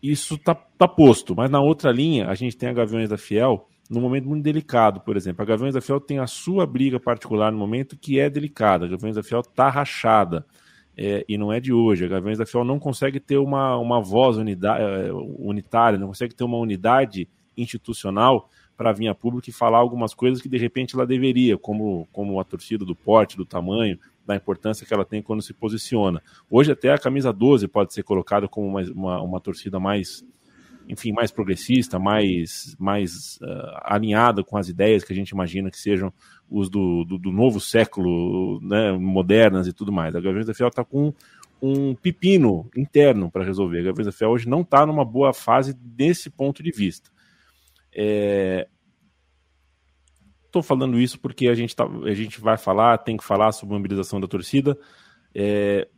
isso 0.02 0.34
está 0.34 0.56
tá 0.56 0.88
posto. 0.88 1.36
Mas 1.36 1.48
na 1.48 1.60
outra 1.60 1.92
linha, 1.92 2.28
a 2.28 2.34
gente 2.34 2.56
tem 2.56 2.68
a 2.68 2.72
Gaviões 2.72 3.08
da 3.08 3.16
Fiel 3.16 3.68
num 3.88 4.00
momento 4.00 4.28
muito 4.28 4.42
delicado, 4.42 5.00
por 5.00 5.16
exemplo. 5.16 5.40
A 5.40 5.44
Gaviões 5.44 5.74
da 5.74 5.80
Fiel 5.80 6.00
tem 6.00 6.18
a 6.18 6.26
sua 6.26 6.66
briga 6.66 6.98
particular 6.98 7.52
no 7.52 7.58
momento 7.58 7.96
que 7.96 8.18
é 8.18 8.28
delicada. 8.28 8.86
A 8.86 8.88
Gaviões 8.88 9.14
da 9.14 9.22
Fiel 9.22 9.40
está 9.40 9.70
rachada. 9.70 10.44
É, 11.00 11.24
e 11.28 11.38
não 11.38 11.52
é 11.52 11.60
de 11.60 11.72
hoje. 11.72 12.04
A 12.04 12.08
Gaviões 12.08 12.38
da 12.38 12.44
Fiel 12.44 12.64
não 12.64 12.80
consegue 12.80 13.20
ter 13.20 13.38
uma, 13.38 13.76
uma 13.76 14.00
voz 14.00 14.36
unidade, 14.36 14.82
é, 14.82 15.12
unitária, 15.12 15.96
não 15.96 16.08
consegue 16.08 16.34
ter 16.34 16.42
uma 16.42 16.58
unidade 16.58 17.28
institucional 17.56 18.50
para 18.76 18.92
vir 18.92 19.06
a 19.06 19.14
público 19.14 19.48
e 19.48 19.52
falar 19.52 19.78
algumas 19.78 20.12
coisas 20.12 20.42
que 20.42 20.48
de 20.48 20.58
repente 20.58 20.96
ela 20.96 21.06
deveria, 21.06 21.56
como, 21.56 22.08
como 22.12 22.40
a 22.40 22.44
torcida 22.44 22.84
do 22.84 22.96
porte, 22.96 23.36
do 23.36 23.46
tamanho, 23.46 23.96
da 24.28 24.36
importância 24.36 24.86
que 24.86 24.92
ela 24.92 25.06
tem 25.06 25.22
quando 25.22 25.42
se 25.42 25.54
posiciona. 25.54 26.22
Hoje 26.50 26.70
até 26.70 26.92
a 26.92 26.98
camisa 26.98 27.32
12 27.32 27.66
pode 27.66 27.94
ser 27.94 28.02
colocada 28.02 28.46
como 28.46 28.68
uma, 28.68 28.82
uma, 28.92 29.22
uma 29.22 29.40
torcida 29.40 29.80
mais 29.80 30.22
enfim, 30.90 31.12
mais 31.12 31.30
progressista, 31.30 31.98
mais, 31.98 32.74
mais 32.78 33.38
uh, 33.42 33.78
alinhada 33.82 34.42
com 34.42 34.56
as 34.56 34.70
ideias 34.70 35.04
que 35.04 35.12
a 35.12 35.16
gente 35.16 35.30
imagina 35.30 35.70
que 35.70 35.78
sejam 35.78 36.10
os 36.48 36.70
do, 36.70 37.04
do, 37.04 37.18
do 37.18 37.30
novo 37.30 37.60
século, 37.60 38.58
né, 38.62 38.92
modernas 38.92 39.66
e 39.66 39.72
tudo 39.74 39.92
mais. 39.92 40.16
A 40.16 40.20
Gaviões 40.20 40.46
da 40.46 40.54
Fiel 40.54 40.68
está 40.68 40.82
com 40.82 41.12
um 41.60 41.94
pepino 41.94 42.70
interno 42.74 43.30
para 43.30 43.44
resolver. 43.44 43.80
A 43.80 43.84
Gaviões 43.84 44.06
da 44.06 44.12
Fiel 44.12 44.30
hoje 44.30 44.48
não 44.48 44.62
está 44.62 44.86
numa 44.86 45.04
boa 45.04 45.34
fase 45.34 45.74
desse 45.74 46.30
ponto 46.30 46.62
de 46.62 46.70
vista. 46.70 47.10
Estou 50.58 50.74
é... 50.76 50.78
falando 50.78 50.98
isso 50.98 51.18
porque 51.20 51.48
a 51.48 51.54
gente, 51.54 51.74
tá, 51.74 51.84
a 51.86 52.14
gente 52.14 52.40
vai 52.40 52.56
falar, 52.56 52.98
tem 52.98 53.16
que 53.16 53.24
falar 53.24 53.52
sobre 53.52 53.74
a 53.74 53.78
mobilização 53.78 54.20
da 54.20 54.26
torcida, 54.26 54.78
é... 55.34 55.88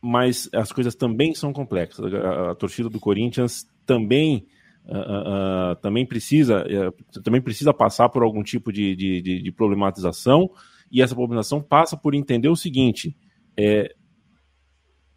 mas 0.00 0.48
as 0.52 0.72
coisas 0.72 0.94
também 0.94 1.34
são 1.34 1.52
complexas. 1.52 2.12
A, 2.12 2.52
a 2.52 2.54
torcida 2.54 2.88
do 2.88 3.00
Corinthians 3.00 3.66
também 3.86 4.46
também 5.80 6.06
precisa 6.06 6.62
uh, 6.62 7.22
também 7.22 7.40
precisa 7.40 7.72
passar 7.72 8.08
por 8.10 8.22
algum 8.22 8.42
tipo 8.42 8.70
de, 8.70 8.94
de, 8.94 9.22
de, 9.22 9.42
de, 9.42 9.52
problematização 9.52 10.50
e 10.92 11.00
essa 11.00 11.14
problematização 11.14 11.62
passa 11.62 11.96
por 11.96 12.14
entender 12.14 12.48
o 12.48 12.56
seguinte 12.56 13.16
é 13.56 13.94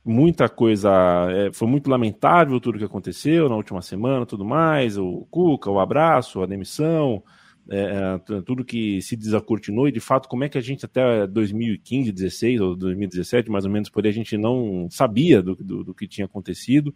muita 0.06 0.47
coisa 0.47 0.89
é, 1.32 1.52
foi 1.52 1.67
muito 1.67 1.89
lamentável 1.89 2.62
tudo 2.62 2.78
que 2.78 2.86
aconteceu 2.86 3.50
na 3.50 3.56
última 3.56 3.82
semana 3.82 4.26
tudo 4.26 4.45
mais 4.45 4.97
o 4.97 5.28
Cuca 5.30 5.69
o 5.69 5.82
abraço 5.82 6.41
a 6.41 6.45
demissão 6.45 7.21
é, 7.69 8.19
é 8.30 8.41
tudo 8.41 8.63
que 8.63 9.01
se 9.01 9.15
desacortinou 9.15 9.88
e 9.88 9.91
de 9.91 9.99
fato 9.99 10.30
como 10.30 10.43
é 10.43 10.49
que 10.49 10.58
a 10.58 10.62
gente 10.62 10.86
até 10.86 11.27
2015, 11.27 12.12
16 12.12 12.62
ou 12.62 12.75
2017 12.75 13.49
mais 13.49 13.65
ou 13.65 13.71
menos 13.71 13.89
por 13.89 14.03
aí 14.06 14.10
a 14.10 14.13
gente 14.13 14.38
não 14.38 14.88
sabia 14.89 15.41
do, 15.41 15.56
do, 15.56 15.84
do 15.84 15.93
que 15.93 16.08
tinha 16.08 16.25
acontecido 16.25 16.93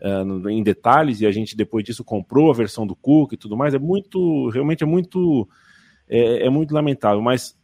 uh, 0.00 0.48
em 0.48 0.62
detalhes 0.62 1.20
e 1.20 1.26
a 1.26 1.30
gente 1.30 1.56
depois 1.56 1.84
disso 1.84 2.04
comprou 2.04 2.50
a 2.50 2.54
versão 2.54 2.86
do 2.86 2.96
Cook 2.96 3.32
e 3.32 3.36
tudo 3.36 3.56
mais. 3.56 3.74
É 3.74 3.78
muito, 3.78 4.48
realmente 4.48 4.82
é 4.82 4.86
muito, 4.86 5.48
é, 6.08 6.46
é 6.46 6.50
muito 6.50 6.74
lamentável. 6.74 7.20
Mas 7.20 7.56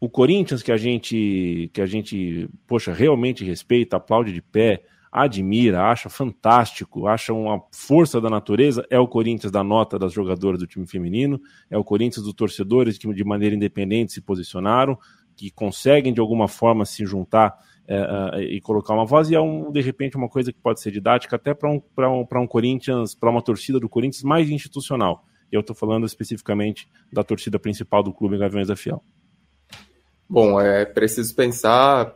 o 0.00 0.08
Corinthians 0.08 0.62
que 0.62 0.72
a 0.72 0.76
gente, 0.76 1.70
que 1.72 1.80
a 1.80 1.86
gente, 1.86 2.48
poxa, 2.66 2.92
realmente 2.92 3.44
respeita, 3.44 3.96
aplaude 3.96 4.32
de 4.32 4.42
pé, 4.42 4.82
admira, 5.10 5.82
acha 5.82 6.08
fantástico, 6.08 7.06
acha 7.06 7.32
uma 7.32 7.62
força 7.72 8.20
da 8.20 8.30
natureza, 8.30 8.86
é 8.88 8.98
o 8.98 9.08
Corinthians 9.08 9.50
da 9.50 9.64
nota 9.64 9.98
das 9.98 10.12
jogadoras 10.12 10.60
do 10.60 10.66
time 10.66 10.86
feminino, 10.86 11.40
é 11.68 11.76
o 11.76 11.82
Corinthians 11.82 12.24
dos 12.24 12.34
torcedores 12.34 12.96
que 12.96 13.12
de 13.12 13.24
maneira 13.24 13.56
independente 13.56 14.12
se 14.12 14.20
posicionaram, 14.20 14.96
que 15.34 15.50
conseguem 15.50 16.12
de 16.12 16.20
alguma 16.20 16.46
forma 16.46 16.84
se 16.84 17.04
juntar 17.04 17.56
é, 17.88 18.40
e 18.42 18.60
colocar 18.60 18.94
uma 18.94 19.04
voz, 19.04 19.30
e 19.30 19.34
é 19.34 19.40
um, 19.40 19.72
de 19.72 19.80
repente 19.80 20.16
uma 20.16 20.28
coisa 20.28 20.52
que 20.52 20.60
pode 20.60 20.80
ser 20.80 20.92
didática 20.92 21.34
até 21.34 21.52
para 21.54 21.68
um, 21.68 21.82
um, 21.98 22.26
um 22.42 22.46
Corinthians, 22.46 23.14
para 23.14 23.30
uma 23.30 23.42
torcida 23.42 23.80
do 23.80 23.88
Corinthians 23.88 24.22
mais 24.22 24.48
institucional. 24.48 25.24
Eu 25.50 25.60
estou 25.60 25.74
falando 25.74 26.06
especificamente 26.06 26.88
da 27.12 27.24
torcida 27.24 27.58
principal 27.58 28.04
do 28.04 28.12
clube 28.12 28.38
Gaviões 28.38 28.68
da 28.68 28.76
Fiel. 28.76 29.02
Bom, 30.28 30.60
é 30.60 30.84
preciso 30.84 31.34
pensar, 31.34 32.14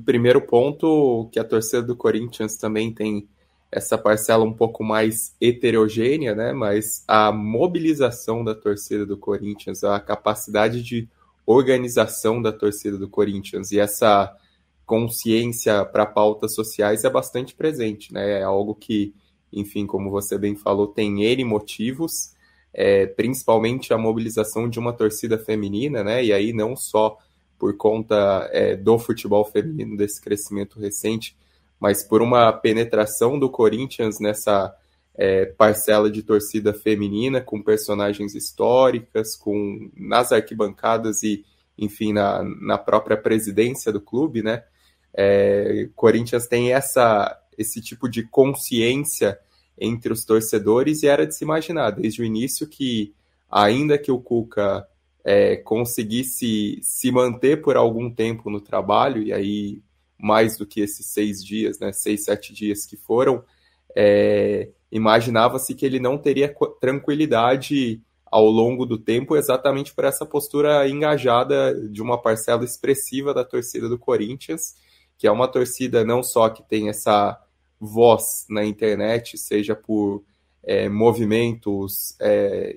primeiro 0.00 0.40
ponto, 0.40 1.28
que 1.32 1.38
a 1.38 1.44
torcida 1.44 1.82
do 1.82 1.96
Corinthians 1.96 2.56
também 2.56 2.92
tem 2.92 3.28
essa 3.70 3.96
parcela 3.96 4.44
um 4.44 4.52
pouco 4.52 4.84
mais 4.84 5.34
heterogênea, 5.40 6.34
né? 6.34 6.52
Mas 6.52 7.02
a 7.08 7.32
mobilização 7.32 8.44
da 8.44 8.54
torcida 8.54 9.06
do 9.06 9.16
Corinthians, 9.16 9.82
a 9.82 9.98
capacidade 9.98 10.82
de 10.82 11.08
organização 11.46 12.40
da 12.40 12.52
torcida 12.52 12.98
do 12.98 13.08
Corinthians 13.08 13.72
e 13.72 13.80
essa 13.80 14.36
consciência 14.84 15.84
para 15.86 16.04
pautas 16.04 16.54
sociais 16.54 17.02
é 17.04 17.10
bastante 17.10 17.54
presente, 17.54 18.12
né? 18.12 18.40
É 18.40 18.42
algo 18.42 18.74
que, 18.74 19.14
enfim, 19.50 19.86
como 19.86 20.10
você 20.10 20.36
bem 20.36 20.54
falou, 20.54 20.86
tem 20.86 21.24
N 21.24 21.44
motivos, 21.44 22.34
é, 22.74 23.06
principalmente 23.06 23.92
a 23.94 23.98
mobilização 23.98 24.68
de 24.68 24.78
uma 24.78 24.92
torcida 24.92 25.38
feminina, 25.38 26.04
né? 26.04 26.22
E 26.22 26.32
aí 26.32 26.52
não 26.52 26.76
só 26.76 27.16
por 27.62 27.76
conta 27.76 28.50
é, 28.52 28.74
do 28.74 28.98
futebol 28.98 29.44
feminino, 29.44 29.96
desse 29.96 30.20
crescimento 30.20 30.80
recente, 30.80 31.36
mas 31.78 32.02
por 32.02 32.20
uma 32.20 32.52
penetração 32.52 33.38
do 33.38 33.48
Corinthians 33.48 34.18
nessa 34.18 34.76
é, 35.14 35.44
parcela 35.44 36.10
de 36.10 36.24
torcida 36.24 36.74
feminina, 36.74 37.40
com 37.40 37.62
personagens 37.62 38.34
históricas, 38.34 39.36
com 39.36 39.88
nas 39.96 40.32
arquibancadas 40.32 41.22
e, 41.22 41.44
enfim, 41.78 42.12
na, 42.12 42.42
na 42.42 42.76
própria 42.76 43.16
presidência 43.16 43.92
do 43.92 44.00
clube, 44.00 44.42
né? 44.42 44.64
É, 45.14 45.88
Corinthians 45.94 46.48
tem 46.48 46.72
essa, 46.72 47.40
esse 47.56 47.80
tipo 47.80 48.08
de 48.08 48.24
consciência 48.24 49.38
entre 49.78 50.12
os 50.12 50.24
torcedores 50.24 51.04
e 51.04 51.06
era 51.06 51.24
de 51.24 51.36
se 51.36 51.44
imaginar 51.44 51.90
desde 51.90 52.22
o 52.22 52.24
início 52.24 52.66
que, 52.66 53.14
ainda 53.48 53.96
que 53.96 54.10
o 54.10 54.18
Cuca 54.18 54.84
é, 55.24 55.56
conseguisse 55.56 56.78
se 56.82 57.10
manter 57.10 57.62
por 57.62 57.76
algum 57.76 58.10
tempo 58.10 58.50
no 58.50 58.60
trabalho, 58.60 59.22
e 59.22 59.32
aí 59.32 59.82
mais 60.18 60.56
do 60.56 60.66
que 60.66 60.80
esses 60.80 61.06
seis 61.06 61.44
dias, 61.44 61.78
né, 61.80 61.92
seis, 61.92 62.24
sete 62.24 62.52
dias 62.52 62.86
que 62.86 62.96
foram, 62.96 63.42
é, 63.96 64.68
imaginava-se 64.90 65.74
que 65.74 65.84
ele 65.84 65.98
não 65.98 66.16
teria 66.16 66.54
tranquilidade 66.80 68.00
ao 68.24 68.46
longo 68.46 68.86
do 68.86 68.96
tempo, 68.96 69.36
exatamente 69.36 69.94
por 69.94 70.04
essa 70.04 70.24
postura 70.24 70.88
engajada 70.88 71.74
de 71.88 72.00
uma 72.00 72.20
parcela 72.20 72.64
expressiva 72.64 73.34
da 73.34 73.44
torcida 73.44 73.88
do 73.88 73.98
Corinthians, 73.98 74.74
que 75.18 75.26
é 75.26 75.30
uma 75.30 75.48
torcida 75.48 76.04
não 76.04 76.22
só 76.22 76.48
que 76.48 76.62
tem 76.62 76.88
essa 76.88 77.38
voz 77.78 78.46
na 78.48 78.64
internet, 78.64 79.36
seja 79.36 79.74
por 79.74 80.24
é, 80.62 80.88
movimentos 80.88 82.16
é, 82.20 82.76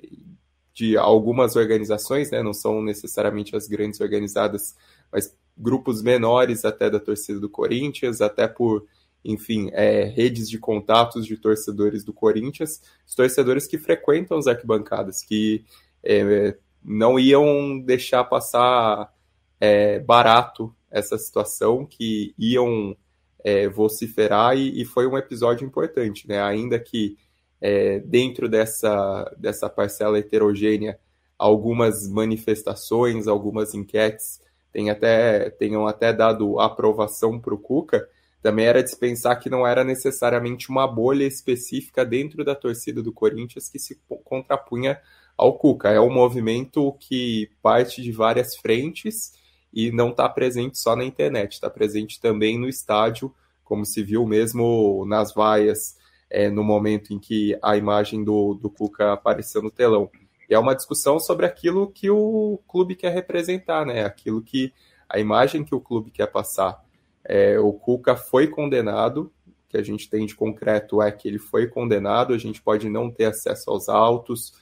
de 0.76 0.94
algumas 0.94 1.56
organizações, 1.56 2.30
né, 2.30 2.42
não 2.42 2.52
são 2.52 2.82
necessariamente 2.82 3.56
as 3.56 3.66
grandes 3.66 3.98
organizadas, 3.98 4.76
mas 5.10 5.34
grupos 5.56 6.02
menores 6.02 6.66
até 6.66 6.90
da 6.90 7.00
torcida 7.00 7.40
do 7.40 7.48
Corinthians, 7.48 8.20
até 8.20 8.46
por, 8.46 8.86
enfim, 9.24 9.70
é, 9.72 10.04
redes 10.04 10.50
de 10.50 10.58
contatos 10.58 11.24
de 11.24 11.38
torcedores 11.38 12.04
do 12.04 12.12
Corinthians, 12.12 12.82
os 13.06 13.14
torcedores 13.14 13.66
que 13.66 13.78
frequentam 13.78 14.36
as 14.36 14.46
arquibancadas, 14.46 15.22
que 15.22 15.64
é, 16.04 16.54
não 16.84 17.18
iam 17.18 17.80
deixar 17.80 18.22
passar 18.24 19.10
é, 19.58 19.98
barato 19.98 20.76
essa 20.90 21.16
situação, 21.16 21.86
que 21.86 22.34
iam 22.38 22.94
é, 23.42 23.66
vociferar 23.66 24.58
e, 24.58 24.82
e, 24.82 24.84
foi 24.84 25.06
um 25.06 25.16
episódio 25.16 25.66
importante, 25.66 26.28
né? 26.28 26.42
Ainda 26.42 26.78
que 26.78 27.16
é, 27.60 28.00
dentro 28.00 28.48
dessa, 28.48 29.24
dessa 29.38 29.68
parcela 29.68 30.18
heterogênea, 30.18 30.98
algumas 31.38 32.08
manifestações, 32.08 33.26
algumas 33.26 33.74
enquetes 33.74 34.40
tenham 34.72 34.92
até, 34.94 35.50
tenham 35.50 35.86
até 35.86 36.12
dado 36.12 36.60
aprovação 36.60 37.40
para 37.40 37.54
o 37.54 37.58
Cuca, 37.58 38.08
também 38.42 38.66
era 38.66 38.82
dispensar 38.82 39.40
que 39.40 39.50
não 39.50 39.66
era 39.66 39.82
necessariamente 39.82 40.68
uma 40.68 40.86
bolha 40.86 41.24
específica 41.24 42.04
dentro 42.04 42.44
da 42.44 42.54
torcida 42.54 43.02
do 43.02 43.12
Corinthians 43.12 43.68
que 43.68 43.78
se 43.78 43.98
contrapunha 44.24 45.00
ao 45.36 45.58
Cuca. 45.58 45.90
É 45.90 46.00
um 46.00 46.12
movimento 46.12 46.92
que 47.00 47.50
parte 47.62 48.02
de 48.02 48.12
várias 48.12 48.56
frentes 48.56 49.32
e 49.72 49.90
não 49.90 50.10
está 50.10 50.28
presente 50.28 50.78
só 50.78 50.94
na 50.94 51.04
internet, 51.04 51.54
está 51.54 51.68
presente 51.68 52.20
também 52.20 52.58
no 52.58 52.68
estádio, 52.68 53.34
como 53.64 53.84
se 53.84 54.02
viu 54.02 54.24
mesmo 54.24 55.04
nas 55.06 55.34
vaias 55.34 55.95
é, 56.30 56.50
no 56.50 56.64
momento 56.64 57.12
em 57.12 57.18
que 57.18 57.58
a 57.62 57.76
imagem 57.76 58.24
do, 58.24 58.54
do 58.54 58.70
Cuca 58.70 59.12
apareceu 59.12 59.62
no 59.62 59.70
telão. 59.70 60.10
E 60.48 60.54
é 60.54 60.58
uma 60.58 60.74
discussão 60.74 61.18
sobre 61.18 61.46
aquilo 61.46 61.90
que 61.90 62.10
o 62.10 62.60
clube 62.68 62.94
quer 62.94 63.12
representar, 63.12 63.84
né? 63.84 64.04
Aquilo 64.04 64.42
que 64.42 64.72
a 65.08 65.18
imagem 65.18 65.64
que 65.64 65.74
o 65.74 65.80
clube 65.80 66.10
quer 66.10 66.26
passar. 66.26 66.84
É, 67.24 67.58
o 67.58 67.72
Cuca 67.72 68.16
foi 68.16 68.46
condenado, 68.48 69.32
o 69.46 69.52
que 69.68 69.76
a 69.76 69.82
gente 69.82 70.08
tem 70.08 70.26
de 70.26 70.34
concreto 70.34 71.02
é 71.02 71.10
que 71.10 71.26
ele 71.26 71.38
foi 71.38 71.66
condenado, 71.66 72.32
a 72.32 72.38
gente 72.38 72.62
pode 72.62 72.88
não 72.88 73.10
ter 73.10 73.24
acesso 73.24 73.70
aos 73.70 73.88
autos, 73.88 74.52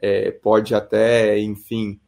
é, 0.00 0.30
pode 0.30 0.74
até, 0.74 1.38
enfim, 1.38 1.98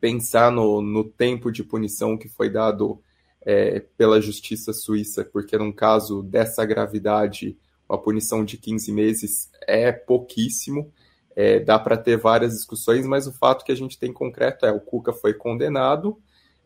pensar 0.00 0.50
no, 0.50 0.82
no 0.82 1.04
tempo 1.04 1.50
de 1.50 1.64
punição 1.64 2.16
que 2.16 2.28
foi 2.28 2.50
dado 2.50 3.00
é, 3.44 3.80
pela 3.96 4.20
justiça 4.20 4.72
suíça, 4.72 5.24
porque 5.24 5.56
num 5.56 5.72
caso 5.72 6.22
dessa 6.22 6.64
gravidade, 6.64 7.56
uma 7.88 8.00
punição 8.00 8.44
de 8.44 8.56
15 8.56 8.92
meses 8.92 9.50
é 9.66 9.92
pouquíssimo. 9.92 10.92
É, 11.34 11.60
dá 11.60 11.78
para 11.78 11.96
ter 11.96 12.16
várias 12.16 12.54
discussões, 12.54 13.06
mas 13.06 13.26
o 13.26 13.32
fato 13.32 13.64
que 13.64 13.72
a 13.72 13.76
gente 13.76 13.98
tem 13.98 14.12
concreto 14.12 14.64
é 14.64 14.72
o 14.72 14.80
Cuca 14.80 15.12
foi 15.12 15.34
condenado, 15.34 16.18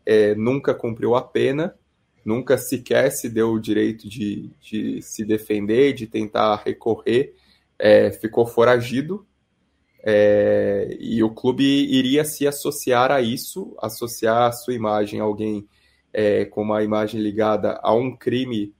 é, 0.05 0.33
nunca 0.33 0.73
cumpriu 0.73 1.13
a 1.13 1.21
pena, 1.21 1.75
nunca 2.23 2.57
sequer 2.57 3.11
se 3.11 3.29
deu 3.29 3.51
o 3.51 3.59
direito 3.59 4.07
de, 4.07 4.49
de 4.61 5.01
se 5.01 5.25
defender, 5.25 5.91
de 5.93 6.07
tentar 6.07 6.55
recorrer, 6.63 7.35
é, 7.77 8.11
ficou 8.11 8.45
foragido, 8.45 9.27
é, 10.03 10.97
e 10.99 11.21
o 11.21 11.29
clube 11.29 11.63
iria 11.63 12.23
se 12.23 12.47
associar 12.47 13.11
a 13.11 13.21
isso, 13.21 13.75
associar 13.79 14.47
a 14.47 14.51
sua 14.51 14.73
imagem 14.73 15.19
a 15.19 15.23
alguém 15.23 15.67
é, 16.13 16.45
com 16.45 16.61
uma 16.61 16.81
imagem 16.83 17.21
ligada 17.21 17.79
a 17.83 17.93
um 17.93 18.15
crime 18.15 18.73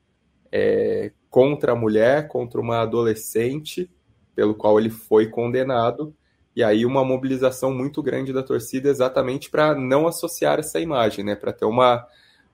é, 0.51 1.11
contra 1.31 1.71
a 1.71 1.75
mulher, 1.75 2.27
contra 2.27 2.59
uma 2.59 2.81
adolescente, 2.81 3.89
pelo 4.35 4.53
qual 4.53 4.77
ele 4.77 4.89
foi 4.89 5.27
condenado, 5.27 6.13
e 6.53 6.61
aí 6.61 6.85
uma 6.85 7.05
mobilização 7.05 7.73
muito 7.73 8.03
grande 8.03 8.33
da 8.33 8.43
torcida 8.43 8.89
exatamente 8.89 9.49
para 9.49 9.73
não 9.73 10.05
associar 10.07 10.59
essa 10.59 10.81
imagem, 10.81 11.23
né, 11.23 11.33
para 11.33 11.53
ter 11.53 11.63
uma, 11.63 12.05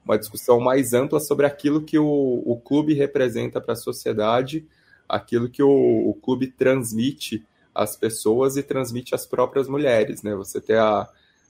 uma 0.05 0.15
discussão 0.15 0.59
mais 0.59 0.93
ampla 0.93 1.19
sobre 1.19 1.47
aquilo 1.47 1.81
que 1.81 1.97
o, 1.97 2.43
o 2.45 2.61
clube 2.63 2.93
representa 2.93 3.59
para 3.59 3.73
a 3.73 3.75
sociedade, 3.75 4.67
aquilo 5.09 5.49
que 5.49 5.63
o, 5.63 5.69
o 6.09 6.13
clube 6.13 6.45
transmite 6.45 7.43
as 7.73 7.95
pessoas 7.95 8.57
e 8.57 8.63
transmite 8.63 9.15
às 9.15 9.25
próprias 9.25 9.67
mulheres, 9.67 10.21
né? 10.21 10.35
Você 10.35 10.59
ter 10.59 10.79
a, 10.79 11.07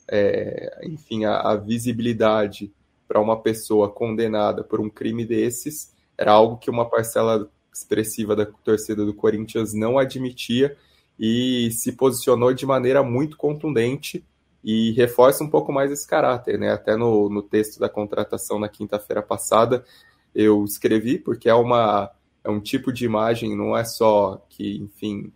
é, 0.08 0.82
enfim, 0.84 1.26
a, 1.26 1.40
a 1.40 1.56
visibilidade 1.56 2.72
para 3.08 3.20
uma 3.20 3.42
pessoa 3.42 3.90
condenada 3.90 4.64
por 4.64 4.80
um 4.80 4.90
crime 4.90 5.26
desses 5.26 5.97
era 6.18 6.32
algo 6.32 6.58
que 6.58 6.70
uma 6.70 6.90
parcela 6.90 7.50
expressiva 7.74 8.36
da 8.36 8.46
torcida 8.46 9.06
do 9.06 9.14
Corinthians 9.14 9.74
não 9.74 9.98
admitia 10.00 10.76
e 11.20 11.70
se 11.72 11.92
posicionou 11.92 12.54
de 12.54 12.66
maneira 12.66 13.04
muito 13.04 13.38
contundente 13.38 14.26
e 14.64 14.92
reforça 14.92 15.44
um 15.44 15.50
pouco 15.50 15.72
mais 15.72 15.92
esse 15.92 16.08
caráter, 16.08 16.60
né? 16.60 16.72
Até 16.72 16.96
no, 16.96 17.30
no 17.30 17.42
texto 17.42 17.80
da 17.80 17.88
contratação 17.88 18.60
na 18.60 18.68
quinta-feira 18.68 19.22
passada 19.22 19.86
eu 20.34 20.64
escrevi 20.64 21.18
porque 21.18 21.50
é 21.50 21.54
uma 21.54 22.12
é 22.44 22.50
um 22.50 22.62
tipo 22.62 22.94
de 22.94 23.04
imagem, 23.04 23.58
não 23.58 23.76
é 23.76 23.84
só 23.84 24.42
que, 24.50 24.78
enfim, 24.78 25.34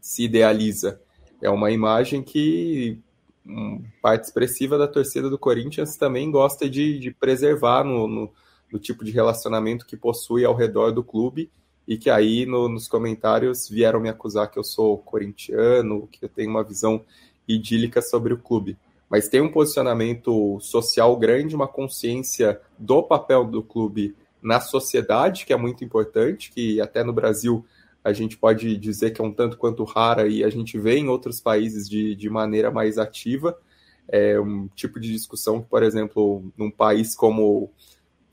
se 0.00 0.24
idealiza. 0.24 1.00
É 1.40 1.48
uma 1.48 1.70
imagem 1.70 2.22
que 2.22 2.98
um, 3.46 3.84
parte 4.02 4.24
expressiva 4.24 4.76
da 4.76 4.88
torcida 4.88 5.30
do 5.30 5.38
Corinthians 5.38 5.96
também 5.96 6.30
gosta 6.32 6.68
de, 6.68 6.98
de 6.98 7.12
preservar 7.12 7.84
no, 7.84 8.08
no, 8.08 8.32
no, 8.74 8.80
tipo 8.80 9.04
de 9.04 9.12
relacionamento 9.12 9.86
que 9.86 9.96
possui 9.96 10.44
ao 10.44 10.54
redor 10.54 10.90
do 10.90 11.04
clube 11.04 11.50
e 11.86 11.96
que 11.96 12.10
aí 12.10 12.44
no, 12.44 12.68
nos 12.68 12.88
comentários 12.88 13.68
vieram 13.68 14.00
me 14.00 14.08
acusar 14.08 14.50
que 14.50 14.58
eu 14.58 14.64
sou 14.64 14.98
corintiano, 14.98 16.08
que 16.10 16.24
eu 16.24 16.28
tenho 16.28 16.50
uma 16.50 16.64
visão 16.64 17.02
idílica 17.46 18.02
sobre 18.02 18.34
o 18.34 18.38
clube. 18.38 18.76
Mas 19.08 19.28
tem 19.28 19.40
um 19.40 19.52
posicionamento 19.52 20.58
social 20.60 21.16
grande, 21.16 21.54
uma 21.54 21.68
consciência 21.68 22.60
do 22.78 23.02
papel 23.02 23.44
do 23.44 23.62
clube 23.62 24.16
na 24.42 24.60
sociedade, 24.60 25.46
que 25.46 25.52
é 25.52 25.56
muito 25.56 25.84
importante, 25.84 26.50
que 26.50 26.80
até 26.80 27.04
no 27.04 27.12
Brasil 27.12 27.64
a 28.02 28.12
gente 28.12 28.36
pode 28.36 28.76
dizer 28.76 29.12
que 29.12 29.20
é 29.20 29.24
um 29.24 29.32
tanto 29.32 29.56
quanto 29.56 29.84
rara 29.84 30.26
e 30.26 30.44
a 30.44 30.50
gente 30.50 30.78
vê 30.78 30.98
em 30.98 31.08
outros 31.08 31.40
países 31.40 31.88
de, 31.88 32.14
de 32.14 32.28
maneira 32.28 32.70
mais 32.70 32.98
ativa. 32.98 33.56
É 34.06 34.38
um 34.38 34.68
tipo 34.74 35.00
de 35.00 35.10
discussão 35.10 35.62
que, 35.62 35.68
por 35.68 35.82
exemplo, 35.82 36.52
num 36.56 36.70
país 36.70 37.16
como 37.16 37.70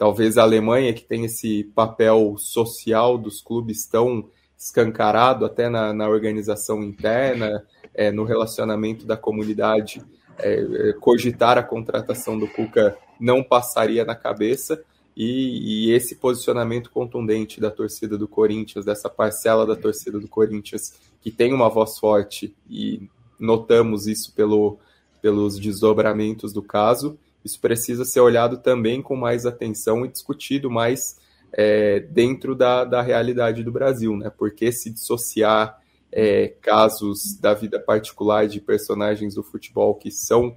talvez 0.02 0.36
a 0.36 0.42
Alemanha, 0.42 0.96
que 0.96 1.04
tem 1.04 1.26
esse 1.26 1.64
papel 1.76 2.34
social 2.36 3.20
dos 3.20 3.40
clubes 3.40 3.86
tão 3.86 4.28
escancarado 4.58 5.46
até 5.46 5.70
na, 5.70 5.94
na 5.94 6.10
organização 6.10 6.82
interna, 6.82 7.64
é, 7.94 8.10
no 8.10 8.24
relacionamento 8.24 9.06
da 9.06 9.16
comunidade, 9.16 10.02
é, 10.40 10.90
é 10.90 10.94
cogitar 10.94 11.56
a 11.60 11.62
contratação 11.62 12.36
do 12.40 12.48
Cuca 12.48 12.98
não 13.20 13.44
passaria 13.44 14.04
na 14.04 14.16
cabeça. 14.16 14.84
E, 15.16 15.90
e, 15.90 15.92
esse 15.92 16.16
posicionamento 16.16 16.90
contundente 16.90 17.62
da 17.62 17.70
torcida 17.70 18.18
do 18.18 18.28
Corinthians, 18.28 18.84
dessa 18.84 19.08
parcela 19.08 19.68
da 19.68 19.76
torcida 19.76 20.20
do 20.20 20.28
Corinthians, 20.28 21.00
que 21.22 21.30
tem 21.30 21.54
uma 21.54 21.70
voz 21.70 22.00
forte, 22.00 22.56
e 22.68 23.08
notamos 23.40 24.08
isso 24.08 24.34
pelo, 24.34 24.80
pelos 25.22 25.60
desdobramentos 25.60 26.52
do 26.52 26.64
caso, 26.64 27.20
isso 27.44 27.60
precisa 27.60 28.06
ser 28.06 28.20
olhado 28.20 28.58
também 28.58 29.02
com 29.02 29.16
mais 29.16 29.46
atenção 29.46 30.06
e 30.06 30.10
discutido 30.10 30.70
mais 30.70 31.18
é, 31.54 32.00
dentro 32.00 32.56
da, 32.56 32.86
da 32.86 33.02
realidade 33.02 33.64
do 33.64 33.72
Brasil, 33.72 34.16
né? 34.16 34.32
Porque 34.36 34.72
se 34.72 34.90
dissociar 34.90 35.82
é, 36.12 36.50
casos 36.62 37.38
da 37.40 37.54
vida 37.54 37.80
particular 37.80 38.48
de 38.48 38.60
personagens 38.60 39.36
do 39.36 39.44
futebol 39.44 39.96
que 39.96 40.12
são 40.12 40.56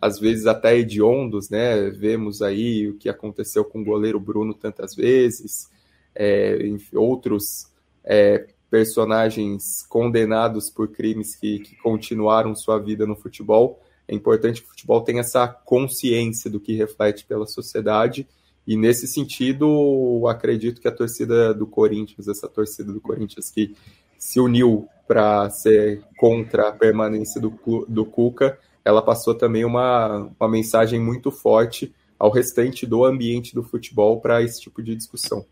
às 0.00 0.18
vezes 0.18 0.46
até 0.46 0.76
hediondos, 0.76 1.50
né? 1.50 1.90
Vemos 1.90 2.40
aí 2.40 2.88
o 2.88 2.96
que 2.96 3.08
aconteceu 3.08 3.64
com 3.64 3.80
o 3.80 3.84
goleiro 3.84 4.20
Bruno 4.20 4.54
tantas 4.54 4.94
vezes, 4.94 5.68
é, 6.14 6.56
outros 6.94 7.66
é, 8.04 8.46
personagens 8.70 9.84
condenados 9.88 10.70
por 10.70 10.88
crimes 10.88 11.34
que, 11.34 11.58
que, 11.60 11.76
continuaram 11.76 12.54
sua 12.54 12.78
vida 12.78 13.06
no 13.06 13.16
futebol. 13.16 13.82
É 14.08 14.14
importante 14.14 14.62
que 14.62 14.66
o 14.66 14.70
futebol 14.70 15.02
tenha 15.02 15.20
essa 15.20 15.46
consciência 15.46 16.50
do 16.50 16.58
que 16.58 16.74
reflete 16.74 17.26
pela 17.26 17.46
sociedade. 17.46 18.26
E 18.66 18.76
nesse 18.76 19.06
sentido, 19.06 20.26
acredito 20.26 20.80
que 20.80 20.88
a 20.88 20.92
torcida 20.92 21.52
do 21.52 21.66
Corinthians, 21.66 22.26
essa 22.26 22.48
torcida 22.48 22.92
do 22.92 23.00
Corinthians 23.00 23.50
que 23.50 23.74
se 24.18 24.40
uniu 24.40 24.88
para 25.06 25.48
ser 25.50 26.02
contra 26.18 26.68
a 26.68 26.72
permanência 26.72 27.40
do, 27.40 27.52
do 27.86 28.04
Cuca, 28.04 28.58
ela 28.84 29.02
passou 29.02 29.34
também 29.34 29.64
uma, 29.64 30.30
uma 30.38 30.48
mensagem 30.48 30.98
muito 30.98 31.30
forte 31.30 31.94
ao 32.18 32.30
restante 32.30 32.86
do 32.86 33.04
ambiente 33.04 33.54
do 33.54 33.62
futebol 33.62 34.20
para 34.20 34.42
esse 34.42 34.60
tipo 34.60 34.82
de 34.82 34.96
discussão. 34.96 35.46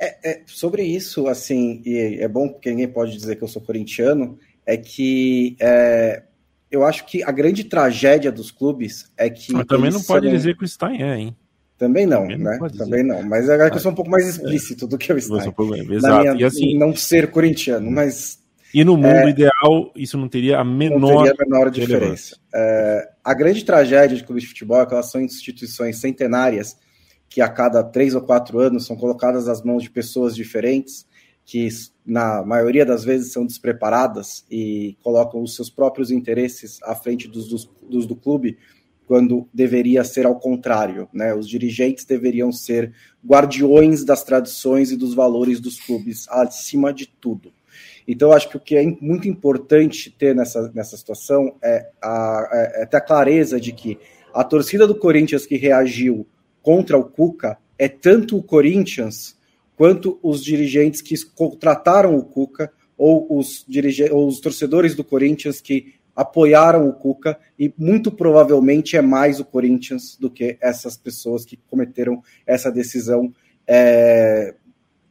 É, 0.00 0.30
é, 0.30 0.42
sobre 0.46 0.82
isso, 0.82 1.28
assim, 1.28 1.82
e 1.84 2.18
é 2.20 2.26
bom 2.26 2.48
porque 2.48 2.70
ninguém 2.70 2.88
pode 2.88 3.16
dizer 3.16 3.36
que 3.36 3.44
eu 3.44 3.48
sou 3.48 3.60
corintiano, 3.60 4.38
é 4.64 4.76
que 4.76 5.56
é, 5.60 6.22
eu 6.74 6.84
acho 6.84 7.06
que 7.06 7.22
a 7.22 7.30
grande 7.30 7.64
tragédia 7.64 8.32
dos 8.32 8.50
clubes 8.50 9.10
é 9.16 9.30
que. 9.30 9.52
Mas 9.52 9.66
também 9.66 9.90
não 9.90 10.02
pode 10.02 10.26
são... 10.26 10.36
dizer 10.36 10.56
que 10.56 10.64
o 10.64 10.68
Stein 10.68 11.02
é, 11.02 11.18
hein? 11.18 11.36
Também 11.78 12.06
não, 12.06 12.22
também 12.22 12.38
né? 12.38 12.58
Não 12.60 12.68
também 12.68 13.02
não. 13.04 13.22
Mas 13.22 13.48
é 13.48 13.70
que 13.70 13.76
eu 13.76 13.80
sou 13.80 13.92
um 13.92 13.94
pouco 13.94 14.10
mais 14.10 14.26
explícito 14.28 14.84
é. 14.84 14.88
do 14.88 14.98
que 14.98 15.12
o 15.12 15.20
Stein. 15.20 15.54
Exato. 15.90 16.20
Minha, 16.20 16.34
e 16.34 16.44
assim, 16.44 16.78
não 16.78 16.94
ser 16.94 17.30
corintiano, 17.30 17.90
mas 17.90 18.38
e 18.74 18.82
no 18.82 18.96
mundo 18.96 19.06
é, 19.06 19.30
ideal, 19.30 19.92
isso 19.94 20.18
não 20.18 20.28
teria 20.28 20.58
a 20.58 20.64
menor, 20.64 20.98
não 20.98 21.16
teria 21.18 21.32
a 21.38 21.44
menor 21.44 21.70
diferença. 21.70 22.36
É, 22.52 23.08
a 23.22 23.32
grande 23.32 23.64
tragédia 23.64 24.16
de 24.16 24.24
clubes 24.24 24.42
de 24.42 24.48
futebol 24.48 24.80
é 24.80 24.86
que 24.86 24.92
elas 24.92 25.12
são 25.12 25.20
instituições 25.20 26.00
centenárias 26.00 26.76
que 27.28 27.40
a 27.40 27.48
cada 27.48 27.84
três 27.84 28.16
ou 28.16 28.20
quatro 28.20 28.58
anos 28.58 28.84
são 28.84 28.96
colocadas 28.96 29.46
nas 29.46 29.62
mãos 29.62 29.84
de 29.84 29.90
pessoas 29.90 30.34
diferentes, 30.34 31.06
que 31.44 31.68
na 32.04 32.42
maioria 32.42 32.86
das 32.86 33.04
vezes 33.04 33.32
são 33.32 33.46
despreparadas 33.46 34.44
e 34.50 34.96
colocam 35.02 35.42
os 35.42 35.54
seus 35.54 35.68
próprios 35.68 36.10
interesses 36.10 36.78
à 36.82 36.94
frente 36.94 37.28
dos, 37.28 37.48
dos, 37.48 37.70
dos 37.82 38.06
do 38.06 38.16
clube, 38.16 38.58
quando 39.06 39.46
deveria 39.52 40.02
ser 40.04 40.24
ao 40.24 40.38
contrário. 40.38 41.08
Né? 41.12 41.34
Os 41.34 41.48
dirigentes 41.48 42.04
deveriam 42.04 42.50
ser 42.50 42.92
guardiões 43.24 44.04
das 44.04 44.24
tradições 44.24 44.90
e 44.90 44.96
dos 44.96 45.14
valores 45.14 45.60
dos 45.60 45.78
clubes, 45.78 46.26
acima 46.28 46.92
de 46.92 47.06
tudo. 47.06 47.52
Então, 48.06 48.32
acho 48.32 48.48
que 48.48 48.56
o 48.56 48.60
que 48.60 48.76
é 48.76 48.84
muito 49.00 49.28
importante 49.28 50.10
ter 50.10 50.34
nessa, 50.34 50.70
nessa 50.74 50.96
situação 50.96 51.56
é, 51.62 51.90
a, 52.02 52.48
é, 52.52 52.82
é 52.82 52.86
ter 52.86 52.98
a 52.98 53.00
clareza 53.00 53.60
de 53.60 53.72
que 53.72 53.98
a 54.32 54.44
torcida 54.44 54.86
do 54.86 54.94
Corinthians 54.94 55.46
que 55.46 55.56
reagiu 55.56 56.26
contra 56.62 56.98
o 56.98 57.04
Cuca 57.04 57.58
é 57.78 57.88
tanto 57.88 58.36
o 58.36 58.42
Corinthians 58.42 59.36
quanto 59.76 60.18
os 60.22 60.42
dirigentes 60.42 61.00
que 61.00 61.14
contrataram 61.34 62.16
o 62.16 62.24
Cuca 62.24 62.72
ou 62.96 63.38
os, 63.38 63.66
ou 64.10 64.28
os 64.28 64.40
torcedores 64.40 64.94
do 64.94 65.04
Corinthians 65.04 65.60
que 65.60 65.94
apoiaram 66.14 66.88
o 66.88 66.92
Cuca 66.92 67.38
e 67.58 67.72
muito 67.76 68.10
provavelmente 68.12 68.96
é 68.96 69.02
mais 69.02 69.40
o 69.40 69.44
Corinthians 69.44 70.16
do 70.16 70.30
que 70.30 70.56
essas 70.60 70.96
pessoas 70.96 71.44
que 71.44 71.56
cometeram 71.68 72.22
essa 72.46 72.70
decisão 72.70 73.32
é, 73.66 74.54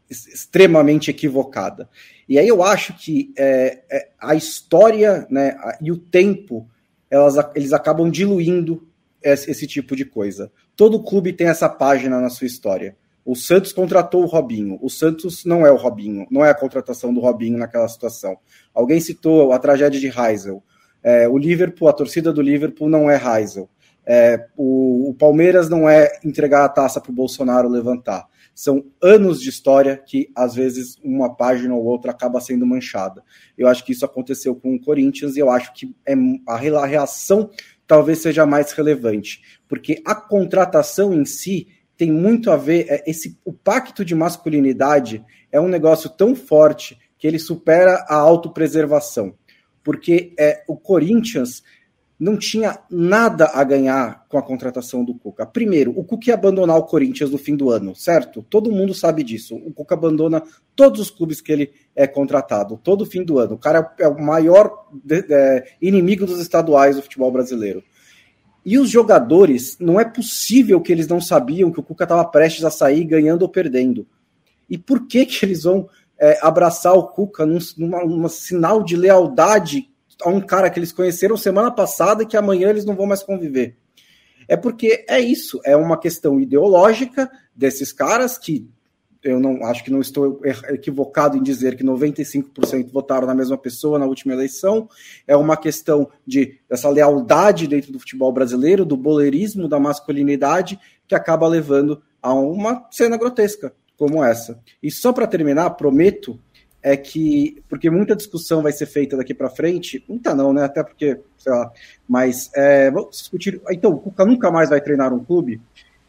extremamente 0.10 1.12
equivocada. 1.12 1.90
E 2.28 2.40
aí 2.40 2.48
eu 2.48 2.64
acho 2.64 2.94
que 2.94 3.34
é, 3.38 3.82
é, 3.92 4.10
a 4.20 4.34
história 4.34 5.28
né, 5.30 5.58
e 5.82 5.92
o 5.92 5.98
tempo 5.98 6.68
elas, 7.10 7.36
eles 7.54 7.74
acabam 7.74 8.10
diluindo 8.10 8.88
esse, 9.22 9.52
esse 9.52 9.68
tipo 9.68 9.96
de 9.96 10.06
coisa. 10.06 10.52
Todo 10.76 11.04
clube 11.04 11.34
tem 11.34 11.48
essa 11.48 11.70
página 11.70 12.20
na 12.20 12.30
sua 12.30 12.48
história. 12.48 12.96
O 13.26 13.36
Santos 13.36 13.72
contratou 13.72 14.24
o 14.24 14.28
Robinho. 14.28 14.78
O 14.82 14.90
Santos 14.90 15.46
não 15.46 15.66
é 15.66 15.72
o 15.72 15.78
Robinho, 15.78 16.28
não 16.30 16.44
é 16.44 16.50
a 16.50 16.56
contratação 16.56 17.14
do 17.14 17.22
Robinho 17.22 17.58
naquela 17.58 17.88
situação. 17.88 18.38
Alguém 18.74 19.00
citou 19.00 19.54
a 19.54 19.60
tragédia 19.60 20.00
de 20.00 20.08
Heisel. 20.08 20.64
É, 21.02 21.28
o 21.28 21.38
Liverpool, 21.38 21.88
a 21.88 21.94
torcida 21.94 22.34
do 22.34 22.42
Liverpool 22.42 22.90
não 22.90 23.10
é 23.10 23.16
Heisel. 23.16 23.70
É, 24.06 24.48
o, 24.58 25.10
o, 25.10 25.14
Palmeiras 25.14 25.70
não 25.70 25.90
é 25.90 26.20
entregar 26.26 26.66
a 26.66 26.70
taça 26.70 27.00
para 27.00 27.12
o 27.12 27.16
Bolsonaro 27.16 27.70
levantar. 27.70 28.28
São 28.54 28.86
anos 29.02 29.42
de 29.42 29.50
história 29.50 29.98
que, 29.98 30.30
às 30.36 30.54
vezes, 30.54 30.98
uma 31.04 31.34
página 31.34 31.74
ou 31.74 31.84
outra 31.86 32.12
acaba 32.12 32.42
sendo 32.42 32.66
manchada. 32.66 33.24
Eu 33.58 33.68
acho 33.68 33.84
que 33.86 33.94
isso 33.94 34.06
aconteceu 34.06 34.56
com 34.56 34.76
o 34.76 34.80
Corinthians 34.80 35.36
e 35.36 35.40
eu 35.40 35.50
acho 35.50 35.74
que 35.74 35.96
é, 36.06 36.14
a 36.46 36.86
reação 36.86 37.50
talvez 37.88 38.20
seja 38.20 38.46
mais 38.46 38.72
relevante, 38.72 39.42
porque 39.68 40.02
a 40.06 40.16
contratação 40.16 41.14
em 41.14 41.26
si 41.26 41.68
tem 42.04 42.12
muito 42.12 42.52
a 42.52 42.58
ver. 42.58 42.86
É, 42.90 43.10
esse, 43.10 43.38
o 43.46 43.54
pacto 43.54 44.04
de 44.04 44.14
masculinidade 44.14 45.24
é 45.50 45.62
um 45.62 45.70
negócio 45.70 46.10
tão 46.10 46.36
forte 46.36 47.00
que 47.18 47.26
ele 47.26 47.40
supera 47.40 48.06
a 48.10 48.16
autopreservação. 48.16 49.36
Porque 49.82 50.34
é, 50.38 50.64
o 50.68 50.76
Corinthians 50.76 51.64
não 52.20 52.36
tinha 52.36 52.78
nada 52.90 53.52
a 53.54 53.64
ganhar 53.64 54.26
com 54.28 54.38
a 54.38 54.44
contratação 54.44 55.04
do 55.06 55.16
Cuca. 55.16 55.46
Primeiro, 55.46 55.98
o 55.98 56.04
Cuca 56.04 56.30
ia 56.30 56.34
abandonar 56.34 56.78
o 56.78 56.84
Corinthians 56.84 57.32
no 57.32 57.38
fim 57.38 57.56
do 57.56 57.70
ano, 57.70 57.96
certo? 57.96 58.46
Todo 58.50 58.72
mundo 58.72 58.94
sabe 58.94 59.24
disso. 59.24 59.56
O 59.56 59.72
Cuca 59.72 59.96
abandona 59.96 60.44
todos 60.76 61.00
os 61.00 61.10
clubes 61.10 61.40
que 61.40 61.54
ele 61.54 61.72
é 61.96 62.06
contratado, 62.06 62.80
todo 62.84 63.06
fim 63.06 63.24
do 63.24 63.40
ano. 63.40 63.56
O 63.56 63.58
cara 63.58 63.94
é 63.98 64.08
o 64.10 64.22
maior 64.22 64.90
é, 65.10 65.64
inimigo 65.82 66.26
dos 66.26 66.42
estaduais 66.42 66.98
do 66.98 67.02
futebol 67.02 67.32
brasileiro. 67.32 67.82
E 68.66 68.78
os 68.78 68.90
jogadores, 68.90 69.78
não 69.80 70.00
é 70.00 70.06
possível 70.06 70.80
que 70.80 70.92
eles 70.92 71.08
não 71.08 71.20
sabiam 71.20 71.72
que 71.72 71.80
o 71.80 71.84
Cuca 71.84 72.06
estava 72.06 72.24
prestes 72.26 72.64
a 72.64 72.72
sair 72.72 73.04
ganhando 73.04 73.42
ou 73.42 73.50
perdendo. 73.50 74.08
E 74.70 74.78
por 74.78 75.06
que 75.06 75.26
que 75.26 75.46
eles 75.46 75.64
vão 75.64 75.90
é, 76.18 76.40
abraçar 76.42 76.94
o 76.94 77.08
Cuca 77.08 77.46
num, 77.46 77.60
numa, 77.78 78.30
sinal 78.30 78.82
de 78.82 78.96
lealdade 78.96 79.90
a 80.22 80.30
um 80.30 80.40
cara 80.40 80.70
que 80.70 80.80
eles 80.80 80.94
conheceram 80.94 81.36
semana 81.36 81.72
passada 81.72 82.24
e 82.24 82.26
que 82.26 82.38
amanhã 82.38 82.70
eles 82.70 82.86
não 82.86 82.96
vão 82.96 83.06
mais 83.06 83.22
conviver? 83.22 83.76
É 84.48 84.56
porque 84.56 85.06
é 85.08 85.20
isso, 85.20 85.60
é 85.66 85.76
uma 85.76 85.98
questão 85.98 86.40
ideológica 86.40 87.30
desses 87.56 87.92
caras 87.92 88.38
que 88.38 88.68
eu 89.24 89.40
não 89.40 89.66
acho 89.66 89.84
que 89.84 89.92
não 89.92 90.02
estou 90.02 90.42
equivocado 90.70 91.38
em 91.38 91.44
dizer 91.44 91.76
que 91.76 91.84
95% 91.84 92.92
votaram 92.92 93.26
na 93.26 93.34
mesma 93.34 93.58
pessoa 93.58 93.98
na 93.98 94.06
última 94.06 94.34
eleição. 94.34 94.90
É 95.26 95.36
uma 95.36 95.56
questão 95.56 96.10
de 96.26 96.60
essa 96.70 96.90
lealdade 96.90 97.68
dentro 97.68 97.92
do 97.92 98.00
futebol 98.00 98.32
brasileiro, 98.32 98.86
do 98.86 98.98
boleirismo, 98.98 99.68
da 99.68 99.80
masculinidade, 99.80 100.80
que 101.08 101.16
acaba 101.16 101.48
levando 101.48 102.02
a 102.22 102.34
uma 102.34 102.88
cena 102.92 103.18
grotesca 103.18 103.74
como 103.98 104.24
essa. 104.24 104.60
E 104.82 104.92
só 104.92 105.14
para 105.14 105.28
terminar, 105.28 105.70
prometo 105.72 106.40
é 106.82 106.98
que 106.98 107.64
porque 107.70 107.90
muita 107.90 108.16
discussão 108.16 108.62
vai 108.62 108.74
ser 108.74 108.86
feita 108.86 109.16
daqui 109.16 109.34
para 109.34 109.50
frente, 109.50 110.04
muita 110.08 110.36
não, 110.36 110.52
né? 110.52 110.66
Até 110.66 110.84
porque, 110.84 111.18
sei 111.38 111.52
lá, 111.52 111.72
mas 112.08 112.52
é, 112.54 112.92
vamos 112.92 113.18
discutir. 113.18 113.62
Então, 113.72 113.92
o 113.92 114.00
Cuca 114.00 114.26
nunca 114.26 114.52
mais 114.52 114.70
vai 114.70 114.82
treinar 114.82 115.14
um 115.14 115.24
clube. 115.24 115.62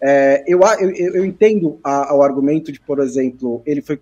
É, 0.06 0.44
eu, 0.46 0.60
eu, 0.80 1.14
eu, 1.14 1.24
entendo 1.24 1.78
a, 1.82 2.14
o 2.14 2.22
argumento 2.22 2.70
de, 2.70 2.78
por 2.78 2.98
exemplo, 2.98 3.62
ele 3.64 3.80
foi 3.80 3.98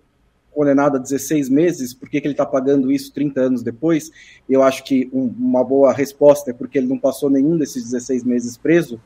condenado 0.51 0.97
a 0.97 0.99
16 0.99 1.47
meses, 1.47 1.93
por 1.93 2.09
que, 2.09 2.17
ele 2.17 2.31
está 2.31 2.45
pagando 2.45 2.91
isso 2.91 3.13
30 3.13 3.39
anos 3.39 3.63
depois? 3.63 4.11
Eu 4.49 4.61
acho 4.61 4.83
que 4.83 5.09
um, 5.13 5.33
uma 5.39 5.63
boa 5.63 5.93
resposta 5.93 6.51
é 6.51 6.53
porque 6.53 6.77
ele 6.77 6.87
não 6.87 6.99
passou 6.99 7.29
nenhum 7.29 7.57
desses 7.57 7.85
16 7.85 8.25
meses 8.25 8.57
preso, 8.57 8.99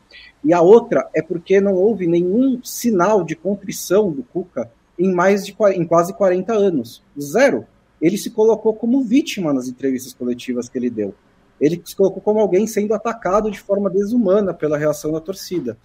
e 0.44 0.52
a 0.52 0.60
outra 0.60 1.08
é 1.14 1.22
porque 1.22 1.62
não 1.62 1.76
houve 1.76 2.08
nenhum 2.08 2.60
sinal 2.64 3.24
de 3.24 3.36
contrição 3.36 4.12
do 4.12 4.24
Cuca 4.24 4.72
em 4.98 5.14
mais 5.14 5.46
de 5.46 5.56
em 5.76 5.86
quase 5.86 6.14
40 6.14 6.52
anos. 6.52 7.04
Zero. 7.20 7.68
Ele 8.02 8.18
se 8.18 8.32
colocou 8.32 8.74
como 8.74 9.04
vítima 9.04 9.54
nas 9.54 9.68
entrevistas 9.68 10.14
coletivas 10.14 10.68
que 10.68 10.80
ele 10.80 10.90
deu. 10.90 11.14
Ele 11.62 11.80
se 11.86 11.96
colocou 11.96 12.22
como 12.22 12.40
alguém 12.40 12.66
sendo 12.66 12.94
atacado 12.94 13.50
de 13.52 13.60
forma 13.60 13.90
desumana 13.90 14.52
pela 14.54 14.78
reação 14.78 15.12
da 15.12 15.20
torcida. 15.20 15.78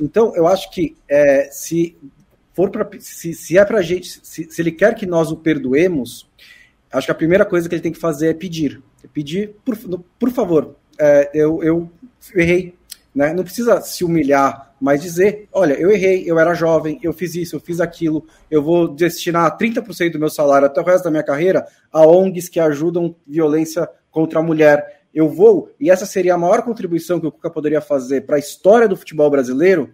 Então, 0.00 0.34
eu 0.34 0.46
acho 0.46 0.70
que 0.70 0.96
é, 1.08 1.48
se 1.50 1.96
for 2.54 2.70
para 2.70 2.88
se, 2.98 3.34
se, 3.34 3.58
é 3.58 3.64
para 3.64 3.82
gente, 3.82 4.20
se, 4.22 4.50
se, 4.50 4.60
ele 4.60 4.72
quer 4.72 4.94
que 4.94 5.06
nós 5.06 5.30
o 5.30 5.36
perdoemos, 5.36 6.28
acho 6.92 7.06
que 7.06 7.12
a 7.12 7.16
primeira 7.16 7.44
coisa 7.44 7.68
que 7.68 7.74
ele 7.74 7.82
tem 7.82 7.92
que 7.92 7.98
fazer 7.98 8.28
é 8.28 8.34
pedir, 8.34 8.82
é 9.04 9.08
pedir 9.08 9.54
por, 9.64 9.76
por 10.18 10.30
favor, 10.30 10.76
é, 10.98 11.30
eu, 11.34 11.62
eu 11.62 11.90
errei, 12.34 12.74
né? 13.14 13.32
Não 13.32 13.44
precisa 13.44 13.80
se 13.80 14.04
humilhar, 14.04 14.74
mas 14.80 15.02
dizer, 15.02 15.48
olha, 15.52 15.74
eu 15.74 15.90
errei, 15.90 16.24
eu 16.26 16.38
era 16.38 16.54
jovem, 16.54 16.98
eu 17.02 17.12
fiz 17.12 17.34
isso, 17.34 17.56
eu 17.56 17.60
fiz 17.60 17.80
aquilo, 17.80 18.26
eu 18.50 18.62
vou 18.62 18.88
destinar 18.88 19.56
30% 19.56 20.12
do 20.12 20.18
meu 20.18 20.30
salário 20.30 20.66
até 20.66 20.80
o 20.80 20.84
resto 20.84 21.04
da 21.04 21.10
minha 21.10 21.22
carreira 21.22 21.66
a 21.92 22.06
ONGs 22.06 22.48
que 22.48 22.60
ajudam 22.60 23.14
violência 23.26 23.88
contra 24.10 24.40
a 24.40 24.42
mulher 24.42 24.99
eu 25.14 25.28
vou, 25.28 25.70
e 25.78 25.90
essa 25.90 26.06
seria 26.06 26.34
a 26.34 26.38
maior 26.38 26.62
contribuição 26.62 27.18
que 27.18 27.26
o 27.26 27.32
Cuca 27.32 27.50
poderia 27.50 27.80
fazer 27.80 28.22
para 28.22 28.36
a 28.36 28.38
história 28.38 28.86
do 28.86 28.96
futebol 28.96 29.30
brasileiro, 29.30 29.92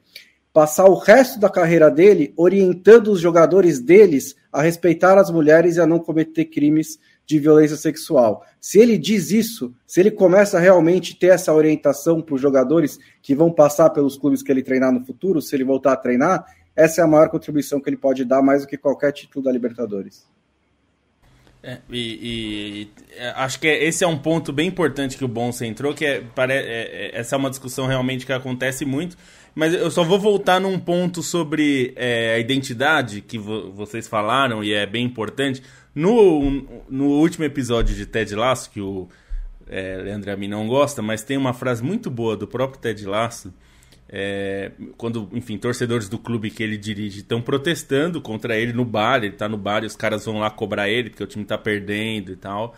passar 0.53 0.87
o 0.87 0.95
resto 0.95 1.39
da 1.39 1.51
carreira 1.51 1.91
dele 1.91 2.33
orientando 2.37 3.09
os 3.09 3.21
jogadores 3.21 3.79
deles 3.79 4.35
a 4.51 4.63
respeitar 4.63 5.19
as 5.19 5.31
mulheres 5.31 5.77
e 5.77 5.81
a 5.81 5.87
não 5.87 5.99
cometer 5.99 6.47
crimes 6.47 6.99
de 7.27 7.39
violência 7.39 7.77
sexual. 7.77 8.43
Se 8.61 8.79
ele 8.79 8.97
diz 8.97 9.31
isso, 9.31 9.75
se 9.87 10.01
ele 10.01 10.11
começa 10.11 10.59
realmente 10.59 11.19
ter 11.19 11.27
essa 11.27 11.53
orientação 11.53 12.23
para 12.23 12.37
os 12.37 12.41
jogadores 12.41 12.99
que 13.21 13.35
vão 13.35 13.53
passar 13.53 13.91
pelos 13.91 14.17
clubes 14.17 14.43
que 14.43 14.51
ele 14.51 14.63
treinar 14.63 14.93
no 14.93 15.05
futuro, 15.05 15.43
se 15.43 15.55
ele 15.55 15.65
voltar 15.65 15.93
a 15.93 15.97
treinar, 15.97 16.47
essa 16.75 17.01
é 17.01 17.05
a 17.05 17.07
maior 17.07 17.29
contribuição 17.29 17.81
que 17.81 17.91
ele 17.91 17.97
pode 17.97 18.25
dar 18.25 18.41
mais 18.43 18.63
do 18.63 18.69
que 18.69 18.79
qualquer 18.79 19.13
título 19.13 19.45
da 19.45 19.53
Libertadores. 19.53 20.27
É, 21.67 21.79
e, 21.91 21.99
e, 22.23 22.91
é, 23.17 23.31
acho 23.31 23.59
que 23.59 23.67
esse 23.67 24.05
é 24.05 24.07
um 24.07 24.17
ponto 24.17 24.53
bem 24.53 24.69
importante 24.69 25.17
que 25.17 25.25
o 25.25 25.29
Bonsa 25.29 25.67
entrou, 25.67 25.93
que 25.93 26.07
é, 26.07 26.21
pare, 26.21 26.53
é, 26.53 26.61
é, 26.61 27.11
essa 27.13 27.35
é 27.35 27.39
uma 27.39 27.51
discussão 27.51 27.89
realmente 27.89 28.25
que 28.25 28.33
acontece 28.33 28.85
muito, 28.85 29.17
mas 29.53 29.75
eu 29.75 29.91
só 29.91 30.05
vou 30.05 30.17
voltar 30.17 30.61
num 30.61 30.79
ponto 30.79 31.25
sobre 31.25 31.93
é, 31.97 32.35
a 32.37 32.39
identidade 32.39 33.21
que 33.21 33.37
vo, 33.37 33.73
vocês 33.73 34.07
falaram 34.07 34.63
e 34.63 34.73
é 34.73 34.87
bem 34.87 35.05
importante. 35.05 35.61
No, 35.93 36.85
no 36.89 37.07
último 37.07 37.45
episódio 37.45 37.97
de 37.97 38.07
Ted 38.07 38.33
Lasso, 38.37 38.71
que 38.71 38.81
o 38.81 39.09
é, 39.67 39.97
Leandro 39.97 40.31
a 40.31 40.37
mim 40.37 40.47
não 40.47 40.69
gosta, 40.69 41.03
mas 41.03 41.25
tem 41.25 41.37
uma 41.37 41.53
frase 41.53 41.83
muito 41.83 42.09
boa 42.09 42.37
do 42.37 42.47
próprio 42.47 42.81
Ted 42.81 43.05
Lasso, 43.05 43.53
é, 44.09 44.71
quando, 44.97 45.29
enfim, 45.33 45.59
torcedores 45.59 46.09
do 46.09 46.19
clube 46.19 46.51
que 46.51 46.63
ele 46.63 46.77
dirige 46.77 47.21
estão 47.21 47.43
protestando 47.43 48.21
contra 48.21 48.57
ele 48.57 48.73
no 48.73 48.85
bar, 48.85 49.25
ele 49.25 49.33
tá 49.33 49.49
no 49.49 49.57
bar 49.57 49.83
e 49.83 49.87
os 49.87 49.97
caras 49.97 50.25
vão 50.25 50.39
lá 50.39 50.51
cobrar 50.51 50.89
ele 50.89 51.11
porque 51.11 51.25
o 51.25 51.27
time 51.27 51.45
tá 51.45 51.59
perdendo 51.59 52.33
e 52.33 52.37
tal. 52.37 52.77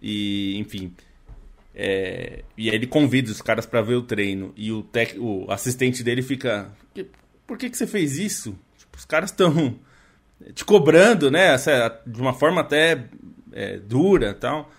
E, 0.00 0.58
enfim. 0.58 0.92
É, 1.74 2.44
e 2.56 2.68
aí 2.68 2.76
ele 2.76 2.86
convida 2.86 3.30
os 3.30 3.40
caras 3.40 3.64
para 3.64 3.80
ver 3.80 3.94
o 3.94 4.02
treino. 4.02 4.52
E 4.56 4.70
o, 4.70 4.82
tec, 4.82 5.16
o 5.18 5.50
assistente 5.50 6.02
dele 6.02 6.22
fica. 6.22 6.70
Por 7.46 7.56
que, 7.56 7.70
que 7.70 7.76
você 7.76 7.86
fez 7.86 8.18
isso? 8.18 8.58
Tipo, 8.76 8.98
os 8.98 9.04
caras 9.06 9.30
estão 9.30 9.78
te 10.54 10.64
cobrando, 10.64 11.30
né? 11.30 11.56
De 12.06 12.20
uma 12.20 12.34
forma 12.34 12.60
até 12.60 13.06
é, 13.52 13.78
dura 13.78 14.34
tal. 14.34 14.70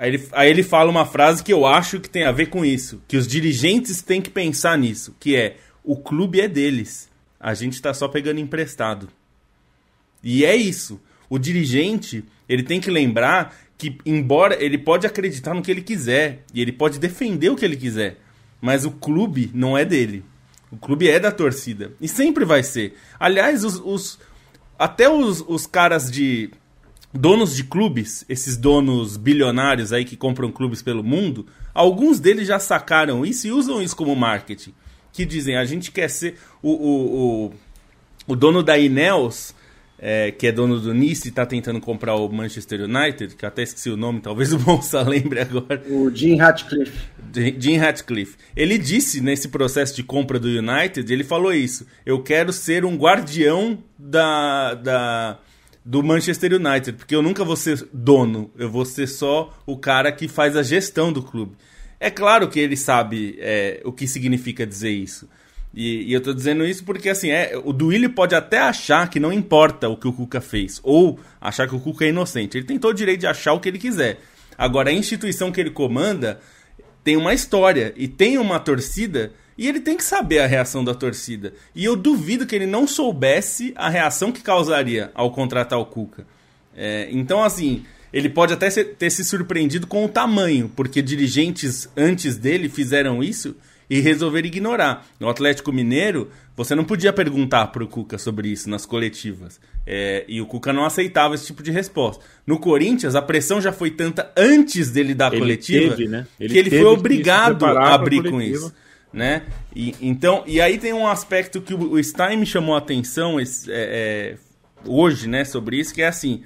Aí 0.00 0.14
ele, 0.14 0.28
aí 0.32 0.48
ele 0.48 0.62
fala 0.62 0.90
uma 0.90 1.04
frase 1.04 1.44
que 1.44 1.52
eu 1.52 1.66
acho 1.66 2.00
que 2.00 2.08
tem 2.08 2.24
a 2.24 2.32
ver 2.32 2.46
com 2.46 2.64
isso. 2.64 3.02
Que 3.06 3.18
os 3.18 3.28
dirigentes 3.28 4.00
têm 4.00 4.22
que 4.22 4.30
pensar 4.30 4.78
nisso. 4.78 5.14
Que 5.20 5.36
é, 5.36 5.58
o 5.84 5.94
clube 5.94 6.40
é 6.40 6.48
deles. 6.48 7.10
A 7.38 7.52
gente 7.52 7.74
está 7.74 7.92
só 7.92 8.08
pegando 8.08 8.40
emprestado. 8.40 9.10
E 10.24 10.42
é 10.42 10.56
isso. 10.56 10.98
O 11.28 11.38
dirigente, 11.38 12.24
ele 12.48 12.62
tem 12.62 12.80
que 12.80 12.90
lembrar 12.90 13.54
que, 13.76 13.98
embora 14.06 14.56
ele 14.58 14.78
pode 14.78 15.06
acreditar 15.06 15.52
no 15.52 15.60
que 15.60 15.70
ele 15.70 15.82
quiser, 15.82 16.44
e 16.54 16.62
ele 16.62 16.72
pode 16.72 16.98
defender 16.98 17.50
o 17.50 17.56
que 17.56 17.64
ele 17.64 17.76
quiser, 17.76 18.18
mas 18.58 18.86
o 18.86 18.90
clube 18.90 19.50
não 19.52 19.76
é 19.76 19.84
dele. 19.84 20.24
O 20.70 20.78
clube 20.78 21.10
é 21.10 21.20
da 21.20 21.30
torcida. 21.30 21.92
E 22.00 22.08
sempre 22.08 22.46
vai 22.46 22.62
ser. 22.62 22.94
Aliás, 23.18 23.64
os, 23.64 23.78
os 23.84 24.18
até 24.78 25.10
os, 25.10 25.44
os 25.46 25.66
caras 25.66 26.10
de 26.10 26.50
donos 27.12 27.56
de 27.56 27.64
clubes, 27.64 28.24
esses 28.28 28.56
donos 28.56 29.16
bilionários 29.16 29.92
aí 29.92 30.04
que 30.04 30.16
compram 30.16 30.50
clubes 30.50 30.82
pelo 30.82 31.02
mundo, 31.02 31.46
alguns 31.74 32.20
deles 32.20 32.46
já 32.46 32.58
sacaram 32.58 33.24
isso 33.24 33.46
e 33.46 33.52
usam 33.52 33.82
isso 33.82 33.96
como 33.96 34.14
marketing. 34.14 34.72
Que 35.12 35.24
dizem, 35.24 35.56
a 35.56 35.64
gente 35.64 35.90
quer 35.90 36.08
ser 36.08 36.36
o, 36.62 36.70
o, 36.70 37.46
o 37.46 37.54
o 38.30 38.36
dono 38.36 38.62
da 38.62 38.78
Ineos, 38.78 39.54
é, 39.98 40.30
que 40.30 40.46
é 40.46 40.52
dono 40.52 40.78
do 40.78 40.94
Nice, 40.94 41.28
está 41.28 41.44
tentando 41.44 41.80
comprar 41.80 42.14
o 42.14 42.28
Manchester 42.28 42.82
United, 42.82 43.34
que 43.34 43.44
até 43.44 43.62
esqueci 43.62 43.90
o 43.90 43.96
nome, 43.96 44.20
talvez 44.20 44.52
o 44.52 44.58
Monza 44.58 45.02
lembre 45.06 45.40
agora. 45.40 45.82
O 45.88 46.10
Jim 46.14 46.36
Ratcliffe. 46.36 46.96
Jim 47.58 47.76
Ratcliffe. 47.76 48.36
Ele 48.56 48.78
disse 48.78 49.20
nesse 49.20 49.48
processo 49.48 49.94
de 49.96 50.02
compra 50.02 50.38
do 50.38 50.48
United, 50.48 51.12
ele 51.12 51.24
falou 51.24 51.52
isso: 51.52 51.86
eu 52.06 52.22
quero 52.22 52.52
ser 52.52 52.84
um 52.84 52.96
guardião 52.96 53.78
da, 53.98 54.74
da 54.74 55.38
do 55.90 56.04
Manchester 56.04 56.52
United, 56.52 56.92
porque 56.92 57.16
eu 57.16 57.20
nunca 57.20 57.44
vou 57.44 57.56
ser 57.56 57.84
dono, 57.92 58.48
eu 58.56 58.70
vou 58.70 58.84
ser 58.84 59.08
só 59.08 59.52
o 59.66 59.76
cara 59.76 60.12
que 60.12 60.28
faz 60.28 60.56
a 60.56 60.62
gestão 60.62 61.12
do 61.12 61.20
clube. 61.20 61.56
É 61.98 62.08
claro 62.08 62.46
que 62.48 62.60
ele 62.60 62.76
sabe 62.76 63.36
é, 63.40 63.80
o 63.84 63.90
que 63.90 64.06
significa 64.06 64.64
dizer 64.64 64.92
isso. 64.92 65.28
E, 65.74 66.04
e 66.04 66.12
eu 66.12 66.20
tô 66.20 66.32
dizendo 66.32 66.64
isso 66.64 66.84
porque, 66.84 67.08
assim, 67.08 67.30
é, 67.30 67.60
o 67.64 67.72
Duílio 67.72 68.08
pode 68.10 68.36
até 68.36 68.60
achar 68.60 69.10
que 69.10 69.18
não 69.18 69.32
importa 69.32 69.88
o 69.88 69.96
que 69.96 70.06
o 70.06 70.12
Cuca 70.12 70.40
fez, 70.40 70.80
ou 70.84 71.18
achar 71.40 71.66
que 71.66 71.74
o 71.74 71.80
Cuca 71.80 72.04
é 72.04 72.10
inocente. 72.10 72.56
Ele 72.56 72.66
tem 72.68 72.78
todo 72.78 72.92
o 72.92 72.96
direito 72.96 73.18
de 73.18 73.26
achar 73.26 73.52
o 73.52 73.58
que 73.58 73.68
ele 73.68 73.78
quiser. 73.78 74.20
Agora, 74.56 74.90
a 74.90 74.92
instituição 74.92 75.50
que 75.50 75.60
ele 75.60 75.70
comanda 75.70 76.38
tem 77.02 77.16
uma 77.16 77.34
história 77.34 77.92
e 77.96 78.06
tem 78.06 78.38
uma 78.38 78.60
torcida 78.60 79.32
e 79.60 79.68
ele 79.68 79.78
tem 79.78 79.94
que 79.94 80.02
saber 80.02 80.38
a 80.38 80.46
reação 80.46 80.82
da 80.82 80.94
torcida. 80.94 81.52
E 81.74 81.84
eu 81.84 81.94
duvido 81.94 82.46
que 82.46 82.56
ele 82.56 82.64
não 82.64 82.86
soubesse 82.86 83.74
a 83.76 83.90
reação 83.90 84.32
que 84.32 84.40
causaria 84.40 85.10
ao 85.14 85.30
contratar 85.30 85.78
o 85.78 85.84
Cuca. 85.84 86.26
É, 86.74 87.10
então, 87.12 87.44
assim, 87.44 87.84
ele 88.10 88.30
pode 88.30 88.54
até 88.54 88.70
ter 88.70 89.10
se 89.10 89.22
surpreendido 89.22 89.86
com 89.86 90.02
o 90.02 90.08
tamanho, 90.08 90.72
porque 90.74 91.02
dirigentes 91.02 91.90
antes 91.94 92.38
dele 92.38 92.70
fizeram 92.70 93.22
isso 93.22 93.54
e 93.90 94.00
resolver 94.00 94.46
ignorar. 94.46 95.06
No 95.20 95.28
Atlético 95.28 95.70
Mineiro, 95.70 96.30
você 96.56 96.74
não 96.74 96.84
podia 96.84 97.12
perguntar 97.12 97.66
para 97.66 97.84
o 97.84 97.86
Cuca 97.86 98.16
sobre 98.16 98.48
isso 98.48 98.70
nas 98.70 98.86
coletivas. 98.86 99.60
É, 99.86 100.24
e 100.26 100.40
o 100.40 100.46
Cuca 100.46 100.72
não 100.72 100.86
aceitava 100.86 101.34
esse 101.34 101.44
tipo 101.44 101.62
de 101.62 101.70
resposta. 101.70 102.24
No 102.46 102.58
Corinthians, 102.58 103.14
a 103.14 103.20
pressão 103.20 103.60
já 103.60 103.72
foi 103.72 103.90
tanta 103.90 104.32
antes 104.34 104.90
dele 104.90 105.12
dar 105.12 105.26
a 105.26 105.34
ele 105.34 105.38
coletiva 105.40 105.96
teve, 105.96 106.08
né? 106.08 106.26
ele 106.40 106.50
que 106.50 106.58
ele 106.58 106.70
foi 106.70 106.84
obrigado 106.84 107.66
a 107.66 107.92
abrir 107.92 108.22
com 108.22 108.40
isso. 108.40 108.72
Né? 109.12 109.42
E, 109.74 109.94
então, 110.00 110.44
e 110.46 110.60
aí 110.60 110.78
tem 110.78 110.92
um 110.92 111.06
aspecto 111.06 111.60
que 111.60 111.74
o 111.74 112.02
Stein 112.02 112.36
me 112.36 112.46
chamou 112.46 112.76
a 112.76 112.78
atenção 112.78 113.40
esse, 113.40 113.70
é, 113.70 113.74
é, 113.74 114.88
hoje 114.88 115.28
né, 115.28 115.44
sobre 115.44 115.78
isso, 115.78 115.92
que 115.92 116.02
é 116.02 116.06
assim. 116.06 116.44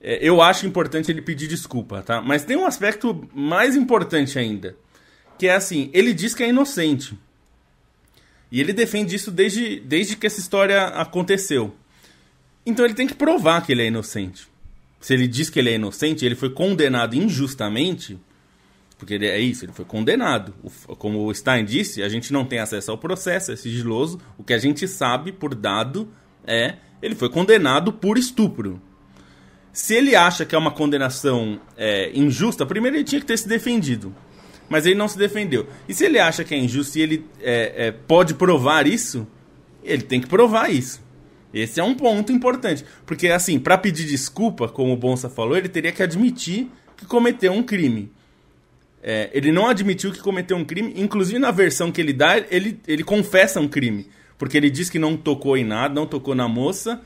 É, 0.00 0.18
eu 0.22 0.40
acho 0.40 0.66
importante 0.66 1.10
ele 1.10 1.20
pedir 1.20 1.48
desculpa, 1.48 2.02
tá? 2.02 2.22
Mas 2.22 2.44
tem 2.44 2.56
um 2.56 2.66
aspecto 2.66 3.28
mais 3.34 3.76
importante 3.76 4.38
ainda 4.38 4.74
que 5.38 5.46
é 5.46 5.54
assim, 5.54 5.88
ele 5.94 6.12
diz 6.12 6.34
que 6.34 6.42
é 6.42 6.48
inocente. 6.48 7.16
E 8.50 8.60
ele 8.60 8.72
defende 8.72 9.14
isso 9.14 9.30
desde, 9.30 9.78
desde 9.80 10.16
que 10.16 10.26
essa 10.26 10.40
história 10.40 10.86
aconteceu. 10.88 11.74
Então 12.66 12.84
ele 12.84 12.94
tem 12.94 13.06
que 13.06 13.14
provar 13.14 13.64
que 13.64 13.70
ele 13.70 13.82
é 13.82 13.86
inocente. 13.86 14.48
Se 15.00 15.14
ele 15.14 15.28
diz 15.28 15.48
que 15.48 15.60
ele 15.60 15.70
é 15.70 15.74
inocente, 15.74 16.26
ele 16.26 16.34
foi 16.34 16.50
condenado 16.50 17.14
injustamente, 17.14 18.18
porque 18.98 19.14
ele, 19.14 19.26
é 19.26 19.38
isso, 19.38 19.64
ele 19.64 19.72
foi 19.72 19.84
condenado. 19.84 20.52
Como 20.98 21.24
o 21.24 21.34
Stein 21.34 21.64
disse, 21.64 22.02
a 22.02 22.08
gente 22.08 22.32
não 22.32 22.44
tem 22.44 22.58
acesso 22.58 22.90
ao 22.90 22.98
processo, 22.98 23.52
é 23.52 23.56
sigiloso. 23.56 24.18
O 24.36 24.42
que 24.42 24.52
a 24.52 24.58
gente 24.58 24.86
sabe 24.88 25.32
por 25.32 25.54
dado 25.54 26.08
é 26.44 26.74
ele 27.00 27.14
foi 27.14 27.30
condenado 27.30 27.92
por 27.92 28.18
estupro. 28.18 28.82
Se 29.72 29.94
ele 29.94 30.16
acha 30.16 30.44
que 30.44 30.54
é 30.54 30.58
uma 30.58 30.72
condenação 30.72 31.60
é, 31.76 32.10
injusta, 32.12 32.66
primeiro 32.66 32.96
ele 32.96 33.04
tinha 33.04 33.20
que 33.20 33.26
ter 33.26 33.38
se 33.38 33.48
defendido 33.48 34.12
mas 34.68 34.86
ele 34.86 34.94
não 34.94 35.08
se 35.08 35.16
defendeu. 35.16 35.66
E 35.88 35.94
se 35.94 36.04
ele 36.04 36.18
acha 36.18 36.44
que 36.44 36.54
é 36.54 36.58
injusto 36.58 36.98
e 36.98 37.02
ele 37.02 37.26
é, 37.40 37.86
é, 37.86 37.92
pode 37.92 38.34
provar 38.34 38.86
isso, 38.86 39.26
ele 39.82 40.02
tem 40.02 40.20
que 40.20 40.26
provar 40.26 40.70
isso. 40.70 41.02
Esse 41.52 41.80
é 41.80 41.84
um 41.84 41.94
ponto 41.94 42.30
importante. 42.30 42.84
Porque, 43.06 43.28
assim, 43.28 43.58
para 43.58 43.78
pedir 43.78 44.04
desculpa, 44.04 44.68
como 44.68 44.92
o 44.92 44.96
Bonsa 44.96 45.30
falou, 45.30 45.56
ele 45.56 45.68
teria 45.68 45.92
que 45.92 46.02
admitir 46.02 46.70
que 46.96 47.06
cometeu 47.06 47.52
um 47.52 47.62
crime. 47.62 48.12
É, 49.02 49.30
ele 49.32 49.52
não 49.52 49.68
admitiu 49.68 50.12
que 50.12 50.20
cometeu 50.20 50.56
um 50.56 50.64
crime, 50.64 50.92
inclusive 50.96 51.38
na 51.38 51.50
versão 51.50 51.92
que 51.92 52.00
ele 52.00 52.12
dá, 52.12 52.38
ele, 52.50 52.80
ele 52.86 53.04
confessa 53.04 53.60
um 53.60 53.68
crime. 53.68 54.08
Porque 54.36 54.56
ele 54.56 54.70
diz 54.70 54.88
que 54.88 54.98
não 54.98 55.16
tocou 55.16 55.56
em 55.56 55.64
nada, 55.64 55.94
não 55.94 56.06
tocou 56.06 56.34
na 56.34 56.48
moça, 56.48 57.00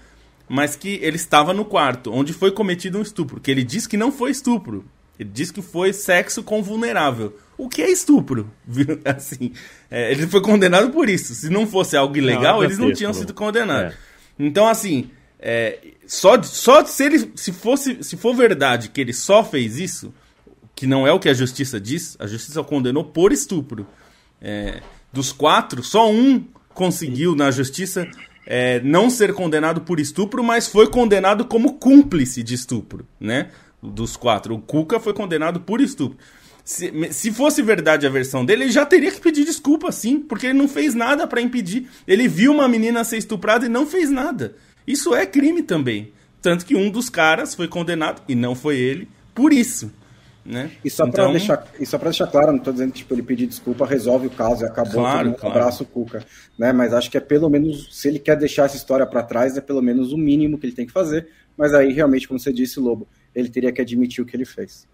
mas 0.49 0.77
que 0.77 0.99
ele 1.03 1.17
estava 1.17 1.55
no 1.55 1.65
quarto, 1.65 2.13
onde 2.13 2.33
foi 2.33 2.51
cometido 2.51 2.99
um 2.99 3.03
estupro. 3.03 3.41
Que 3.41 3.51
ele 3.51 3.65
diz 3.65 3.87
que 3.87 3.97
não 3.97 4.13
foi 4.13 4.31
estupro. 4.31 4.85
Ele 5.19 5.31
diz 5.33 5.51
que 5.51 5.63
foi 5.63 5.93
sexo 5.93 6.43
com 6.43 6.63
vulnerável. 6.63 7.37
O 7.57 7.69
que 7.69 7.83
é 7.83 7.91
estupro? 7.91 8.51
Assim, 9.05 9.53
é, 9.91 10.11
ele 10.11 10.27
foi 10.27 10.43
condenado 10.43 10.91
por 10.91 11.09
isso. 11.09 11.35
Se 11.35 11.49
não 11.49 11.67
fosse 11.67 11.97
algo 11.97 12.17
ilegal, 12.17 12.57
não, 12.57 12.65
eles 12.65 12.79
não 12.79 12.93
tinham 12.93 13.13
sido 13.13 13.33
condenados. 13.33 13.95
É. 13.95 13.97
Então, 14.39 14.67
assim, 14.67 15.11
é, 15.39 15.79
só, 16.07 16.43
só 16.43 16.85
se 16.85 17.05
ele 17.05 17.33
se 17.35 17.53
fosse 17.53 18.03
se 18.03 18.17
for 18.17 18.35
verdade 18.35 18.89
que 18.89 19.01
ele 19.01 19.13
só 19.13 19.45
fez 19.45 19.79
isso, 19.79 20.13
que 20.83 20.87
não 20.89 21.07
é 21.07 21.13
o 21.13 21.21
que 21.21 21.29
a 21.29 21.33
justiça 21.33 21.81
diz, 21.81 22.17
a 22.19 22.27
justiça 22.27 22.61
o 22.61 22.65
condenou 22.65 23.05
por 23.05 23.31
estupro. 23.31 23.87
É, 24.41 24.83
dos 25.13 25.31
quatro, 25.31 25.81
só 25.81 26.11
um 26.11 26.45
conseguiu 26.75 27.37
na 27.37 27.53
justiça 27.53 28.05
é, 28.45 28.81
não 28.81 29.09
ser 29.09 29.33
condenado 29.33 29.83
por 29.83 30.01
estupro, 30.01 30.43
mas 30.43 30.67
foi 30.67 30.91
condenado 30.91 31.45
como 31.45 31.75
cúmplice 31.75 32.43
de 32.43 32.55
estupro, 32.55 33.07
né? 33.21 33.51
dos 33.81 34.17
quatro. 34.17 34.57
O 34.57 34.61
Cuca 34.61 34.99
foi 34.99 35.15
condenado 35.15 35.61
por 35.61 35.81
estupro. 35.81 36.19
Se, 36.65 36.93
se 37.13 37.31
fosse 37.31 37.63
verdade 37.63 38.05
a 38.05 38.11
versão 38.11 38.45
dele, 38.45 38.65
ele 38.65 38.73
já 38.73 38.85
teria 38.85 39.13
que 39.13 39.21
pedir 39.21 39.45
desculpa, 39.45 39.93
sim, 39.93 40.19
porque 40.19 40.49
ele 40.49 40.59
não 40.59 40.67
fez 40.67 40.97
nada 40.97 41.29
para 41.29 41.41
impedir. 41.41 41.89
Ele 42.09 42.27
viu 42.27 42.51
uma 42.51 42.67
menina 42.67 43.05
ser 43.05 43.19
estuprada 43.19 43.67
e 43.67 43.69
não 43.69 43.87
fez 43.87 44.11
nada. 44.11 44.57
Isso 44.85 45.15
é 45.15 45.27
crime 45.27 45.63
também. 45.63 46.13
Tanto 46.41 46.67
que 46.67 46.75
um 46.75 46.91
dos 46.91 47.09
caras 47.09 47.55
foi 47.55 47.69
condenado, 47.69 48.21
e 48.29 48.35
não 48.35 48.57
foi 48.57 48.79
ele, 48.79 49.09
por 49.33 49.53
isso. 49.53 49.93
Né? 50.45 50.73
E 50.85 50.91
só 50.91 51.07
então... 51.07 51.25
para 51.25 51.33
deixar, 51.33 51.67
e 51.79 51.87
só 51.87 51.99
deixar 51.99 52.27
claro, 52.27 52.49
não 52.49 52.59
estou 52.59 52.73
dizendo 52.73 52.91
que 52.91 52.99
tipo, 52.99 53.15
ele 53.15 53.23
pedir 53.23 53.47
desculpa 53.47 53.87
resolve 53.87 54.27
o 54.27 54.31
caso 54.31 54.65
e 54.65 54.67
acabou, 54.67 54.95
claro, 54.95 55.31
um 55.31 55.35
claro. 55.35 55.57
abraço 55.57 55.85
Cuca, 55.85 56.25
né? 56.59 56.73
Mas 56.73 56.93
acho 56.93 57.09
que 57.11 57.17
é 57.17 57.21
pelo 57.21 57.49
menos, 57.49 57.89
se 57.97 58.09
ele 58.09 58.19
quer 58.19 58.37
deixar 58.37 58.65
essa 58.65 58.77
história 58.77 59.07
para 59.07 59.23
trás, 59.23 59.57
é 59.57 59.61
pelo 59.61 59.81
menos 59.81 60.13
o 60.13 60.19
mínimo 60.19 60.59
que 60.59 60.67
ele 60.67 60.75
tem 60.75 60.87
que 60.87 60.93
fazer. 60.93 61.29
Mas 61.57 61.73
aí 61.73 61.93
realmente, 61.93 62.27
como 62.27 62.41
você 62.41 62.53
disse, 62.53 62.81
Lobo, 62.81 63.07
ele 63.35 63.49
teria 63.49 63.73
que 63.73 63.81
admitir 63.81 64.23
o 64.23 64.27
que 64.27 64.35
ele 64.35 64.45
fez. 64.45 64.87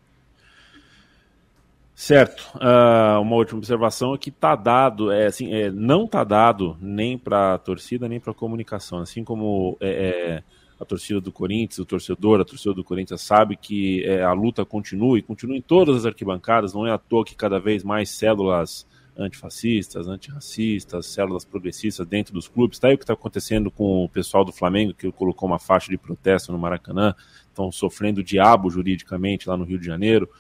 Certo. 1.95 2.49
Uh, 2.55 3.21
uma 3.21 3.35
última 3.35 3.59
observação 3.59 4.15
é 4.15 4.19
que 4.19 4.31
tá 4.31 4.55
dado, 4.55 5.11
é, 5.11 5.27
assim, 5.27 5.53
é, 5.53 5.69
não 5.69 6.05
está 6.05 6.23
dado 6.23 6.77
nem 6.81 7.19
para 7.19 7.55
a 7.55 7.59
torcida 7.59 8.09
nem 8.09 8.21
para 8.21 8.31
a 8.31 8.35
comunicação. 8.35 9.01
Assim 9.01 9.25
como 9.25 9.77
é, 9.81 9.89
é, 9.89 10.43
a 10.79 10.85
torcida 10.85 11.21
do 11.21 11.33
Corinthians, 11.33 11.79
o 11.79 11.85
torcedor, 11.85 12.41
a 12.41 12.45
torcida 12.45 12.75
do 12.75 12.85
Corinthians 12.85 13.23
sabe 13.23 13.57
que 13.57 14.05
é, 14.05 14.23
a 14.23 14.33
luta 14.33 14.65
continua 14.65 15.19
e 15.19 15.23
continua 15.23 15.57
em 15.57 15.63
todas 15.63 15.97
as 15.97 16.07
arquibancadas. 16.07 16.73
Não 16.73 16.87
é 16.87 16.93
à 16.93 16.99
toa 16.99 17.25
que 17.25 17.35
cada 17.35 17.59
vez 17.59 17.83
mais 17.83 18.11
células 18.11 18.87
antifascistas, 19.17 20.07
antirracistas, 20.07 21.07
células 21.07 21.45
progressistas 21.45 22.07
dentro 22.07 22.33
dos 22.33 22.47
clubes. 22.47 22.77
Está 22.77 22.89
aí 22.89 22.95
o 22.95 22.99
que 22.99 23.03
está 23.03 23.15
acontecendo 23.15 23.71
com 23.71 24.05
o 24.05 24.09
pessoal 24.09 24.45
do 24.45 24.53
Flamengo, 24.53 24.95
que 24.95 25.11
colocou 25.11 25.49
uma 25.49 25.59
faixa 25.59 25.91
de 25.91 25.99
protesto 25.99 26.53
no 26.53 26.59
Maracanã 26.59 27.15
estão 27.59 27.73
sofrendo 27.73 28.23
diabo 28.23 28.71
juridicamente 28.71 29.49
lá 29.49 29.57
no 29.57 29.65
Rio 29.65 29.79
de 29.79 29.87
Janeiro. 29.87 30.31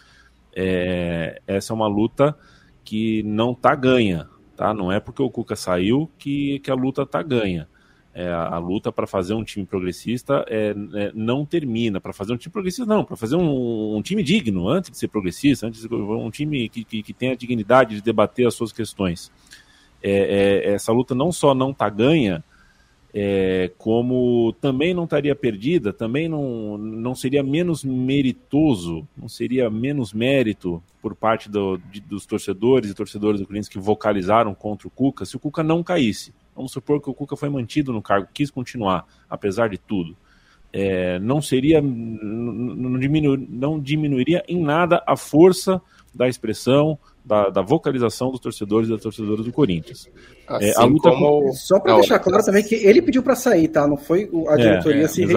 É, 0.54 1.42
essa 1.46 1.72
é 1.72 1.74
uma 1.74 1.88
luta 1.88 2.36
que 2.84 3.22
não 3.24 3.52
está 3.52 3.74
ganha, 3.74 4.28
tá? 4.56 4.72
Não 4.72 4.90
é 4.92 5.00
porque 5.00 5.22
o 5.22 5.30
Cuca 5.30 5.56
saiu 5.56 6.08
que, 6.16 6.60
que 6.60 6.70
a 6.70 6.74
luta 6.74 7.02
está 7.02 7.20
ganha. 7.22 7.68
É, 8.20 8.32
a, 8.32 8.58
luta 8.58 8.90
para 8.90 9.06
fazer 9.06 9.32
um 9.34 9.44
time 9.44 9.64
progressista 9.64 10.44
é, 10.48 10.74
é, 10.94 11.12
não 11.14 11.46
termina. 11.46 12.00
Para 12.00 12.12
fazer 12.12 12.32
um 12.32 12.36
time 12.36 12.52
progressista, 12.52 12.84
não. 12.84 13.04
Para 13.04 13.16
fazer 13.16 13.36
um, 13.36 13.94
um, 13.96 14.02
time 14.02 14.24
digno, 14.24 14.68
antes 14.68 14.90
de 14.90 14.98
ser 14.98 15.06
progressista, 15.06 15.68
antes 15.68 15.82
de, 15.82 15.94
um 15.94 16.28
time 16.28 16.68
que, 16.68 16.82
que, 16.82 17.00
que 17.00 17.12
tenha 17.12 17.34
a 17.34 17.36
dignidade 17.36 17.94
de 17.94 18.02
debater 18.02 18.48
as 18.48 18.54
suas 18.54 18.72
questões. 18.72 19.30
É, 20.02 20.64
é, 20.66 20.74
essa 20.74 20.90
luta 20.90 21.14
não 21.14 21.30
só 21.30 21.54
não 21.54 21.70
está 21.70 21.88
ganha, 21.88 22.42
é, 23.14 23.70
como 23.78 24.52
também 24.60 24.92
não 24.92 25.04
estaria 25.04 25.36
perdida, 25.36 25.92
também 25.92 26.28
não, 26.28 26.76
não 26.76 27.14
seria 27.14 27.44
menos 27.44 27.84
meritoso, 27.84 29.06
não 29.16 29.28
seria 29.28 29.70
menos 29.70 30.12
mérito 30.12 30.82
por 31.00 31.14
parte 31.14 31.48
do, 31.48 31.78
de, 31.78 32.00
dos 32.00 32.26
torcedores 32.26 32.90
e 32.90 32.94
torcedores 32.94 33.40
do 33.40 33.46
Corinthians 33.46 33.68
que 33.68 33.78
vocalizaram 33.78 34.56
contra 34.56 34.88
o 34.88 34.90
Cuca 34.90 35.24
se 35.24 35.36
o 35.36 35.38
Cuca 35.38 35.62
não 35.62 35.84
caísse. 35.84 36.34
Vamos 36.58 36.72
supor 36.72 37.00
que 37.00 37.08
o 37.08 37.14
Cuca 37.14 37.36
foi 37.36 37.48
mantido 37.48 37.92
no 37.92 38.02
cargo, 38.02 38.26
quis 38.34 38.50
continuar, 38.50 39.06
apesar 39.30 39.68
de 39.68 39.78
tudo. 39.78 40.16
É, 40.72 41.16
não 41.20 41.40
seria, 41.40 41.80
não, 41.80 42.98
diminu, 42.98 43.36
não 43.48 43.78
diminuiria 43.78 44.42
em 44.48 44.60
nada 44.60 45.00
a 45.06 45.16
força 45.16 45.80
da 46.12 46.26
expressão, 46.26 46.98
da, 47.24 47.48
da, 47.48 47.62
vocalização 47.62 48.32
dos 48.32 48.40
torcedores 48.40 48.88
e 48.88 48.92
das 48.92 49.00
torcedoras 49.00 49.46
do 49.46 49.52
Corinthians. 49.52 50.10
Assim 50.48 50.66
é, 50.66 50.76
a 50.76 50.84
luta 50.84 51.10
como... 51.10 51.52
Só 51.54 51.78
para 51.78 51.94
deixar 51.94 52.18
claro 52.18 52.44
também 52.44 52.64
que 52.64 52.74
ele 52.74 53.00
pediu 53.00 53.22
para 53.22 53.36
sair, 53.36 53.68
tá? 53.68 53.86
Não 53.86 53.96
foi 53.96 54.28
a 54.48 54.54
é, 54.54 54.56
diretoria 54.56 55.04
é, 55.04 55.08
se 55.08 55.24
re... 55.24 55.34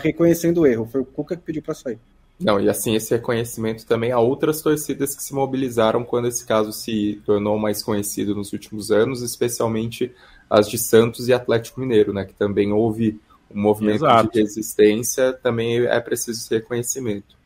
reconhecendo 0.00 0.62
o 0.62 0.66
erro, 0.66 0.88
foi 0.90 1.02
o 1.02 1.04
Cuca 1.04 1.36
que 1.36 1.42
pediu 1.42 1.62
para 1.62 1.74
sair. 1.74 1.98
Não, 2.40 2.58
e 2.58 2.68
assim, 2.68 2.96
esse 2.96 3.14
reconhecimento 3.14 3.86
também 3.86 4.10
a 4.10 4.18
outras 4.18 4.62
torcidas 4.62 5.14
que 5.14 5.22
se 5.22 5.34
mobilizaram 5.34 6.02
quando 6.02 6.28
esse 6.28 6.44
caso 6.44 6.72
se 6.72 7.20
tornou 7.24 7.58
mais 7.58 7.82
conhecido 7.82 8.34
nos 8.34 8.52
últimos 8.52 8.90
anos, 8.90 9.22
especialmente 9.22 10.12
as 10.52 10.68
de 10.68 10.76
Santos 10.76 11.28
e 11.28 11.32
Atlético 11.32 11.80
Mineiro, 11.80 12.12
né? 12.12 12.26
Que 12.26 12.34
também 12.34 12.70
houve 12.72 13.18
um 13.50 13.58
movimento 13.58 14.04
Exato. 14.04 14.30
de 14.30 14.40
resistência, 14.40 15.32
também 15.32 15.86
é 15.86 15.98
preciso 15.98 16.40
esse 16.40 16.54
reconhecimento. 16.54 17.38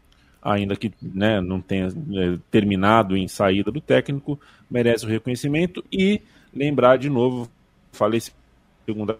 Ainda 0.42 0.74
que 0.74 0.92
né, 1.00 1.40
não 1.40 1.60
tenha 1.60 1.86
é, 1.86 2.38
terminado 2.50 3.16
em 3.16 3.28
saída 3.28 3.70
do 3.70 3.80
técnico, 3.80 4.40
merece 4.68 5.06
o 5.06 5.08
reconhecimento 5.08 5.84
e 5.90 6.20
lembrar 6.52 6.98
de 6.98 7.08
novo, 7.08 7.48
falei 7.92 8.20
segunda 8.84 9.18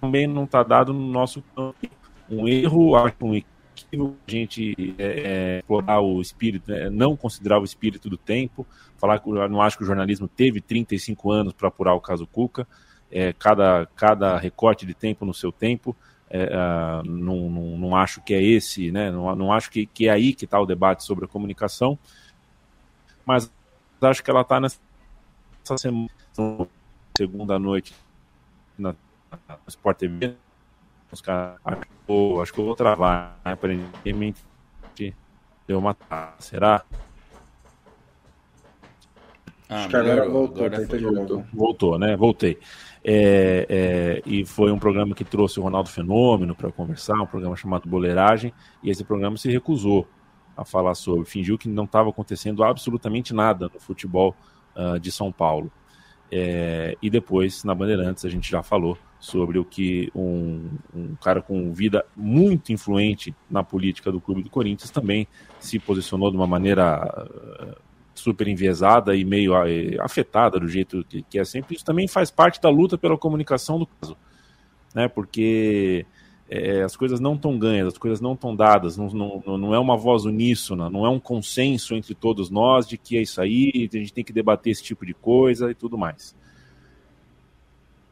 também 0.00 0.26
não 0.26 0.44
está 0.44 0.62
dado 0.62 0.92
no 0.92 1.06
nosso 1.06 1.42
campo 1.54 1.76
um 2.30 2.46
erro, 2.46 2.94
acho 2.96 3.16
um 3.22 3.34
equívoco 3.34 3.55
a 3.92 4.30
gente 4.30 4.94
é, 4.98 5.04
é, 5.04 5.58
explorar 5.58 6.00
o 6.00 6.20
espírito, 6.20 6.70
né, 6.70 6.88
não 6.90 7.16
considerar 7.16 7.60
o 7.60 7.64
espírito 7.64 8.08
do 8.08 8.16
tempo, 8.16 8.66
falar 8.98 9.18
que 9.18 9.28
eu 9.28 9.48
não 9.48 9.60
acho 9.60 9.76
que 9.76 9.84
o 9.84 9.86
jornalismo 9.86 10.28
teve 10.28 10.60
35 10.60 11.30
anos 11.30 11.52
para 11.52 11.68
apurar 11.68 11.94
o 11.94 12.00
caso 12.00 12.26
Cuca, 12.26 12.66
é, 13.10 13.32
cada, 13.32 13.86
cada 13.94 14.36
recorte 14.36 14.86
de 14.86 14.94
tempo 14.94 15.24
no 15.24 15.34
seu 15.34 15.52
tempo, 15.52 15.96
é, 16.28 16.44
uh, 16.44 17.08
não, 17.08 17.48
não, 17.48 17.78
não, 17.78 17.96
acho 17.96 18.20
que 18.20 18.34
é 18.34 18.42
esse, 18.42 18.90
né, 18.90 19.10
não, 19.10 19.34
não 19.36 19.52
acho 19.52 19.70
que, 19.70 19.86
que 19.86 20.08
é 20.08 20.10
aí 20.10 20.34
que 20.34 20.44
está 20.44 20.60
o 20.60 20.66
debate 20.66 21.04
sobre 21.04 21.24
a 21.24 21.28
comunicação, 21.28 21.98
mas 23.24 23.50
acho 24.00 24.22
que 24.22 24.30
ela 24.30 24.40
está 24.40 24.60
nessa 24.60 24.78
semana, 25.76 26.08
segunda 27.16 27.58
noite 27.58 27.94
na, 28.76 28.94
na 29.48 29.58
Sport 29.68 29.98
TV, 29.98 30.36
os 31.12 31.20
caras, 31.20 31.58
acho, 31.64 32.40
acho 32.40 32.52
que 32.52 32.60
eu 32.60 32.64
vou 32.64 32.76
travar, 32.76 33.38
né, 33.44 33.52
aparentemente 33.52 34.44
deu 35.66 35.78
uma 35.78 35.96
será? 36.38 36.82
Ah, 39.68 39.80
acho 39.80 39.88
que 39.88 39.96
agora 39.96 40.28
voltou, 40.28 40.64
agora 40.64 40.86
tá 40.86 40.96
voltou. 40.96 41.44
voltou, 41.52 41.98
né? 41.98 42.16
Voltei. 42.16 42.58
É, 43.02 43.66
é, 43.68 44.22
e 44.24 44.44
foi 44.44 44.70
um 44.70 44.78
programa 44.78 45.14
que 45.14 45.24
trouxe 45.24 45.58
o 45.58 45.62
Ronaldo 45.62 45.88
Fenômeno 45.90 46.54
para 46.54 46.70
conversar, 46.70 47.20
um 47.20 47.26
programa 47.26 47.56
chamado 47.56 47.88
Boleiragem, 47.88 48.52
e 48.82 48.90
esse 48.90 49.04
programa 49.04 49.36
se 49.36 49.50
recusou 49.50 50.06
a 50.56 50.64
falar 50.64 50.94
sobre, 50.94 51.24
fingiu 51.24 51.58
que 51.58 51.68
não 51.68 51.84
estava 51.84 52.10
acontecendo 52.10 52.62
absolutamente 52.64 53.34
nada 53.34 53.68
no 53.72 53.80
futebol 53.80 54.34
uh, 54.74 54.98
de 54.98 55.10
São 55.10 55.30
Paulo. 55.32 55.70
É, 56.30 56.96
e 57.00 57.08
depois, 57.08 57.62
na 57.64 57.74
Bandeirantes, 57.74 58.24
a 58.24 58.28
gente 58.28 58.50
já 58.50 58.62
falou 58.62 58.98
sobre 59.18 59.58
o 59.58 59.64
que 59.64 60.10
um, 60.14 60.68
um, 60.94 61.14
cara 61.16 61.40
com 61.40 61.72
vida 61.72 62.04
muito 62.16 62.72
influente 62.72 63.34
na 63.50 63.62
política 63.62 64.12
do 64.12 64.20
clube 64.20 64.42
do 64.42 64.50
Corinthians 64.50 64.90
também 64.90 65.26
se 65.58 65.78
posicionou 65.78 66.30
de 66.30 66.36
uma 66.36 66.46
maneira 66.46 67.02
uh, 67.04 67.80
super 68.14 68.46
enviesada 68.46 69.16
e 69.16 69.24
meio 69.24 69.52
uh, 69.52 70.02
afetada 70.02 70.60
do 70.60 70.68
jeito 70.68 71.04
que, 71.04 71.22
que, 71.22 71.38
é 71.38 71.44
sempre. 71.44 71.76
Isso 71.76 71.84
também 71.84 72.06
faz 72.06 72.30
parte 72.30 72.60
da 72.60 72.68
luta 72.68 72.98
pela 72.98 73.16
comunicação 73.16 73.78
do 73.78 73.86
caso, 73.86 74.16
né? 74.94 75.08
Porque 75.08 76.04
é, 76.48 76.82
as 76.82 76.96
coisas 76.96 77.18
não 77.18 77.34
estão 77.34 77.58
ganhas, 77.58 77.88
as 77.88 77.98
coisas 77.98 78.20
não 78.20 78.34
estão 78.34 78.54
dadas, 78.54 78.96
não, 78.96 79.08
não, 79.08 79.58
não 79.58 79.74
é 79.74 79.78
uma 79.78 79.96
voz 79.96 80.24
uníssona, 80.24 80.88
não 80.88 81.04
é 81.04 81.08
um 81.08 81.18
consenso 81.18 81.94
entre 81.94 82.14
todos 82.14 82.50
nós 82.50 82.86
de 82.86 82.96
que 82.96 83.16
é 83.16 83.22
isso 83.22 83.40
aí, 83.40 83.88
a 83.92 83.96
gente 83.96 84.12
tem 84.12 84.24
que 84.24 84.32
debater 84.32 84.70
esse 84.70 84.82
tipo 84.82 85.04
de 85.04 85.14
coisa 85.14 85.70
e 85.70 85.74
tudo 85.74 85.98
mais. 85.98 86.36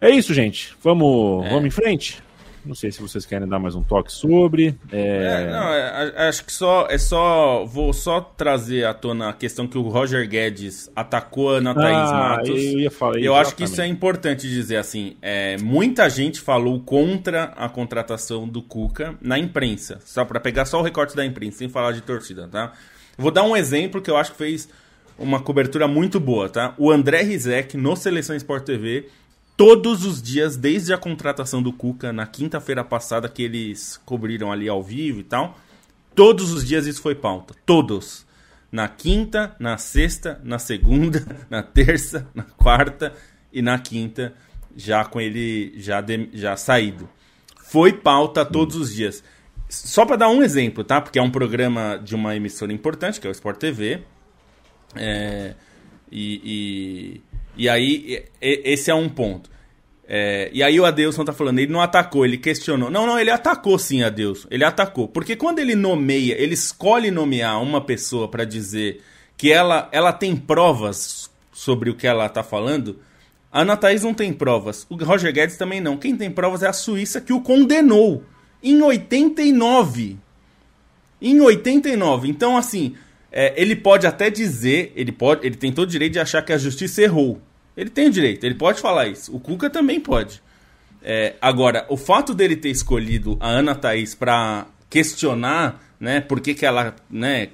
É 0.00 0.10
isso, 0.10 0.34
gente. 0.34 0.76
Vamos, 0.82 1.46
é. 1.46 1.48
vamos 1.50 1.66
em 1.66 1.70
frente? 1.70 2.22
Não 2.64 2.74
sei 2.74 2.90
se 2.90 3.00
vocês 3.00 3.26
querem 3.26 3.46
dar 3.46 3.58
mais 3.58 3.74
um 3.74 3.82
toque 3.82 4.10
sobre. 4.10 4.74
É... 4.90 5.44
É, 5.44 5.50
não, 5.50 5.68
é, 5.68 6.28
acho 6.28 6.44
que 6.44 6.52
só 6.52 6.86
é 6.88 6.96
só 6.96 7.64
vou 7.64 7.92
só 7.92 8.20
trazer 8.20 8.86
à 8.86 8.94
tona 8.94 9.28
a 9.28 9.32
questão 9.32 9.66
que 9.66 9.76
o 9.76 9.82
Roger 9.82 10.26
Guedes 10.28 10.90
atacou 10.96 11.54
a 11.54 11.58
Ana 11.58 11.72
ah, 11.72 11.74
Thaís 11.74 12.12
Matos. 12.12 12.48
Eu 12.48 12.80
ia 12.80 12.90
falar. 12.90 13.18
Eu 13.18 13.34
acho 13.34 13.54
que 13.54 13.64
isso 13.64 13.80
é 13.80 13.86
importante 13.86 14.48
dizer 14.48 14.76
assim. 14.76 15.16
É, 15.20 15.56
muita 15.58 16.08
gente 16.08 16.40
falou 16.40 16.80
contra 16.80 17.44
a 17.56 17.68
contratação 17.68 18.48
do 18.48 18.62
Cuca 18.62 19.14
na 19.20 19.38
imprensa, 19.38 20.00
só 20.04 20.24
para 20.24 20.40
pegar 20.40 20.64
só 20.64 20.80
o 20.80 20.82
recorte 20.82 21.14
da 21.14 21.24
imprensa, 21.24 21.58
sem 21.58 21.68
falar 21.68 21.92
de 21.92 22.00
torcida, 22.00 22.48
tá? 22.48 22.72
Vou 23.18 23.30
dar 23.30 23.42
um 23.42 23.56
exemplo 23.56 24.00
que 24.00 24.10
eu 24.10 24.16
acho 24.16 24.32
que 24.32 24.38
fez 24.38 24.68
uma 25.18 25.40
cobertura 25.40 25.86
muito 25.86 26.18
boa, 26.18 26.48
tá? 26.48 26.74
O 26.78 26.90
André 26.90 27.22
Rizek 27.22 27.76
no 27.76 27.94
Seleção 27.94 28.34
Sport 28.34 28.64
TV 28.64 29.08
todos 29.56 30.04
os 30.04 30.22
dias, 30.22 30.56
desde 30.56 30.92
a 30.92 30.98
contratação 30.98 31.62
do 31.62 31.72
Cuca, 31.72 32.12
na 32.12 32.26
quinta-feira 32.26 32.84
passada, 32.84 33.28
que 33.28 33.42
eles 33.42 34.00
cobriram 34.04 34.50
ali 34.50 34.68
ao 34.68 34.82
vivo 34.82 35.20
e 35.20 35.24
tal. 35.24 35.58
Todos 36.14 36.52
os 36.52 36.64
dias 36.64 36.86
isso 36.86 37.02
foi 37.02 37.14
pauta. 37.14 37.54
Todos. 37.64 38.26
Na 38.70 38.88
quinta, 38.88 39.54
na 39.58 39.78
sexta, 39.78 40.40
na 40.42 40.58
segunda, 40.58 41.24
na 41.48 41.62
terça, 41.62 42.28
na 42.34 42.42
quarta 42.42 43.12
e 43.52 43.62
na 43.62 43.78
quinta, 43.78 44.34
já 44.76 45.04
com 45.04 45.20
ele 45.20 45.72
já, 45.76 46.00
de, 46.00 46.28
já 46.32 46.56
saído. 46.56 47.08
Foi 47.56 47.92
pauta 47.92 48.44
todos 48.44 48.76
os 48.76 48.92
dias. 48.92 49.22
Só 49.68 50.04
para 50.04 50.16
dar 50.16 50.28
um 50.28 50.42
exemplo, 50.42 50.84
tá? 50.84 51.00
Porque 51.00 51.18
é 51.18 51.22
um 51.22 51.30
programa 51.30 52.00
de 52.02 52.14
uma 52.14 52.36
emissora 52.36 52.72
importante, 52.72 53.20
que 53.20 53.26
é 53.26 53.30
o 53.30 53.32
Sport 53.32 53.58
TV. 53.58 54.02
É, 54.96 55.54
e, 56.10 56.40
e 56.44 57.33
e 57.56 57.68
aí, 57.68 58.24
esse 58.40 58.90
é 58.90 58.94
um 58.94 59.08
ponto. 59.08 59.50
É, 60.06 60.50
e 60.52 60.62
aí 60.62 60.78
o 60.78 60.84
Adelson 60.84 61.24
tá 61.24 61.32
falando, 61.32 61.58
ele 61.58 61.72
não 61.72 61.80
atacou, 61.80 62.24
ele 62.24 62.36
questionou. 62.36 62.90
Não, 62.90 63.06
não, 63.06 63.18
ele 63.18 63.30
atacou 63.30 63.78
sim, 63.78 64.02
Adelson. 64.02 64.48
Ele 64.50 64.64
atacou. 64.64 65.08
Porque 65.08 65.34
quando 65.34 65.58
ele 65.58 65.74
nomeia, 65.74 66.34
ele 66.40 66.54
escolhe 66.54 67.10
nomear 67.10 67.62
uma 67.62 67.80
pessoa 67.80 68.28
para 68.28 68.44
dizer 68.44 69.02
que 69.36 69.50
ela, 69.50 69.88
ela 69.92 70.12
tem 70.12 70.36
provas 70.36 71.30
sobre 71.52 71.88
o 71.88 71.94
que 71.94 72.06
ela 72.06 72.28
tá 72.28 72.42
falando, 72.42 72.98
a 73.50 73.60
Ana 73.62 73.76
Thaís 73.76 74.02
não 74.02 74.12
tem 74.12 74.32
provas. 74.32 74.84
O 74.90 74.96
Roger 74.96 75.32
Guedes 75.32 75.56
também 75.56 75.80
não. 75.80 75.96
Quem 75.96 76.16
tem 76.16 76.30
provas 76.30 76.62
é 76.62 76.68
a 76.68 76.72
Suíça 76.72 77.20
que 77.20 77.32
o 77.32 77.40
condenou 77.40 78.24
em 78.62 78.82
89. 78.82 80.18
Em 81.22 81.40
89. 81.40 82.28
Então, 82.28 82.56
assim, 82.56 82.96
é, 83.36 83.52
ele 83.60 83.74
pode 83.74 84.06
até 84.06 84.30
dizer, 84.30 84.92
ele 84.94 85.10
pode, 85.10 85.44
ele 85.44 85.56
tem 85.56 85.72
todo 85.72 85.88
o 85.88 85.90
direito 85.90 86.12
de 86.12 86.20
achar 86.20 86.40
que 86.40 86.52
a 86.52 86.56
justiça 86.56 87.02
errou. 87.02 87.42
Ele 87.76 87.90
tem 87.90 88.06
o 88.06 88.10
direito, 88.10 88.44
ele 88.44 88.54
pode 88.54 88.80
falar 88.80 89.08
isso. 89.08 89.34
O 89.34 89.40
Cuca 89.40 89.68
também 89.68 89.98
pode. 89.98 90.40
É, 91.02 91.34
agora, 91.40 91.84
o 91.88 91.96
fato 91.96 92.32
dele 92.32 92.54
ter 92.54 92.68
escolhido 92.68 93.36
a 93.40 93.48
Ana 93.48 93.74
Thaís 93.74 94.14
para 94.14 94.68
questionar, 94.88 95.82
né, 95.98 96.20
por 96.20 96.40
que, 96.40 96.54
que 96.54 96.64
ela, 96.64 96.94
né, 97.10 97.48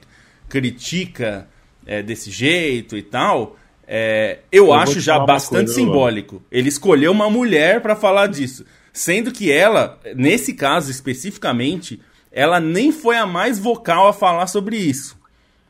critica 0.50 1.48
é, 1.86 2.02
desse 2.02 2.30
jeito 2.30 2.94
e 2.94 3.02
tal, 3.02 3.56
é, 3.88 4.40
eu, 4.52 4.66
eu 4.66 4.72
acho 4.74 5.00
já 5.00 5.18
bastante 5.18 5.68
coisa, 5.68 5.74
simbólico. 5.74 6.42
Ele 6.52 6.68
escolheu 6.68 7.10
uma 7.10 7.30
mulher 7.30 7.80
para 7.80 7.96
falar 7.96 8.26
disso, 8.26 8.66
sendo 8.92 9.32
que 9.32 9.50
ela, 9.50 9.98
nesse 10.14 10.52
caso 10.52 10.90
especificamente, 10.90 11.98
ela 12.30 12.60
nem 12.60 12.92
foi 12.92 13.16
a 13.16 13.24
mais 13.24 13.58
vocal 13.58 14.08
a 14.08 14.12
falar 14.12 14.46
sobre 14.46 14.76
isso 14.76 15.18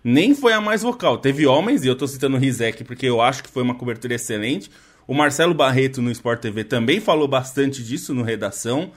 nem 0.03 0.34
foi 0.34 0.53
a 0.53 0.61
mais 0.61 0.82
vocal. 0.82 1.18
Teve 1.18 1.46
homens, 1.46 1.84
e 1.84 1.88
eu 1.88 1.96
tô 1.96 2.07
citando 2.07 2.36
o 2.36 2.40
Rizek 2.40 2.84
porque 2.84 3.07
eu 3.07 3.20
acho 3.20 3.42
que 3.42 3.51
foi 3.51 3.62
uma 3.62 3.74
cobertura 3.74 4.14
excelente. 4.14 4.70
O 5.07 5.14
Marcelo 5.14 5.55
Barreto 5.55 6.01
no 6.01 6.11
Sport 6.11 6.40
TV 6.40 6.64
também 6.64 7.01
falou 7.01 7.26
bastante 7.26 7.82
disso 7.82 8.14
no 8.14 8.22
Redação. 8.22 8.90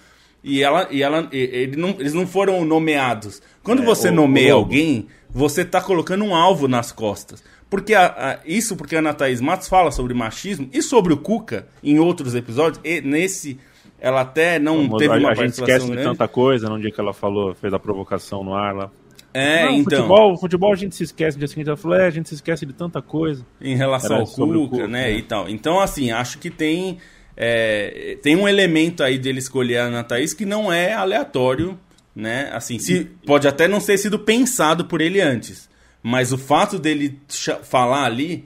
E 0.43 0.61
ela, 0.61 0.87
e 0.91 1.01
ela 1.01 1.27
ele 1.31 1.77
não, 1.77 1.91
eles 1.91 2.13
não 2.13 2.27
foram 2.27 2.65
nomeados. 2.65 3.41
Quando 3.63 3.81
é, 3.81 3.85
você 3.85 4.09
o, 4.09 4.11
nomeia 4.11 4.55
o 4.55 4.59
alguém, 4.59 5.07
você 5.29 5.63
tá 5.63 5.81
colocando 5.81 6.23
um 6.25 6.35
alvo 6.35 6.67
nas 6.67 6.91
costas. 6.91 7.43
Porque 7.69 7.93
a, 7.93 8.05
a, 8.07 8.39
isso 8.45 8.75
porque 8.75 8.95
a 8.95 8.99
Ana 8.99 9.13
Thaís 9.13 9.41
Matos 9.41 9.67
fala 9.67 9.89
sobre 9.89 10.13
machismo 10.13 10.69
e 10.71 10.81
sobre 10.81 11.13
o 11.13 11.17
Cuca 11.17 11.67
em 11.81 11.97
outros 11.97 12.35
episódios. 12.35 12.79
E 12.83 13.01
nesse 13.01 13.57
ela 13.99 14.21
até 14.21 14.59
não 14.59 14.83
Vamos, 14.83 14.99
teve 14.99 15.17
uma 15.17 15.29
a, 15.29 15.31
a 15.31 15.35
gente 15.35 15.53
esquece 15.53 15.85
grande. 15.87 16.01
de 16.01 16.03
tanta 16.03 16.27
coisa 16.27 16.69
no 16.69 16.79
dia 16.79 16.91
que 16.91 16.99
ela 16.99 17.13
falou, 17.13 17.55
fez 17.55 17.73
a 17.73 17.79
provocação 17.79 18.43
no 18.43 18.53
ar 18.53 18.75
lá. 18.75 18.91
É, 19.33 19.65
não, 19.65 19.73
então. 19.75 20.01
Futebol, 20.01 20.37
futebol 20.37 20.73
a 20.73 20.75
gente 20.75 20.95
se 20.95 21.03
esquece, 21.03 21.35
no 21.35 21.39
dia 21.39 21.47
seguinte 21.47 21.67
ela 21.67 21.77
falou, 21.77 21.97
é, 21.97 22.05
a 22.05 22.09
gente 22.09 22.29
se 22.29 22.35
esquece 22.35 22.65
de 22.65 22.73
tanta 22.73 23.01
coisa. 23.01 23.45
Em 23.59 23.75
relação 23.75 24.17
ao 24.17 24.27
Cuca, 24.27 24.87
né, 24.87 25.11
é. 25.11 25.17
e 25.17 25.23
tal. 25.23 25.49
Então, 25.49 25.79
assim, 25.79 26.11
acho 26.11 26.37
que 26.37 26.51
tem, 26.51 26.99
é, 27.35 28.17
tem 28.21 28.35
um 28.35 28.47
elemento 28.47 29.03
aí 29.03 29.17
dele 29.17 29.39
escolher 29.39 29.77
a 29.77 29.83
Ana 29.85 30.03
Thaís 30.03 30.33
que 30.33 30.45
não 30.45 30.71
é 30.71 30.93
aleatório, 30.93 31.79
né, 32.15 32.51
assim, 32.53 32.77
se, 32.77 33.05
pode 33.25 33.47
até 33.47 33.67
não 33.67 33.79
ter 33.79 33.97
sido 33.97 34.19
pensado 34.19 34.85
por 34.85 35.01
ele 35.01 35.19
antes, 35.19 35.67
mas 36.03 36.31
o 36.31 36.37
fato 36.37 36.77
dele 36.77 37.19
falar 37.63 38.05
ali 38.05 38.45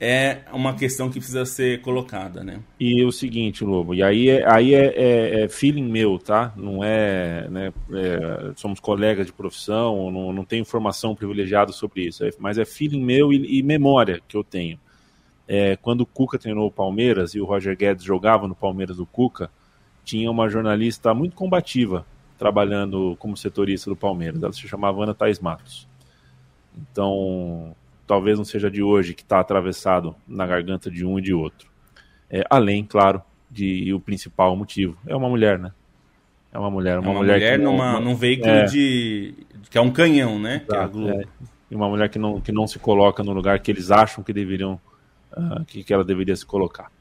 é 0.00 0.42
uma 0.52 0.74
questão 0.74 1.08
que 1.08 1.18
precisa 1.18 1.46
ser 1.46 1.80
colocada, 1.80 2.42
né? 2.42 2.60
E 2.78 3.04
o 3.04 3.12
seguinte, 3.12 3.64
Lobo, 3.64 3.94
e 3.94 4.02
aí 4.02 4.28
é, 4.28 4.50
aí 4.50 4.74
é, 4.74 4.86
é, 4.86 5.44
é 5.44 5.48
feeling 5.48 5.88
meu, 5.88 6.18
tá? 6.18 6.52
Não 6.56 6.82
é, 6.82 7.48
né, 7.48 7.72
é, 7.92 8.52
somos 8.56 8.80
colegas 8.80 9.26
de 9.26 9.32
profissão, 9.32 10.10
não, 10.10 10.32
não 10.32 10.44
tenho 10.44 10.62
informação 10.62 11.14
privilegiada 11.14 11.72
sobre 11.72 12.06
isso, 12.06 12.24
é, 12.24 12.30
mas 12.38 12.58
é 12.58 12.64
feeling 12.64 13.02
meu 13.02 13.32
e, 13.32 13.58
e 13.58 13.62
memória 13.62 14.20
que 14.26 14.36
eu 14.36 14.44
tenho. 14.44 14.78
É, 15.46 15.76
quando 15.76 16.00
o 16.02 16.06
Cuca 16.06 16.38
treinou 16.38 16.66
o 16.66 16.72
Palmeiras 16.72 17.34
e 17.34 17.40
o 17.40 17.44
Roger 17.44 17.76
Guedes 17.76 18.04
jogava 18.04 18.48
no 18.48 18.54
Palmeiras 18.54 18.96
do 18.96 19.06
Cuca, 19.06 19.50
tinha 20.04 20.30
uma 20.30 20.48
jornalista 20.48 21.14
muito 21.14 21.34
combativa 21.36 22.04
trabalhando 22.38 23.16
como 23.18 23.36
setorista 23.36 23.88
do 23.88 23.96
Palmeiras. 23.96 24.42
Ela 24.42 24.52
se 24.52 24.66
chamava 24.66 25.02
Ana 25.02 25.14
Thais 25.14 25.38
Matos. 25.38 25.86
Então, 26.76 27.74
talvez 28.06 28.38
não 28.38 28.44
seja 28.44 28.70
de 28.70 28.82
hoje 28.82 29.14
que 29.14 29.22
está 29.22 29.40
atravessado 29.40 30.14
na 30.26 30.46
garganta 30.46 30.90
de 30.90 31.04
um 31.04 31.18
e 31.18 31.22
de 31.22 31.32
outro. 31.32 31.68
É, 32.30 32.42
além, 32.50 32.84
claro, 32.84 33.22
de 33.50 33.92
o 33.92 34.00
principal 34.00 34.56
motivo. 34.56 34.96
É 35.06 35.14
uma 35.14 35.28
mulher, 35.28 35.58
né? 35.58 35.72
É 36.52 36.58
uma 36.58 36.70
mulher. 36.70 36.98
Uma, 36.98 37.08
é 37.08 37.10
uma 37.10 37.18
mulher, 37.20 37.34
mulher 37.34 37.58
que 37.58 37.64
numa, 37.64 37.92
uma, 37.92 38.00
num 38.00 38.14
veículo 38.14 38.50
é. 38.50 38.64
de. 38.64 39.34
que 39.70 39.78
é 39.78 39.80
um 39.80 39.90
canhão, 39.90 40.38
né? 40.38 40.62
é 40.70 41.20
é. 41.20 41.24
E 41.70 41.74
uma 41.74 41.88
mulher 41.88 42.08
que 42.08 42.18
não, 42.18 42.40
que 42.40 42.52
não 42.52 42.66
se 42.66 42.78
coloca 42.78 43.22
no 43.22 43.32
lugar 43.32 43.58
que 43.58 43.70
eles 43.70 43.90
acham 43.90 44.22
que 44.22 44.32
deveriam, 44.32 44.80
ah, 45.32 45.62
que, 45.66 45.82
que 45.82 45.92
ela 45.92 46.04
deveria 46.04 46.36
se 46.36 46.46
colocar. 46.46 46.92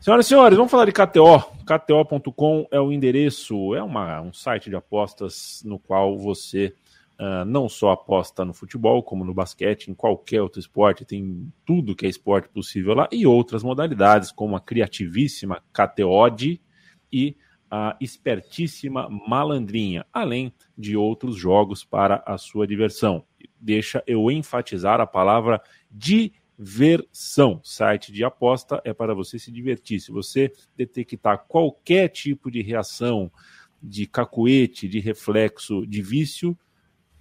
Senhoras 0.00 0.26
e 0.26 0.28
senhores, 0.28 0.56
vamos 0.58 0.70
falar 0.70 0.84
de 0.84 0.92
KTO. 0.92 1.38
KTO.com 1.64 2.66
é 2.70 2.78
o 2.78 2.92
endereço, 2.92 3.74
é 3.74 3.82
uma, 3.82 4.20
um 4.20 4.34
site 4.34 4.68
de 4.68 4.76
apostas 4.76 5.62
no 5.64 5.78
qual 5.78 6.18
você 6.18 6.74
ah, 7.16 7.44
não 7.44 7.68
só 7.68 7.92
aposta 7.92 8.44
no 8.44 8.52
futebol, 8.52 9.02
como 9.02 9.24
no 9.24 9.32
basquete, 9.32 9.88
em 9.88 9.94
qualquer 9.94 10.42
outro 10.42 10.58
esporte, 10.58 11.04
tem 11.04 11.52
tudo 11.64 11.94
que 11.94 12.06
é 12.06 12.08
esporte 12.08 12.48
possível 12.48 12.94
lá, 12.94 13.08
e 13.12 13.26
outras 13.26 13.62
modalidades, 13.62 14.32
como 14.32 14.56
a 14.56 14.60
criativíssima 14.60 15.62
KTOD 15.72 16.60
e 17.12 17.36
a 17.70 17.96
espertíssima 18.00 19.08
malandrinha, 19.08 20.04
além 20.12 20.52
de 20.76 20.96
outros 20.96 21.36
jogos 21.36 21.84
para 21.84 22.22
a 22.26 22.36
sua 22.36 22.66
diversão. 22.66 23.24
Deixa 23.60 24.02
eu 24.06 24.30
enfatizar 24.30 25.00
a 25.00 25.06
palavra 25.06 25.60
diversão. 25.90 27.60
Site 27.62 28.12
de 28.12 28.22
aposta 28.24 28.80
é 28.84 28.92
para 28.92 29.14
você 29.14 29.38
se 29.38 29.50
divertir. 29.50 30.00
Se 30.00 30.12
você 30.12 30.52
detectar 30.76 31.46
qualquer 31.48 32.08
tipo 32.08 32.50
de 32.50 32.60
reação, 32.60 33.30
de 33.82 34.06
cacuete, 34.06 34.88
de 34.88 35.00
reflexo, 35.00 35.86
de 35.86 36.00
vício, 36.00 36.56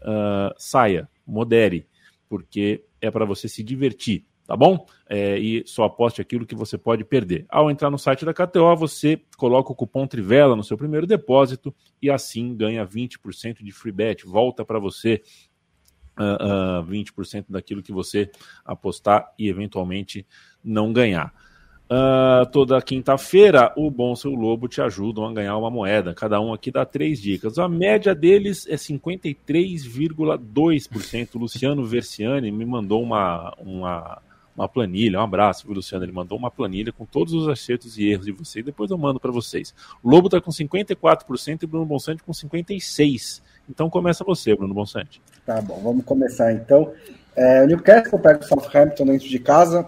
uh, 0.03 0.53
saia, 0.57 1.09
modere, 1.25 1.87
porque 2.29 2.83
é 3.01 3.09
para 3.09 3.25
você 3.25 3.47
se 3.47 3.63
divertir 3.63 4.25
tá 4.45 4.57
bom? 4.57 4.85
É, 5.09 5.37
e 5.37 5.63
só 5.65 5.85
aposte 5.85 6.21
aquilo 6.21 6.45
que 6.45 6.55
você 6.55 6.77
pode 6.77 7.03
perder. 7.03 7.45
Ao 7.49 7.71
entrar 7.71 7.89
no 7.89 7.97
site 7.97 8.25
da 8.25 8.33
KTO, 8.33 8.75
você 8.75 9.21
coloca 9.37 9.71
o 9.71 9.75
cupom 9.75 10.05
Trivela 10.05 10.55
no 10.55 10.63
seu 10.63 10.77
primeiro 10.77 11.07
depósito 11.07 11.73
e 12.01 12.09
assim 12.09 12.55
ganha 12.55 12.85
20% 12.85 13.63
de 13.63 13.71
free 13.71 13.91
bet. 13.91 14.25
Volta 14.25 14.65
para 14.65 14.79
você 14.79 15.21
uh, 16.19 16.81
uh, 16.81 16.85
20% 16.85 17.45
daquilo 17.49 17.81
que 17.81 17.93
você 17.93 18.29
apostar 18.65 19.33
e 19.37 19.47
eventualmente 19.47 20.25
não 20.63 20.91
ganhar. 20.91 21.33
Uh, 21.83 22.45
toda 22.51 22.81
quinta-feira, 22.81 23.73
o 23.75 23.91
Bom 23.91 24.15
Seu 24.15 24.31
Lobo 24.31 24.69
te 24.69 24.81
ajudam 24.81 25.25
a 25.25 25.33
ganhar 25.33 25.57
uma 25.57 25.69
moeda. 25.69 26.13
Cada 26.13 26.39
um 26.41 26.53
aqui 26.53 26.71
dá 26.71 26.85
três 26.85 27.21
dicas. 27.21 27.59
A 27.59 27.67
média 27.67 28.15
deles 28.15 28.65
é 28.67 28.75
53,2%. 28.75 31.35
Luciano 31.35 31.85
Versiani 31.85 32.49
me 32.51 32.65
mandou 32.65 33.03
uma, 33.03 33.53
uma, 33.59 34.21
uma 34.55 34.67
planilha. 34.67 35.19
Um 35.19 35.23
abraço, 35.23 35.67
viu, 35.67 35.75
Luciano? 35.75 36.03
Ele 36.05 36.13
mandou 36.13 36.35
uma 36.37 36.49
planilha 36.49 36.91
com 36.91 37.05
todos 37.05 37.33
os 37.33 37.47
acertos 37.47 37.95
e 37.97 38.09
erros 38.09 38.25
de 38.25 38.31
vocês. 38.31 38.65
Depois 38.65 38.89
eu 38.89 38.97
mando 38.97 39.19
para 39.19 39.31
vocês. 39.31 39.75
O 40.01 40.09
Lobo 40.09 40.25
está 40.27 40.41
com 40.41 40.49
54% 40.51 41.63
e 41.63 41.67
Bruno 41.67 41.85
Bonsante 41.85 42.23
com 42.23 42.31
56%. 42.31 43.41
Então 43.69 43.89
começa 43.89 44.23
você, 44.23 44.55
Bruno 44.55 44.73
Bonsante. 44.73 45.21
Tá 45.45 45.61
bom, 45.61 45.81
vamos 45.83 46.05
começar 46.05 46.53
então. 46.53 46.93
É, 47.35 47.61
o 47.63 47.67
Newcastle 47.67 48.19
pega 48.19 48.39
o 48.39 48.43
Southampton 48.43 49.05
dentro 49.05 49.27
de 49.27 49.39
casa 49.39 49.85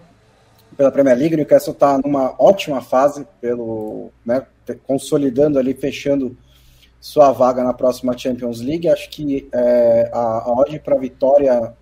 pela 0.75 0.91
Premier 0.91 1.17
League. 1.17 1.35
O 1.35 1.37
Newcastle 1.37 1.73
está 1.73 1.97
numa 1.97 2.35
ótima 2.39 2.81
fase, 2.81 3.27
pelo 3.39 4.09
né, 4.25 4.45
consolidando 4.85 5.59
ali, 5.59 5.73
fechando 5.73 6.35
sua 6.99 7.31
vaga 7.31 7.63
na 7.63 7.73
próxima 7.73 8.17
Champions 8.17 8.61
League. 8.61 8.89
Acho 8.89 9.09
que 9.09 9.47
é, 9.51 10.09
a, 10.13 10.19
a 10.19 10.51
odd 10.51 10.79
para 10.79 10.97
vitória 10.97 11.73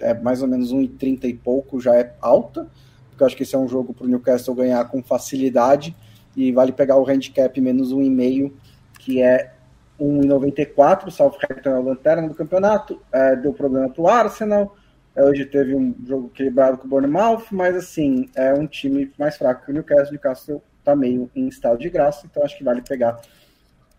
é 0.00 0.14
mais 0.14 0.42
ou 0.42 0.48
menos 0.48 0.72
1,30 0.72 1.24
e 1.24 1.34
pouco, 1.34 1.80
já 1.80 1.96
é 1.96 2.14
alta, 2.20 2.66
porque 3.10 3.24
acho 3.24 3.36
que 3.36 3.42
esse 3.42 3.54
é 3.54 3.58
um 3.58 3.68
jogo 3.68 3.92
para 3.92 4.04
o 4.04 4.08
Newcastle 4.08 4.54
ganhar 4.54 4.84
com 4.88 5.02
facilidade 5.02 5.94
e 6.36 6.52
vale 6.52 6.70
pegar 6.70 6.96
o 6.96 7.08
handicap 7.08 7.60
menos 7.60 7.92
1,5, 7.92 8.52
que 9.00 9.20
é 9.20 9.52
1,94. 10.00 11.08
O 11.08 11.10
Southampton 11.10 11.70
é 11.70 11.72
a 11.72 11.80
lanterna 11.80 12.28
do 12.28 12.34
campeonato, 12.34 13.00
é, 13.12 13.34
deu 13.34 13.52
problema 13.52 13.88
para 13.88 14.02
o 14.02 14.08
Arsenal. 14.08 14.76
Hoje 15.20 15.44
teve 15.46 15.74
um 15.74 15.92
jogo 16.06 16.30
equilibrado 16.32 16.78
com 16.78 16.86
o 16.86 16.88
Bournemouth, 16.88 17.46
mas 17.50 17.74
assim, 17.74 18.28
é 18.36 18.54
um 18.54 18.68
time 18.68 19.10
mais 19.18 19.36
fraco 19.36 19.64
que 19.64 19.70
o 19.72 19.74
Newcastle. 19.74 20.08
O 20.08 20.12
Newcastle 20.12 20.62
está 20.78 20.94
meio 20.94 21.28
em 21.34 21.48
estado 21.48 21.78
de 21.78 21.90
graça, 21.90 22.24
então 22.24 22.44
acho 22.44 22.56
que 22.56 22.62
vale 22.62 22.82
pegar 22.82 23.20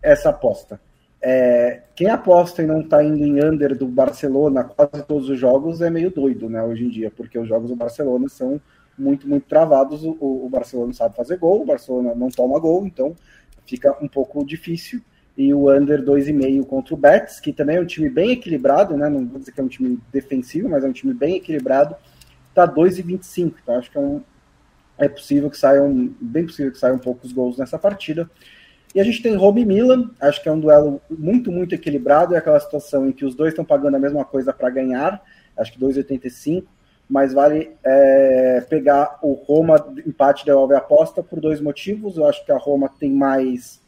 essa 0.02 0.30
aposta. 0.30 0.80
É, 1.20 1.82
quem 1.94 2.08
aposta 2.08 2.62
e 2.62 2.66
não 2.66 2.80
está 2.80 3.04
indo 3.04 3.22
em 3.22 3.44
under 3.44 3.76
do 3.76 3.86
Barcelona 3.86 4.64
quase 4.64 5.04
todos 5.04 5.28
os 5.28 5.38
jogos 5.38 5.82
é 5.82 5.90
meio 5.90 6.10
doido, 6.10 6.48
né, 6.48 6.62
hoje 6.62 6.86
em 6.86 6.88
dia, 6.88 7.10
porque 7.10 7.38
os 7.38 7.46
jogos 7.46 7.68
do 7.68 7.76
Barcelona 7.76 8.26
são 8.30 8.58
muito, 8.96 9.28
muito 9.28 9.46
travados. 9.46 10.02
O, 10.02 10.16
o 10.20 10.48
Barcelona 10.48 10.94
sabe 10.94 11.14
fazer 11.14 11.36
gol, 11.36 11.60
o 11.60 11.66
Barcelona 11.66 12.14
não 12.14 12.30
toma 12.30 12.58
gol, 12.58 12.86
então 12.86 13.14
fica 13.66 13.94
um 14.02 14.08
pouco 14.08 14.42
difícil 14.42 15.02
e 15.40 15.54
o 15.54 15.74
under 15.74 16.04
2,5 16.04 16.66
contra 16.66 16.92
o 16.92 16.98
Betis, 16.98 17.40
que 17.40 17.50
também 17.50 17.76
é 17.76 17.80
um 17.80 17.86
time 17.86 18.10
bem 18.10 18.32
equilibrado, 18.32 18.94
né? 18.94 19.08
Não 19.08 19.26
vou 19.26 19.38
dizer 19.38 19.52
que 19.52 19.60
é 19.60 19.64
um 19.64 19.68
time 19.68 19.98
defensivo, 20.12 20.68
mas 20.68 20.84
é 20.84 20.86
um 20.86 20.92
time 20.92 21.14
bem 21.14 21.36
equilibrado. 21.36 21.96
Tá 22.54 22.68
2,25, 22.68 23.54
então 23.62 23.76
acho 23.76 23.90
que 23.90 23.96
é, 23.96 24.00
um, 24.02 24.20
é 24.98 25.08
possível 25.08 25.48
que 25.48 25.56
saiam, 25.56 26.12
bem 26.20 26.44
possível 26.44 26.70
que 26.70 26.76
saiam 26.76 26.98
poucos 26.98 27.32
gols 27.32 27.56
nessa 27.56 27.78
partida. 27.78 28.28
E 28.94 29.00
a 29.00 29.04
gente 29.04 29.22
tem 29.22 29.34
Roma 29.34 29.60
e 29.60 29.64
Milan, 29.64 30.10
acho 30.20 30.42
que 30.42 30.48
é 30.50 30.52
um 30.52 30.60
duelo 30.60 31.00
muito, 31.08 31.50
muito 31.50 31.74
equilibrado, 31.74 32.34
é 32.34 32.38
aquela 32.38 32.60
situação 32.60 33.08
em 33.08 33.12
que 33.12 33.24
os 33.24 33.34
dois 33.34 33.52
estão 33.52 33.64
pagando 33.64 33.94
a 33.94 34.00
mesma 34.00 34.26
coisa 34.26 34.52
para 34.52 34.68
ganhar, 34.68 35.22
acho 35.56 35.72
que 35.72 35.80
2,85, 35.80 36.64
mas 37.08 37.32
vale 37.32 37.70
é, 37.82 38.60
pegar 38.68 39.18
o 39.22 39.32
Roma, 39.32 39.90
empate 40.06 40.44
devolve 40.44 40.74
a 40.74 40.78
aposta 40.78 41.22
por 41.22 41.40
dois 41.40 41.62
motivos, 41.62 42.18
eu 42.18 42.26
acho 42.26 42.44
que 42.44 42.52
a 42.52 42.58
Roma 42.58 42.90
tem 43.00 43.10
mais 43.10 43.80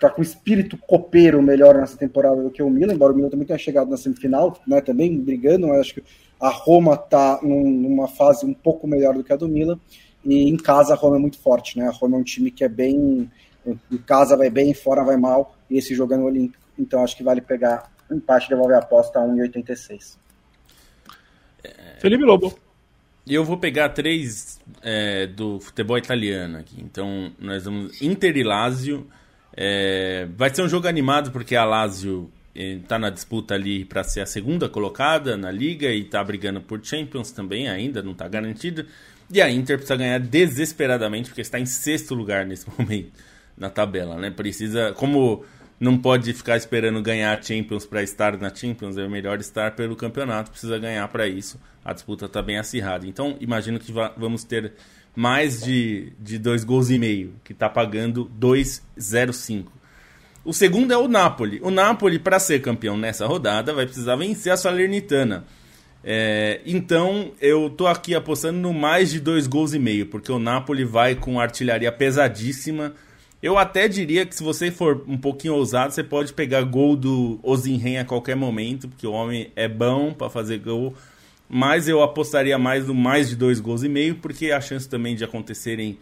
tá 0.00 0.08
com 0.08 0.22
espírito 0.22 0.76
copeiro 0.76 1.42
melhor 1.42 1.74
nessa 1.74 1.96
temporada 1.96 2.42
do 2.42 2.50
que 2.50 2.62
o 2.62 2.70
Milan, 2.70 2.94
embora 2.94 3.12
o 3.12 3.16
Milan 3.16 3.28
também 3.28 3.46
tenha 3.46 3.58
chegado 3.58 3.90
na 3.90 3.96
semifinal, 3.96 4.60
né, 4.66 4.80
também 4.80 5.18
brigando, 5.18 5.68
mas 5.68 5.80
acho 5.80 5.94
que 5.94 6.04
a 6.40 6.48
Roma 6.48 6.96
tá 6.96 7.40
num, 7.42 7.68
numa 7.68 8.08
fase 8.08 8.46
um 8.46 8.54
pouco 8.54 8.86
melhor 8.86 9.14
do 9.14 9.24
que 9.24 9.32
a 9.32 9.36
do 9.36 9.48
Milan, 9.48 9.78
e 10.24 10.48
em 10.48 10.56
casa 10.56 10.94
a 10.94 10.96
Roma 10.96 11.16
é 11.16 11.18
muito 11.18 11.38
forte, 11.38 11.78
né, 11.78 11.88
a 11.88 11.92
Roma 11.92 12.16
é 12.16 12.20
um 12.20 12.24
time 12.24 12.50
que 12.50 12.62
é 12.64 12.68
bem, 12.68 13.30
em 13.66 13.98
casa 13.98 14.36
vai 14.36 14.50
bem, 14.50 14.72
fora 14.72 15.02
vai 15.02 15.16
mal, 15.16 15.56
e 15.68 15.78
esse 15.78 15.94
jogo 15.94 16.14
é 16.14 16.16
no 16.16 16.26
Olímpico, 16.26 16.62
então 16.78 17.02
acho 17.02 17.16
que 17.16 17.22
vale 17.22 17.40
pegar 17.40 17.90
um 18.10 18.16
empate 18.16 18.46
e 18.46 18.50
devolver 18.50 18.76
a 18.76 18.80
aposta 18.80 19.18
a 19.18 19.22
1,86. 19.22 20.16
Felipe 22.00 22.24
Lobo. 22.24 22.56
Eu 23.26 23.44
vou 23.44 23.58
pegar 23.58 23.90
três 23.90 24.58
é, 24.80 25.26
do 25.26 25.60
futebol 25.60 25.98
italiano 25.98 26.58
aqui. 26.58 26.80
Então, 26.80 27.30
nós 27.38 27.64
vamos 27.64 28.00
Inter 28.00 28.36
e 28.36 28.42
Lazio, 28.42 29.06
é, 29.60 30.28
vai 30.36 30.54
ser 30.54 30.62
um 30.62 30.68
jogo 30.68 30.86
animado 30.86 31.32
porque 31.32 31.56
a 31.56 31.64
Lazio 31.64 32.30
está 32.54 32.96
na 32.96 33.10
disputa 33.10 33.54
ali 33.54 33.84
para 33.84 34.04
ser 34.04 34.20
a 34.20 34.26
segunda 34.26 34.68
colocada 34.68 35.36
na 35.36 35.50
liga 35.50 35.88
e 35.88 36.02
está 36.02 36.22
brigando 36.22 36.60
por 36.60 36.84
Champions 36.84 37.32
também, 37.32 37.68
ainda 37.68 38.00
não 38.00 38.12
está 38.12 38.28
garantido. 38.28 38.86
E 39.28 39.42
a 39.42 39.50
Inter 39.50 39.76
precisa 39.76 39.96
ganhar 39.96 40.20
desesperadamente 40.20 41.30
porque 41.30 41.40
está 41.40 41.58
em 41.58 41.66
sexto 41.66 42.14
lugar 42.14 42.46
nesse 42.46 42.66
momento 42.78 43.10
na 43.56 43.68
tabela, 43.68 44.16
né? 44.16 44.30
Precisa, 44.30 44.92
como 44.92 45.44
não 45.80 45.98
pode 45.98 46.32
ficar 46.32 46.56
esperando 46.56 47.02
ganhar 47.02 47.36
a 47.36 47.42
Champions 47.42 47.84
para 47.84 48.00
estar 48.00 48.38
na 48.38 48.54
Champions, 48.54 48.96
é 48.96 49.08
melhor 49.08 49.40
estar 49.40 49.74
pelo 49.74 49.96
campeonato, 49.96 50.52
precisa 50.52 50.78
ganhar 50.78 51.06
para 51.08 51.26
isso. 51.26 51.60
A 51.84 51.92
disputa 51.92 52.26
está 52.26 52.40
bem 52.40 52.58
acirrada. 52.58 53.08
Então, 53.08 53.36
imagino 53.40 53.80
que 53.80 53.92
vamos 54.16 54.44
ter 54.44 54.72
mais 55.14 55.62
de, 55.62 56.12
de 56.18 56.38
dois 56.38 56.64
gols 56.64 56.90
e 56.90 56.98
meio, 56.98 57.34
que 57.44 57.52
está 57.52 57.68
pagando 57.68 58.30
2,05. 58.38 59.66
O 60.44 60.52
segundo 60.52 60.92
é 60.92 60.96
o 60.96 61.08
Napoli. 61.08 61.60
O 61.62 61.70
Napoli, 61.70 62.18
para 62.18 62.38
ser 62.38 62.60
campeão 62.60 62.96
nessa 62.96 63.26
rodada, 63.26 63.74
vai 63.74 63.84
precisar 63.84 64.16
vencer 64.16 64.52
a 64.52 64.56
Salernitana. 64.56 65.44
É, 66.02 66.60
então, 66.64 67.32
eu 67.40 67.68
tô 67.68 67.86
aqui 67.86 68.14
apostando 68.14 68.58
no 68.58 68.72
mais 68.72 69.10
de 69.10 69.20
dois 69.20 69.46
gols 69.46 69.74
e 69.74 69.78
meio, 69.78 70.06
porque 70.06 70.30
o 70.30 70.38
Napoli 70.38 70.84
vai 70.84 71.14
com 71.14 71.40
artilharia 71.40 71.90
pesadíssima. 71.90 72.94
Eu 73.42 73.58
até 73.58 73.88
diria 73.88 74.24
que 74.24 74.34
se 74.34 74.42
você 74.42 74.70
for 74.70 75.04
um 75.06 75.18
pouquinho 75.18 75.54
ousado, 75.54 75.92
você 75.92 76.02
pode 76.02 76.32
pegar 76.32 76.62
gol 76.62 76.96
do 76.96 77.38
Ozinhen 77.42 77.98
a 77.98 78.04
qualquer 78.04 78.36
momento, 78.36 78.88
porque 78.88 79.06
o 79.06 79.12
homem 79.12 79.52
é 79.54 79.68
bom 79.68 80.12
para 80.12 80.30
fazer 80.30 80.58
gol 80.58 80.94
mas 81.48 81.88
eu 81.88 82.02
apostaria 82.02 82.58
mais 82.58 82.86
no 82.86 82.94
mais 82.94 83.28
de 83.28 83.36
dois 83.36 83.60
gols 83.60 83.82
e 83.82 83.88
meio, 83.88 84.16
porque 84.16 84.52
a 84.52 84.60
chance 84.60 84.88
também 84.88 85.16
de 85.16 85.24
acontecerem 85.24 85.98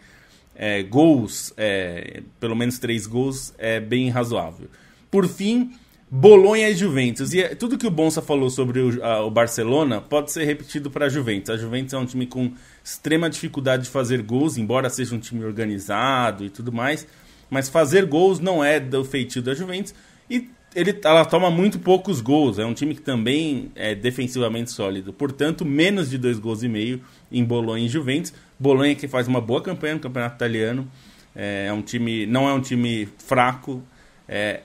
é, 0.55 0.83
gols, 0.83 1.53
é, 1.55 2.21
pelo 2.39 2.55
menos 2.55 2.79
três 2.79 3.05
gols, 3.05 3.53
é 3.57 3.79
bem 3.79 4.09
razoável. 4.09 4.67
Por 5.09 5.27
fim, 5.27 5.71
Bolonha 6.09 6.69
e 6.69 6.75
Juventus. 6.75 7.33
E 7.33 7.41
é, 7.41 7.55
tudo 7.55 7.77
que 7.77 7.85
o 7.85 7.91
Bonsa 7.91 8.21
falou 8.21 8.49
sobre 8.49 8.79
o, 8.79 9.03
a, 9.03 9.23
o 9.25 9.29
Barcelona 9.29 10.01
pode 10.01 10.31
ser 10.31 10.45
repetido 10.45 10.89
para 10.89 11.05
a 11.05 11.09
Juventus. 11.09 11.49
A 11.49 11.57
Juventus 11.57 11.93
é 11.93 11.97
um 11.97 12.05
time 12.05 12.25
com 12.25 12.51
extrema 12.83 13.29
dificuldade 13.29 13.83
de 13.83 13.89
fazer 13.89 14.21
gols, 14.21 14.57
embora 14.57 14.89
seja 14.89 15.15
um 15.15 15.19
time 15.19 15.45
organizado 15.45 16.43
e 16.43 16.49
tudo 16.49 16.71
mais. 16.71 17.07
Mas 17.49 17.69
fazer 17.69 18.05
gols 18.05 18.39
não 18.39 18.63
é 18.63 18.79
do 18.79 19.05
feitio 19.05 19.41
da 19.41 19.53
Juventus. 19.53 19.93
E 20.29 20.49
ele, 20.77 20.95
ela 21.03 21.25
toma 21.25 21.49
muito 21.49 21.79
poucos 21.79 22.21
gols. 22.21 22.59
É 22.59 22.65
um 22.65 22.73
time 22.73 22.93
que 22.93 23.01
também 23.01 23.71
é 23.75 23.95
defensivamente 23.95 24.69
sólido. 24.69 25.11
Portanto, 25.11 25.65
menos 25.65 26.07
de 26.07 26.19
dois 26.19 26.37
gols 26.37 26.61
e 26.61 26.67
meio 26.67 27.01
em 27.31 27.43
Bolonha 27.43 27.83
e 27.83 27.89
Juventus. 27.89 28.31
Bolonha 28.59 28.93
que 28.93 29.07
faz 29.07 29.27
uma 29.27 29.41
boa 29.41 29.59
campanha 29.59 29.95
no 29.95 29.99
campeonato 29.99 30.35
italiano. 30.35 30.87
É, 31.35 31.65
é 31.67 31.73
um 31.73 31.81
time, 31.81 32.27
não 32.27 32.47
é 32.47 32.53
um 32.53 32.61
time 32.61 33.09
fraco. 33.17 33.81
É, 34.29 34.61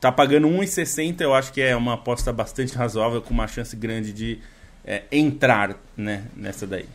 tá 0.00 0.10
pagando 0.10 0.48
1,60. 0.48 1.20
Eu 1.20 1.34
acho 1.34 1.52
que 1.52 1.60
é 1.60 1.76
uma 1.76 1.94
aposta 1.94 2.32
bastante 2.32 2.74
razoável 2.74 3.20
com 3.20 3.34
uma 3.34 3.46
chance 3.46 3.76
grande 3.76 4.10
de 4.10 4.38
é, 4.82 5.02
entrar 5.12 5.78
né, 5.94 6.24
nessa 6.34 6.66
daí. 6.66 6.86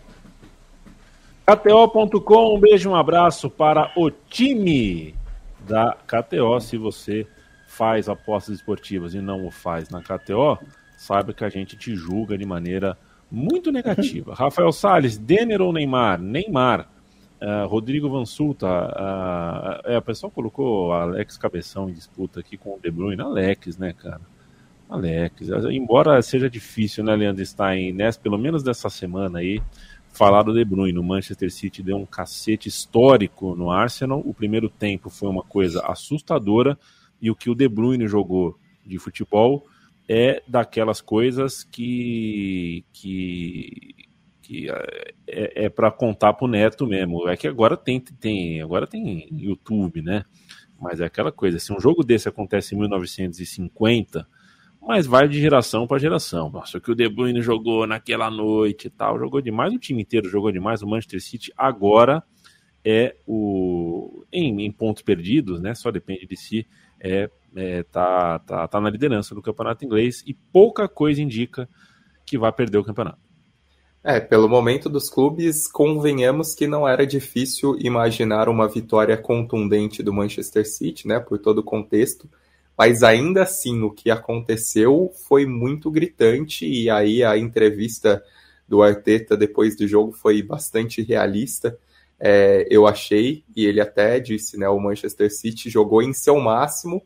KTO.com, 1.45 2.55
um 2.55 2.59
beijo, 2.59 2.89
um 2.89 2.95
abraço 2.95 3.51
para 3.51 3.91
o 3.95 4.09
time 4.09 5.13
da 5.59 5.95
KTO. 6.07 6.59
Se 6.59 6.75
você 6.75 7.27
faz 7.77 8.09
apostas 8.09 8.55
esportivas 8.55 9.13
e 9.13 9.21
não 9.21 9.45
o 9.45 9.51
faz 9.51 9.89
na 9.89 10.01
KTO, 10.01 10.57
saiba 10.97 11.31
que 11.31 11.45
a 11.45 11.49
gente 11.49 11.77
te 11.77 11.95
julga 11.95 12.35
de 12.35 12.45
maneira 12.45 12.97
muito 13.31 13.71
negativa. 13.71 14.33
Rafael 14.35 14.71
Salles, 14.71 15.17
Denner 15.17 15.61
ou 15.61 15.71
Neymar? 15.71 16.19
Neymar. 16.19 16.89
Uh, 17.39 17.67
Rodrigo 17.67 18.09
Vansulta, 18.09 18.65
uh, 18.65 19.91
é, 19.91 19.95
a 19.95 20.01
pessoa 20.01 20.31
colocou 20.31 20.91
Alex 20.91 21.37
Cabeção 21.37 21.87
em 21.87 21.93
disputa 21.93 22.39
aqui 22.39 22.57
com 22.57 22.71
o 22.71 22.79
De 22.81 22.89
Bruyne. 22.89 23.21
Alex, 23.21 23.77
né, 23.77 23.93
cara? 23.93 24.21
Alex, 24.89 25.47
embora 25.69 26.19
seja 26.23 26.49
difícil, 26.49 27.03
né, 27.03 27.15
Leandro 27.15 27.45
Stein, 27.45 27.93
nessa, 27.93 28.19
pelo 28.19 28.39
menos 28.39 28.63
dessa 28.63 28.89
semana 28.89 29.37
aí, 29.37 29.61
falar 30.11 30.41
do 30.41 30.51
De 30.51 30.65
Bruyne. 30.65 30.97
O 30.97 31.03
Manchester 31.03 31.51
City 31.51 31.83
deu 31.83 31.97
um 31.97 32.07
cacete 32.07 32.67
histórico 32.67 33.55
no 33.55 33.69
Arsenal. 33.69 34.19
O 34.25 34.33
primeiro 34.33 34.67
tempo 34.67 35.11
foi 35.11 35.29
uma 35.29 35.43
coisa 35.43 35.85
assustadora 35.85 36.75
e 37.21 37.31
o 37.31 37.35
que 37.35 37.49
o 37.49 37.55
De 37.55 37.67
Bruyne 37.67 38.07
jogou 38.07 38.59
de 38.85 38.97
futebol 38.97 39.65
é 40.07 40.41
daquelas 40.47 41.01
coisas 41.01 41.63
que 41.63 42.85
que, 42.93 43.95
que 44.41 44.69
é, 44.69 45.13
é, 45.27 45.65
é 45.65 45.69
para 45.69 45.91
contar 45.91 46.33
pro 46.33 46.47
neto 46.47 46.87
mesmo. 46.87 47.27
É 47.27 47.35
que 47.35 47.47
agora 47.47 47.75
tem 47.75 47.99
tem 47.99 48.61
agora 48.61 48.87
tem 48.87 49.27
YouTube, 49.31 50.01
né? 50.01 50.23
Mas 50.79 51.01
é 51.01 51.05
aquela 51.05 51.31
coisa, 51.31 51.59
se 51.59 51.73
um 51.73 51.79
jogo 51.79 52.03
desse 52.03 52.29
acontece 52.29 52.75
em 52.75 52.77
1950, 52.77 54.27
mas 54.79 55.07
vai 55.07 55.27
de 55.27 55.39
geração 55.39 55.87
para 55.87 55.97
geração. 55.97 56.49
Nossa, 56.49 56.77
o 56.77 56.81
que 56.81 56.91
o 56.91 56.95
De 56.95 57.09
Bruyne 57.09 57.41
jogou 57.41 57.85
naquela 57.87 58.29
noite 58.29 58.87
e 58.87 58.89
tal, 58.89 59.19
jogou 59.19 59.41
demais, 59.41 59.73
o 59.73 59.79
time 59.79 60.03
inteiro 60.03 60.29
jogou 60.29 60.51
demais, 60.51 60.81
o 60.81 60.87
Manchester 60.87 61.21
City 61.21 61.51
agora 61.57 62.23
é 62.85 63.17
o 63.25 64.23
em, 64.31 64.65
em 64.65 64.71
pontos 64.71 65.01
perdidos, 65.01 65.59
né? 65.59 65.73
Só 65.75 65.91
depende 65.91 66.25
de 66.25 66.37
si, 66.37 66.65
é, 66.99 67.29
é 67.55 67.83
tá, 67.83 68.39
tá, 68.39 68.67
tá 68.67 68.81
na 68.81 68.89
liderança 68.89 69.35
do 69.35 69.41
campeonato 69.41 69.85
inglês 69.85 70.23
e 70.25 70.33
pouca 70.33 70.87
coisa 70.87 71.21
indica 71.21 71.67
que 72.25 72.37
vai 72.37 72.51
perder 72.51 72.77
o 72.77 72.83
campeonato. 72.83 73.19
É, 74.03 74.19
pelo 74.19 74.47
momento 74.47 74.89
dos 74.89 75.09
clubes, 75.09 75.67
convenhamos 75.67 76.53
que 76.53 76.67
não 76.67 76.87
era 76.87 77.05
difícil 77.05 77.77
imaginar 77.79 78.47
uma 78.47 78.67
vitória 78.67 79.17
contundente 79.17 80.01
do 80.01 80.13
Manchester 80.13 80.65
City, 80.65 81.07
né? 81.07 81.19
Por 81.19 81.39
todo 81.39 81.59
o 81.59 81.63
contexto 81.63 82.29
mas 82.77 83.01
ainda 83.01 83.41
assim 83.41 83.81
o 83.81 83.89
que 83.89 84.11
aconteceu 84.11 85.11
foi 85.27 85.47
muito 85.47 85.89
gritante 85.89 86.65
e 86.65 86.89
aí 86.89 87.23
a 87.23 87.35
entrevista 87.35 88.23
do 88.67 88.83
Arteta 88.83 89.35
depois 89.35 89.75
do 89.75 89.87
jogo 89.87 90.11
foi 90.11 90.43
bastante 90.43 91.01
realista. 91.01 91.77
É, 92.19 92.67
eu 92.69 92.87
achei, 92.87 93.43
e 93.55 93.65
ele 93.65 93.79
até 93.79 94.19
disse, 94.19 94.57
né, 94.57 94.67
o 94.67 94.79
Manchester 94.79 95.31
City 95.31 95.69
jogou 95.69 96.01
em 96.01 96.13
seu 96.13 96.39
máximo 96.39 97.05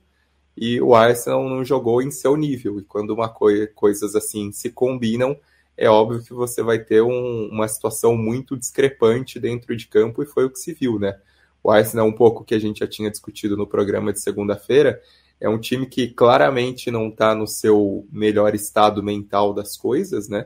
e 0.55 0.82
o 0.82 0.95
Arsenal 0.95 1.47
não 1.49 1.64
jogou 1.64 2.01
em 2.01 2.12
seu 2.12 2.36
nível. 2.38 2.80
E 2.80 2.84
quando 2.84 3.12
uma 3.12 3.30
coi 3.30 3.68
coisas 3.68 4.16
assim 4.16 4.51
se 4.51 4.70
combinam, 4.70 5.38
é 5.78 5.89
óbvio 5.89 6.24
que 6.24 6.34
você 6.34 6.62
vai 6.62 6.80
ter 6.80 7.01
um, 7.01 7.49
uma 7.51 7.68
situação 7.68 8.16
muito 8.16 8.57
discrepante 8.57 9.39
dentro 9.39 9.76
de 9.76 9.88
campo 9.88 10.22
e 10.22 10.26
foi 10.26 10.45
o 10.45 10.49
que 10.49 10.59
se 10.59 10.74
viu, 10.74 10.99
né? 10.99 11.18
O 11.64 11.72
Arsenal, 11.72 12.07
um 12.07 12.14
pouco 12.14 12.43
que 12.43 12.55
a 12.55 12.59
gente 12.59 12.80
já 12.80 12.88
tinha 12.88 13.09
discutido 13.09 13.55
no 13.55 13.68
programa 13.68 14.12
de 14.12 14.22
segunda-feira, 14.22 15.01
é 15.39 15.49
um 15.49 15.59
time 15.59 15.86
que 15.88 16.07
claramente 16.07 16.91
não 16.91 17.09
está 17.09 17.34
no 17.34 17.47
seu 17.47 18.07
melhor 18.12 18.53
estado 18.55 19.01
mental 19.01 19.53
das 19.53 19.76
coisas, 19.78 20.30
né? 20.30 20.45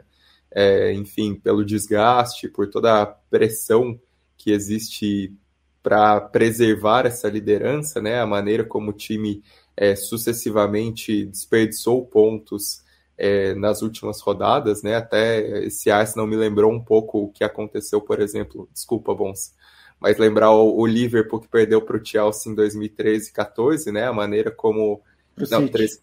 É, 0.51 0.93
enfim, 0.93 1.35
pelo 1.35 1.65
desgaste, 1.65 2.47
por 2.47 2.69
toda 2.69 3.01
a 3.01 3.05
pressão 3.05 3.99
que 4.45 4.51
existe 4.51 5.33
para 5.81 6.21
preservar 6.21 7.07
essa 7.07 7.27
liderança, 7.27 7.99
né? 7.99 8.19
A 8.19 8.27
maneira 8.27 8.63
como 8.63 8.91
o 8.91 8.93
time 8.93 9.43
é, 9.75 9.95
sucessivamente 9.95 11.25
desperdiçou 11.25 12.05
pontos 12.05 12.83
é, 13.17 13.55
nas 13.55 13.81
últimas 13.81 14.21
rodadas, 14.21 14.83
né? 14.83 14.95
Até 14.95 15.65
esse 15.65 15.89
Arsenal 15.89 16.27
me 16.27 16.35
lembrou 16.35 16.71
um 16.71 16.79
pouco 16.79 17.23
o 17.23 17.31
que 17.31 17.43
aconteceu, 17.43 17.99
por 17.99 18.21
exemplo, 18.21 18.69
desculpa, 18.71 19.15
Bons, 19.15 19.55
mas 19.99 20.19
lembrar 20.19 20.51
o, 20.51 20.77
o 20.77 20.85
Liverpool 20.85 21.39
que 21.41 21.47
perdeu 21.47 21.81
para 21.81 21.97
o 21.97 22.05
Chelsea 22.05 22.51
em 22.51 22.55
2013 22.55 23.29
e 23.29 23.33
14, 23.33 23.91
né? 23.91 24.05
A 24.05 24.13
maneira 24.13 24.51
como. 24.51 25.01
Pro 25.33 25.49
não, 25.49 25.65
City. 25.65 26.01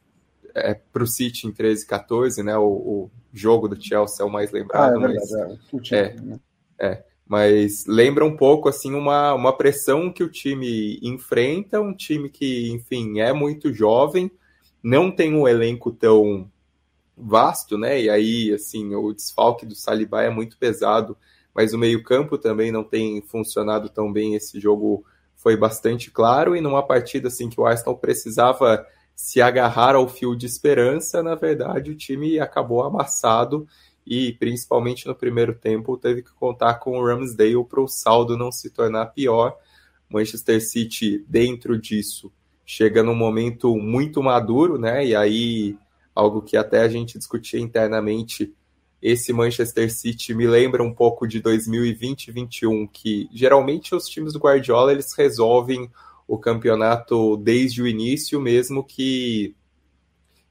é, 0.53 0.75
para 0.75 1.05
o 1.05 1.07
City 1.07 1.47
em 1.47 1.53
13 1.53 1.85
e 1.85 1.87
14, 1.87 2.43
né? 2.43 2.57
O, 2.59 2.67
o, 2.67 3.11
jogo 3.33 3.69
do 3.69 3.81
Chelsea 3.81 4.25
é 4.25 4.27
o 4.27 4.33
mais 4.33 4.51
lembrado. 4.51 4.95
Ah, 4.95 4.97
é 4.97 4.99
mas, 4.99 5.31
verdade, 5.31 5.61
é, 5.93 5.97
é, 5.97 6.21
né? 6.21 6.41
é, 6.81 7.05
mas 7.27 7.87
lembra 7.87 8.25
um 8.25 8.37
pouco 8.37 8.69
assim 8.69 8.95
uma, 8.95 9.35
uma 9.35 9.57
pressão 9.57 10.13
que 10.13 10.23
o 10.23 10.31
time 10.31 10.99
enfrenta, 11.03 11.81
um 11.81 11.95
time 11.95 12.29
que, 12.29 12.71
enfim, 12.71 13.21
é 13.21 13.33
muito 13.33 13.73
jovem, 13.73 14.31
não 14.83 15.11
tem 15.11 15.35
um 15.35 15.47
elenco 15.47 15.93
tão 15.93 16.51
vasto, 17.17 17.79
né? 17.79 18.01
E 18.03 18.11
aí, 18.11 18.53
assim, 18.53 18.95
o 18.95 19.13
desfalque 19.13 19.65
do 19.65 19.75
Saliba 19.75 20.23
é 20.23 20.31
muito 20.31 20.59
pesado 20.59 21.17
mas 21.55 21.73
o 21.73 21.79
meio-campo 21.79 22.39
também 22.39 22.73
não 22.73 22.83
tem 22.83 23.21
funcionado 23.23 23.89
tão 23.89 24.13
bem. 24.13 24.35
Esse 24.35 24.59
jogo 24.59 25.05
foi 25.37 25.57
bastante 25.57 26.11
claro, 26.11 26.57
e 26.57 26.61
numa 26.61 26.83
partida 26.87 27.29
assim 27.29 27.49
que 27.49 27.61
o 27.61 27.67
Arsenal 27.67 27.99
precisava 27.99 28.87
se 29.15 29.43
agarrar 29.43 29.95
ao 29.95 30.09
fio 30.09 30.37
de 30.37 30.47
esperança, 30.47 31.23
na 31.23 31.35
verdade 31.35 31.91
o 31.91 31.97
time 31.97 32.41
acabou 32.41 32.83
amassado 32.83 33.67
e 34.07 34.33
principalmente 34.33 35.07
no 35.07 35.15
primeiro 35.15 35.55
tempo 35.55 35.97
teve 35.97 36.23
que 36.23 36.33
contar 36.33 36.75
com 36.75 36.99
o 36.99 37.07
Ramsdale 37.07 37.65
para 37.65 37.81
o 37.81 37.89
saldo 37.89 38.37
não 38.37 38.51
se 38.51 38.71
tornar 38.71 39.07
pior. 39.07 39.57
Manchester 40.09 40.61
City 40.61 41.25
dentro 41.29 41.79
disso 41.79 42.33
chega 42.65 43.03
num 43.03 43.15
momento 43.15 43.77
muito 43.77 44.23
maduro, 44.23 44.79
né? 44.79 45.07
E 45.07 45.15
aí 45.15 45.77
algo 46.15 46.43
que 46.43 46.57
até 46.57 46.81
a 46.81 46.89
gente 46.89 47.19
discutia 47.19 47.61
internamente 47.61 48.53
esse 49.03 49.33
Manchester 49.33 49.93
City 49.93 50.33
me 50.33 50.47
lembra 50.47 50.83
um 50.83 50.95
pouco 50.95 51.27
de 51.27 51.41
2020 51.41 52.29
e 52.29 52.33
2021, 52.33 52.87
que 52.87 53.29
geralmente 53.33 53.95
os 53.95 54.07
times 54.07 54.33
do 54.33 54.39
Guardiola 54.39 54.93
eles 54.93 55.13
resolvem 55.15 55.91
o 56.29 56.39
campeonato 56.39 57.37
desde 57.37 57.83
o 57.83 57.87
início, 57.87 58.41
mesmo 58.41 58.85
que, 58.85 59.57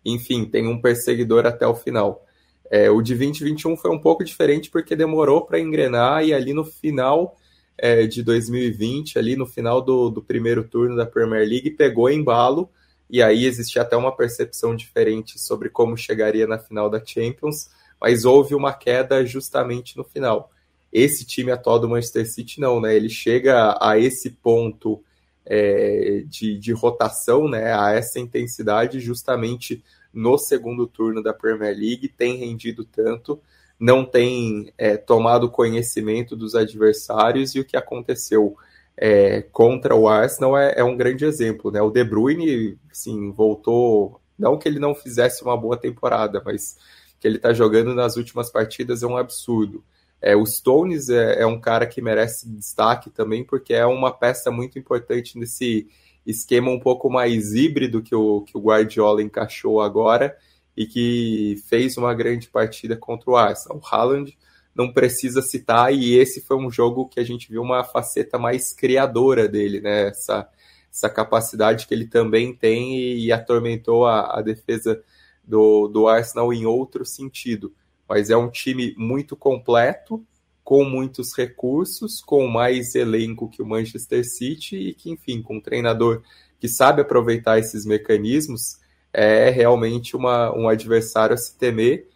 enfim, 0.03 0.43
tem 0.43 0.67
um 0.67 0.81
perseguidor 0.81 1.45
até 1.45 1.65
o 1.65 1.73
final. 1.73 2.25
É, 2.71 2.89
o 2.89 3.01
de 3.01 3.13
2021 3.13 3.75
foi 3.75 3.91
um 3.91 3.99
pouco 3.99 4.23
diferente 4.23 4.71
porque 4.71 4.95
demorou 4.95 5.45
para 5.45 5.59
engrenar 5.59 6.23
e 6.23 6.33
ali 6.33 6.53
no 6.53 6.63
final 6.63 7.35
é, 7.77 8.07
de 8.07 8.23
2020, 8.23 9.19
ali 9.19 9.35
no 9.35 9.45
final 9.45 9.81
do, 9.81 10.09
do 10.09 10.21
primeiro 10.21 10.63
turno 10.63 10.95
da 10.95 11.05
Premier 11.05 11.47
League, 11.47 11.71
pegou 11.71 12.09
embalo 12.09 12.69
e 13.09 13.21
aí 13.21 13.45
existia 13.45 13.81
até 13.81 13.97
uma 13.97 14.15
percepção 14.15 14.73
diferente 14.73 15.37
sobre 15.37 15.69
como 15.69 15.97
chegaria 15.97 16.47
na 16.47 16.57
final 16.57 16.89
da 16.89 17.03
Champions 17.05 17.69
mas 18.01 18.25
houve 18.25 18.55
uma 18.55 18.73
queda 18.73 19.23
justamente 19.23 19.95
no 19.95 20.03
final. 20.03 20.51
Esse 20.91 21.23
time 21.23 21.51
atual 21.51 21.79
do 21.79 21.87
Manchester 21.87 22.27
City 22.27 22.59
não, 22.59 22.81
né? 22.81 22.95
Ele 22.95 23.09
chega 23.09 23.77
a 23.79 23.97
esse 23.99 24.31
ponto 24.31 25.01
é, 25.45 26.23
de, 26.25 26.57
de 26.57 26.73
rotação, 26.73 27.47
né? 27.47 27.71
A 27.73 27.91
essa 27.91 28.19
intensidade 28.19 28.99
justamente 28.99 29.83
no 30.13 30.37
segundo 30.37 30.87
turno 30.87 31.21
da 31.21 31.33
Premier 31.33 31.75
League, 31.75 32.07
tem 32.09 32.37
rendido 32.37 32.83
tanto, 32.83 33.41
não 33.79 34.05
tem 34.05 34.71
é, 34.77 34.97
tomado 34.97 35.49
conhecimento 35.49 36.35
dos 36.35 36.55
adversários 36.55 37.55
e 37.55 37.59
o 37.59 37.65
que 37.65 37.75
aconteceu 37.75 38.55
é, 38.95 39.41
contra 39.41 39.95
o 39.95 40.07
Arsenal 40.07 40.57
é, 40.57 40.73
é, 40.77 40.83
um 40.83 40.95
grande 40.95 41.25
exemplo, 41.25 41.71
né? 41.71 41.81
O 41.81 41.89
De 41.89 42.03
Bruyne, 42.03 42.77
sim, 42.91 43.31
voltou, 43.31 44.21
não 44.37 44.57
que 44.57 44.67
ele 44.67 44.79
não 44.79 44.93
fizesse 44.93 45.43
uma 45.43 45.57
boa 45.57 45.77
temporada, 45.77 46.41
mas 46.45 46.77
que 47.19 47.27
ele 47.27 47.37
está 47.37 47.53
jogando 47.53 47.93
nas 47.95 48.17
últimas 48.17 48.51
partidas 48.51 49.03
é 49.03 49.07
um 49.07 49.17
absurdo. 49.17 49.83
É, 50.21 50.35
o 50.35 50.45
Stones 50.45 51.09
é, 51.09 51.41
é, 51.41 51.45
um 51.45 51.59
cara 51.59 51.87
que 51.87 52.01
merece 52.01 52.47
destaque 52.47 53.09
também, 53.09 53.43
porque 53.43 53.73
é 53.73 53.85
uma 53.85 54.11
peça 54.11 54.51
muito 54.51 54.77
importante 54.77 55.37
nesse 55.37 55.87
esquema 56.25 56.69
um 56.69 56.79
pouco 56.79 57.09
mais 57.09 57.53
híbrido 57.53 58.01
que 58.01 58.15
o, 58.15 58.41
que 58.41 58.57
o 58.57 58.61
Guardiola 58.61 59.21
encaixou 59.21 59.81
agora 59.81 60.37
e 60.75 60.85
que 60.85 61.55
fez 61.67 61.97
uma 61.97 62.13
grande 62.13 62.47
partida 62.47 62.95
contra 62.95 63.29
o 63.29 63.35
Arsenal. 63.35 63.79
O 63.79 63.85
Haaland 63.85 64.37
não 64.73 64.91
precisa 64.91 65.41
citar, 65.41 65.93
e 65.93 66.17
esse 66.17 66.41
foi 66.41 66.57
um 66.57 66.71
jogo 66.71 67.07
que 67.07 67.19
a 67.19 67.23
gente 67.23 67.49
viu 67.49 67.61
uma 67.61 67.83
faceta 67.83 68.37
mais 68.37 68.71
criadora 68.71 69.47
dele, 69.47 69.81
né? 69.81 70.07
Essa, 70.07 70.47
essa 70.91 71.09
capacidade 71.09 71.87
que 71.87 71.93
ele 71.93 72.07
também 72.07 72.55
tem 72.55 72.97
e, 72.97 73.25
e 73.25 73.31
atormentou 73.31 74.05
a, 74.05 74.39
a 74.39 74.41
defesa 74.41 75.01
do, 75.43 75.87
do 75.87 76.07
Arsenal 76.07 76.53
em 76.53 76.65
outro 76.65 77.05
sentido. 77.05 77.73
Mas 78.07 78.29
é 78.29 78.37
um 78.37 78.49
time 78.49 78.93
muito 78.97 79.35
completo, 79.35 80.25
com 80.63 80.83
muitos 80.83 81.35
recursos, 81.35 82.21
com 82.21 82.47
mais 82.47 82.95
elenco 82.95 83.49
que 83.49 83.61
o 83.61 83.65
Manchester 83.65 84.23
City 84.27 84.75
e 84.77 84.93
que, 84.93 85.09
enfim, 85.09 85.41
com 85.41 85.57
um 85.57 85.61
treinador 85.61 86.21
que 86.59 86.67
sabe 86.67 87.01
aproveitar 87.01 87.59
esses 87.59 87.85
mecanismos, 87.85 88.79
é 89.11 89.49
realmente 89.49 90.15
uma, 90.15 90.55
um 90.55 90.69
adversário 90.69 91.33
a 91.33 91.37
se 91.37 91.57
temer. 91.57 92.07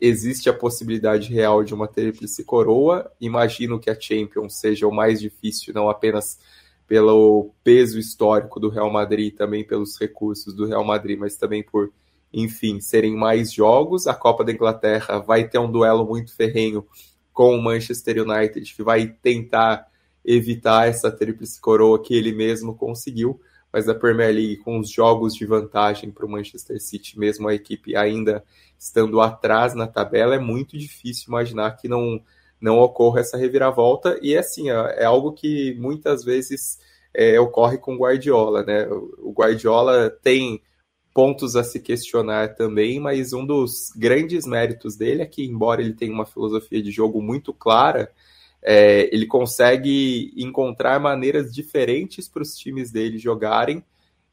Existe 0.00 0.48
a 0.48 0.54
possibilidade 0.54 1.32
real 1.32 1.62
de 1.62 1.74
uma 1.74 1.86
tríplice 1.86 2.42
coroa. 2.44 3.10
Imagino 3.20 3.78
que 3.78 3.90
a 3.90 4.00
Champions 4.00 4.58
seja 4.58 4.86
o 4.86 4.94
mais 4.94 5.20
difícil, 5.20 5.74
não 5.74 5.90
apenas 5.90 6.38
pelo 6.86 7.50
peso 7.62 7.98
histórico 7.98 8.58
do 8.58 8.68
Real 8.68 8.90
Madrid 8.90 9.34
também 9.36 9.62
pelos 9.62 9.96
recursos 10.00 10.54
do 10.54 10.66
Real 10.66 10.84
Madrid, 10.84 11.18
mas 11.18 11.36
também 11.36 11.62
por, 11.62 11.92
enfim, 12.32 12.80
serem 12.80 13.14
mais 13.14 13.52
jogos. 13.52 14.06
A 14.06 14.14
Copa 14.14 14.42
da 14.42 14.52
Inglaterra 14.52 15.18
vai 15.18 15.46
ter 15.46 15.58
um 15.58 15.70
duelo 15.70 16.06
muito 16.06 16.34
ferrenho 16.34 16.86
com 17.32 17.56
o 17.56 17.62
Manchester 17.62 18.22
United, 18.22 18.74
que 18.74 18.82
vai 18.82 19.06
tentar 19.06 19.86
evitar 20.24 20.88
essa 20.88 21.10
tríplice 21.10 21.60
coroa 21.60 22.02
que 22.02 22.14
ele 22.14 22.32
mesmo 22.32 22.74
conseguiu 22.74 23.40
mas 23.72 23.88
a 23.88 23.94
Premier 23.94 24.34
League 24.34 24.56
com 24.58 24.78
os 24.78 24.90
jogos 24.90 25.34
de 25.34 25.46
vantagem 25.46 26.10
para 26.10 26.26
o 26.26 26.28
Manchester 26.28 26.80
City, 26.80 27.18
mesmo 27.18 27.48
a 27.48 27.54
equipe 27.54 27.96
ainda 27.96 28.44
estando 28.78 29.20
atrás 29.20 29.74
na 29.74 29.86
tabela, 29.86 30.34
é 30.34 30.38
muito 30.38 30.76
difícil 30.76 31.26
imaginar 31.28 31.76
que 31.76 31.86
não, 31.86 32.20
não 32.60 32.78
ocorra 32.78 33.20
essa 33.20 33.36
reviravolta. 33.36 34.18
E 34.22 34.36
assim, 34.36 34.70
é, 34.70 35.02
é 35.02 35.04
algo 35.04 35.32
que 35.32 35.74
muitas 35.78 36.24
vezes 36.24 36.80
é, 37.14 37.38
ocorre 37.38 37.78
com 37.78 37.94
o 37.94 37.98
Guardiola, 37.98 38.64
né? 38.64 38.86
O 38.88 39.32
Guardiola 39.32 40.10
tem 40.10 40.60
pontos 41.20 41.54
a 41.54 41.62
se 41.62 41.78
questionar 41.78 42.54
também, 42.54 42.98
mas 42.98 43.34
um 43.34 43.44
dos 43.44 43.92
grandes 43.94 44.46
méritos 44.46 44.96
dele 44.96 45.20
é 45.20 45.26
que, 45.26 45.44
embora 45.44 45.82
ele 45.82 45.92
tenha 45.92 46.14
uma 46.14 46.24
filosofia 46.24 46.82
de 46.82 46.90
jogo 46.90 47.20
muito 47.20 47.52
clara, 47.52 48.10
é, 48.62 49.14
ele 49.14 49.26
consegue 49.26 50.32
encontrar 50.34 50.98
maneiras 50.98 51.52
diferentes 51.52 52.26
para 52.26 52.40
os 52.40 52.54
times 52.54 52.90
dele 52.90 53.18
jogarem, 53.18 53.84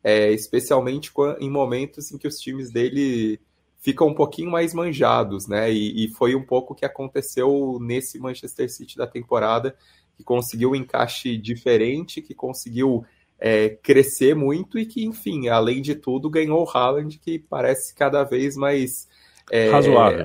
é, 0.01 0.31
especialmente 0.31 1.11
em 1.41 1.49
momentos 1.49 2.09
em 2.09 2.17
que 2.17 2.25
os 2.25 2.38
times 2.38 2.71
dele 2.71 3.38
ficam 3.79 4.07
um 4.07 4.15
pouquinho 4.15 4.49
mais 4.49 4.73
manjados, 4.73 5.45
né? 5.45 5.69
E, 5.69 6.05
e 6.05 6.07
foi 6.13 6.35
um 6.35 6.43
pouco 6.45 6.71
o 6.71 6.75
que 6.75 6.85
aconteceu 6.85 7.79
nesse 7.81 8.17
Manchester 8.17 8.71
City 8.71 8.95
da 8.95 9.05
temporada, 9.05 9.75
que 10.15 10.23
conseguiu 10.23 10.71
um 10.71 10.75
encaixe 10.75 11.35
diferente, 11.35 12.21
que 12.21 12.33
conseguiu 12.33 13.05
é, 13.39 13.69
crescer 13.69 14.35
muito 14.35 14.77
e 14.79 14.85
que, 14.85 15.05
enfim, 15.05 15.47
além 15.47 15.81
de 15.81 15.95
tudo, 15.95 16.29
ganhou 16.29 16.63
o 16.63 16.69
Haaland, 16.69 17.19
que 17.19 17.39
parece 17.39 17.93
cada 17.93 18.23
vez 18.23 18.55
mais 18.55 19.07
é, 19.51 19.69
razoável. 19.69 20.23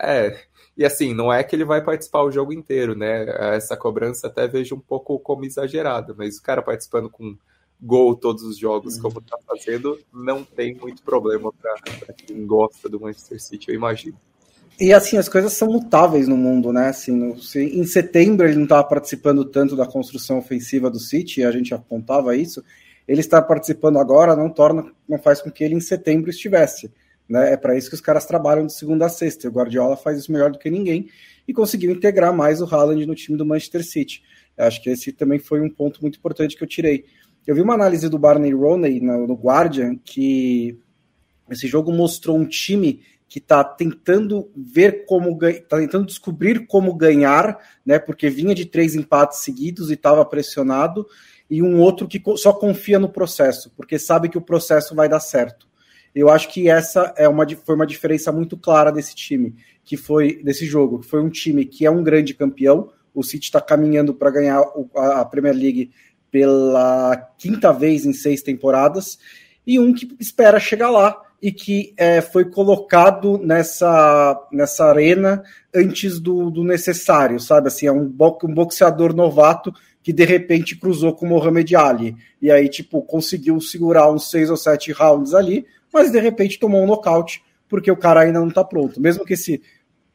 É, 0.00 0.46
e 0.76 0.84
assim, 0.84 1.14
não 1.14 1.32
é 1.32 1.42
que 1.42 1.56
ele 1.56 1.64
vai 1.64 1.82
participar 1.82 2.22
o 2.22 2.30
jogo 2.30 2.52
inteiro, 2.52 2.94
né? 2.94 3.26
Essa 3.56 3.76
cobrança 3.76 4.26
até 4.26 4.46
vejo 4.46 4.74
um 4.74 4.80
pouco 4.80 5.18
como 5.18 5.44
exagerada, 5.44 6.14
mas 6.16 6.36
o 6.36 6.42
cara 6.42 6.60
participando 6.60 7.08
com 7.08 7.36
gol 7.80 8.14
todos 8.14 8.42
os 8.42 8.58
jogos, 8.58 8.98
como 8.98 9.20
tá 9.20 9.38
fazendo, 9.46 9.98
não 10.12 10.44
tem 10.44 10.74
muito 10.74 11.02
problema 11.02 11.52
para 11.52 12.12
quem 12.14 12.46
gosta 12.46 12.88
do 12.88 13.00
Manchester 13.00 13.40
City, 13.40 13.70
eu 13.70 13.74
imagino. 13.74 14.18
E 14.78 14.92
assim, 14.92 15.16
as 15.16 15.28
coisas 15.28 15.54
são 15.54 15.68
mutáveis 15.68 16.28
no 16.28 16.36
mundo, 16.36 16.70
né? 16.70 16.88
Assim, 16.88 17.12
no, 17.12 17.36
em 17.56 17.84
setembro 17.84 18.46
ele 18.46 18.56
não 18.56 18.64
estava 18.64 18.84
participando 18.84 19.44
tanto 19.44 19.74
da 19.74 19.86
construção 19.86 20.38
ofensiva 20.38 20.90
do 20.90 21.00
City, 21.00 21.42
a 21.42 21.50
gente 21.50 21.72
apontava 21.72 22.36
isso. 22.36 22.62
Ele 23.08 23.20
está 23.20 23.40
participando 23.40 23.98
agora, 23.98 24.36
não 24.36 24.50
torna, 24.50 24.92
não 25.08 25.18
faz 25.18 25.40
com 25.40 25.50
que 25.50 25.64
ele 25.64 25.74
em 25.74 25.80
setembro 25.80 26.28
estivesse. 26.28 26.92
Né? 27.26 27.54
É 27.54 27.56
para 27.56 27.76
isso 27.76 27.88
que 27.88 27.94
os 27.94 28.00
caras 28.02 28.26
trabalham 28.26 28.66
de 28.66 28.74
segunda 28.74 29.06
a 29.06 29.08
sexta. 29.08 29.48
O 29.48 29.50
Guardiola 29.52 29.96
faz 29.96 30.18
isso 30.18 30.30
melhor 30.30 30.50
do 30.50 30.58
que 30.58 30.70
ninguém 30.70 31.08
e 31.48 31.54
conseguiu 31.54 31.90
integrar 31.90 32.34
mais 32.34 32.60
o 32.60 32.66
Haaland 32.66 33.06
no 33.06 33.14
time 33.14 33.38
do 33.38 33.46
Manchester 33.46 33.84
City. 33.84 34.22
Eu 34.56 34.66
acho 34.66 34.82
que 34.82 34.90
esse 34.90 35.10
também 35.10 35.38
foi 35.38 35.60
um 35.60 35.70
ponto 35.70 36.02
muito 36.02 36.18
importante 36.18 36.56
que 36.56 36.62
eu 36.62 36.68
tirei. 36.68 37.06
Eu 37.46 37.54
vi 37.54 37.62
uma 37.62 37.74
análise 37.74 38.08
do 38.08 38.18
Barney 38.18 38.52
Roney 38.52 39.00
no, 39.00 39.26
no 39.26 39.34
Guardian 39.34 39.96
que 39.96 40.78
esse 41.48 41.66
jogo 41.66 41.92
mostrou 41.92 42.36
um 42.36 42.44
time 42.44 43.00
que 43.28 43.38
está 43.38 43.64
tentando 43.64 44.50
ver 44.56 45.04
como 45.04 45.36
está 45.44 45.78
tentando 45.78 46.06
descobrir 46.06 46.66
como 46.66 46.94
ganhar, 46.94 47.58
né? 47.84 47.98
Porque 47.98 48.30
vinha 48.30 48.54
de 48.54 48.64
três 48.66 48.94
empates 48.94 49.40
seguidos 49.40 49.90
e 49.90 49.94
estava 49.94 50.24
pressionado, 50.24 51.06
e 51.50 51.62
um 51.62 51.80
outro 51.80 52.08
que 52.08 52.22
só 52.36 52.52
confia 52.52 52.98
no 52.98 53.08
processo, 53.08 53.72
porque 53.76 53.98
sabe 53.98 54.28
que 54.28 54.38
o 54.38 54.42
processo 54.42 54.94
vai 54.94 55.08
dar 55.08 55.20
certo. 55.20 55.66
Eu 56.14 56.30
acho 56.30 56.48
que 56.48 56.68
essa 56.68 57.12
é 57.16 57.28
uma, 57.28 57.46
foi 57.64 57.74
uma 57.74 57.86
diferença 57.86 58.32
muito 58.32 58.56
clara 58.56 58.90
desse 58.90 59.14
time, 59.14 59.54
que 59.84 59.96
foi 59.96 60.42
desse 60.42 60.64
jogo. 60.64 61.02
Foi 61.02 61.22
um 61.22 61.28
time 61.28 61.66
que 61.66 61.84
é 61.84 61.90
um 61.90 62.02
grande 62.02 62.32
campeão. 62.32 62.90
O 63.14 63.22
City 63.22 63.44
está 63.44 63.60
caminhando 63.60 64.14
para 64.14 64.30
ganhar 64.30 64.64
a 64.94 65.24
Premier 65.24 65.54
League 65.54 65.90
pela 66.30 67.16
quinta 67.38 67.72
vez 67.72 68.06
em 68.06 68.12
seis 68.12 68.42
temporadas, 68.42 69.18
e 69.66 69.78
um 69.78 69.92
que 69.92 70.16
espera 70.18 70.58
chegar 70.60 70.90
lá 70.90 71.20
e 71.40 71.52
que 71.52 71.92
é, 71.96 72.20
foi 72.20 72.46
colocado 72.46 73.38
nessa, 73.38 74.38
nessa 74.50 74.86
arena 74.86 75.42
antes 75.74 76.18
do, 76.18 76.50
do 76.50 76.64
necessário, 76.64 77.38
sabe? 77.38 77.68
Assim, 77.68 77.86
é 77.86 77.92
um, 77.92 78.08
bo 78.08 78.38
um 78.44 78.54
boxeador 78.54 79.14
novato 79.14 79.72
que 80.02 80.12
de 80.12 80.24
repente 80.24 80.76
cruzou 80.76 81.12
com 81.12 81.26
o 81.26 81.28
Mohamed 81.28 81.74
Ali. 81.74 82.16
E 82.40 82.50
aí, 82.50 82.68
tipo, 82.68 83.02
conseguiu 83.02 83.60
segurar 83.60 84.10
uns 84.10 84.30
seis 84.30 84.48
ou 84.48 84.56
sete 84.56 84.92
rounds 84.92 85.34
ali, 85.34 85.66
mas 85.92 86.12
de 86.12 86.20
repente 86.20 86.58
tomou 86.58 86.82
um 86.82 86.86
nocaute 86.86 87.42
porque 87.68 87.90
o 87.90 87.96
cara 87.96 88.20
ainda 88.20 88.38
não 88.38 88.48
está 88.48 88.64
pronto. 88.64 89.00
Mesmo 89.00 89.24
que 89.24 89.34
esse, 89.34 89.60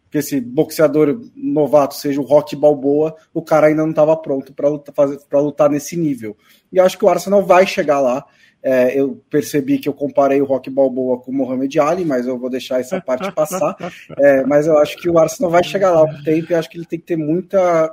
que 0.09 0.17
esse 0.17 0.39
boxeador 0.39 1.19
novato 1.36 1.95
seja 1.95 2.22
o 2.22 2.24
Rock 2.24 2.55
Balboa, 2.55 3.15
o 3.34 3.41
cara 3.41 3.67
ainda 3.67 3.84
não 3.84 3.89
estava 3.91 4.15
pronto 4.15 4.53
para 4.53 4.69
lutar, 4.69 5.41
lutar 5.41 5.69
nesse 5.69 5.97
nível. 5.97 6.38
E 6.72 6.80
acho 6.80 6.97
que 6.97 7.05
o 7.05 7.09
Arsenal 7.09 7.45
vai 7.45 7.67
chegar 7.67 7.99
lá. 7.99 8.26
É, 8.64 8.99
eu 8.99 9.20
percebi 9.30 9.80
que 9.80 9.89
eu 9.89 9.93
comparei 9.93 10.39
o 10.41 10.45
Rock 10.45 10.70
Balboa 10.70 11.20
com 11.20 11.32
o 11.32 11.34
Mohamed 11.34 11.80
Ali, 11.80 12.05
mas 12.05 12.28
eu 12.28 12.38
vou 12.38 12.49
deixar 12.49 12.80
essa 12.80 13.01
parte 13.01 13.32
passar. 13.34 13.76
É, 14.20 14.45
mas 14.45 14.68
eu 14.68 14.78
acho 14.78 14.97
que 14.97 15.09
o 15.09 15.18
Arsenal 15.18 15.51
vai 15.51 15.64
chegar 15.64 15.91
lá 15.91 16.03
o 16.03 16.24
tempo 16.24 16.51
e 16.51 16.55
acho 16.55 16.70
que 16.70 16.78
ele 16.78 16.86
tem 16.86 16.99
que 16.99 17.05
ter 17.05 17.18
muita 17.18 17.91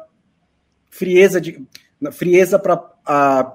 frieza 0.90 1.40
de 1.40 1.66
frieza 2.12 2.58
para 2.58 3.54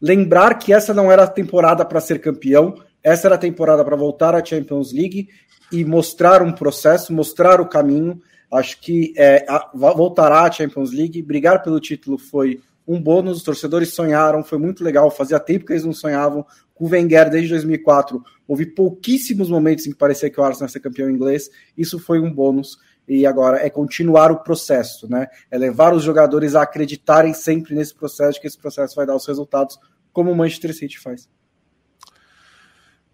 lembrar 0.00 0.54
que 0.58 0.72
essa 0.72 0.92
não 0.92 1.10
era 1.10 1.24
a 1.24 1.28
temporada 1.28 1.84
para 1.84 2.00
ser 2.00 2.20
campeão, 2.20 2.74
essa 3.02 3.28
era 3.28 3.34
a 3.36 3.38
temporada 3.38 3.84
para 3.84 3.96
voltar 3.96 4.34
à 4.34 4.44
Champions 4.44 4.92
League 4.92 5.28
e 5.70 5.84
mostrar 5.84 6.42
um 6.42 6.52
processo, 6.52 7.12
mostrar 7.12 7.60
o 7.60 7.68
caminho. 7.68 8.20
Acho 8.50 8.80
que 8.80 9.12
é, 9.16 9.44
a, 9.48 9.70
voltará 9.74 10.42
à 10.44 10.50
Champions 10.50 10.92
League. 10.92 11.20
Brigar 11.22 11.62
pelo 11.62 11.80
título 11.80 12.16
foi 12.16 12.60
um 12.86 13.00
bônus. 13.00 13.38
Os 13.38 13.42
torcedores 13.42 13.94
sonharam, 13.94 14.42
foi 14.42 14.58
muito 14.58 14.84
legal. 14.84 15.10
Fazia 15.10 15.40
tempo 15.40 15.64
que 15.64 15.72
eles 15.72 15.84
não 15.84 15.92
sonhavam. 15.92 16.44
Com 16.74 16.86
o 16.86 16.88
Wenger 16.88 17.30
desde 17.30 17.50
2004, 17.50 18.22
houve 18.48 18.66
pouquíssimos 18.66 19.48
momentos 19.48 19.86
em 19.86 19.90
que 19.90 19.96
parecia 19.96 20.28
que 20.28 20.40
o 20.40 20.42
Arsenal 20.42 20.66
ia 20.68 20.72
ser 20.72 20.80
campeão 20.80 21.10
inglês. 21.10 21.48
Isso 21.76 21.98
foi 21.98 22.20
um 22.20 22.32
bônus. 22.32 22.76
E 23.06 23.26
agora 23.26 23.64
é 23.64 23.68
continuar 23.68 24.32
o 24.32 24.42
processo, 24.42 25.08
né? 25.08 25.26
É 25.50 25.58
levar 25.58 25.92
os 25.94 26.02
jogadores 26.02 26.54
a 26.54 26.62
acreditarem 26.62 27.34
sempre 27.34 27.74
nesse 27.74 27.94
processo, 27.94 28.40
que 28.40 28.46
esse 28.46 28.58
processo 28.58 28.96
vai 28.96 29.06
dar 29.06 29.14
os 29.14 29.26
resultados, 29.26 29.78
como 30.12 30.32
o 30.32 30.36
Manchester 30.36 30.74
City 30.74 30.98
faz. 30.98 31.28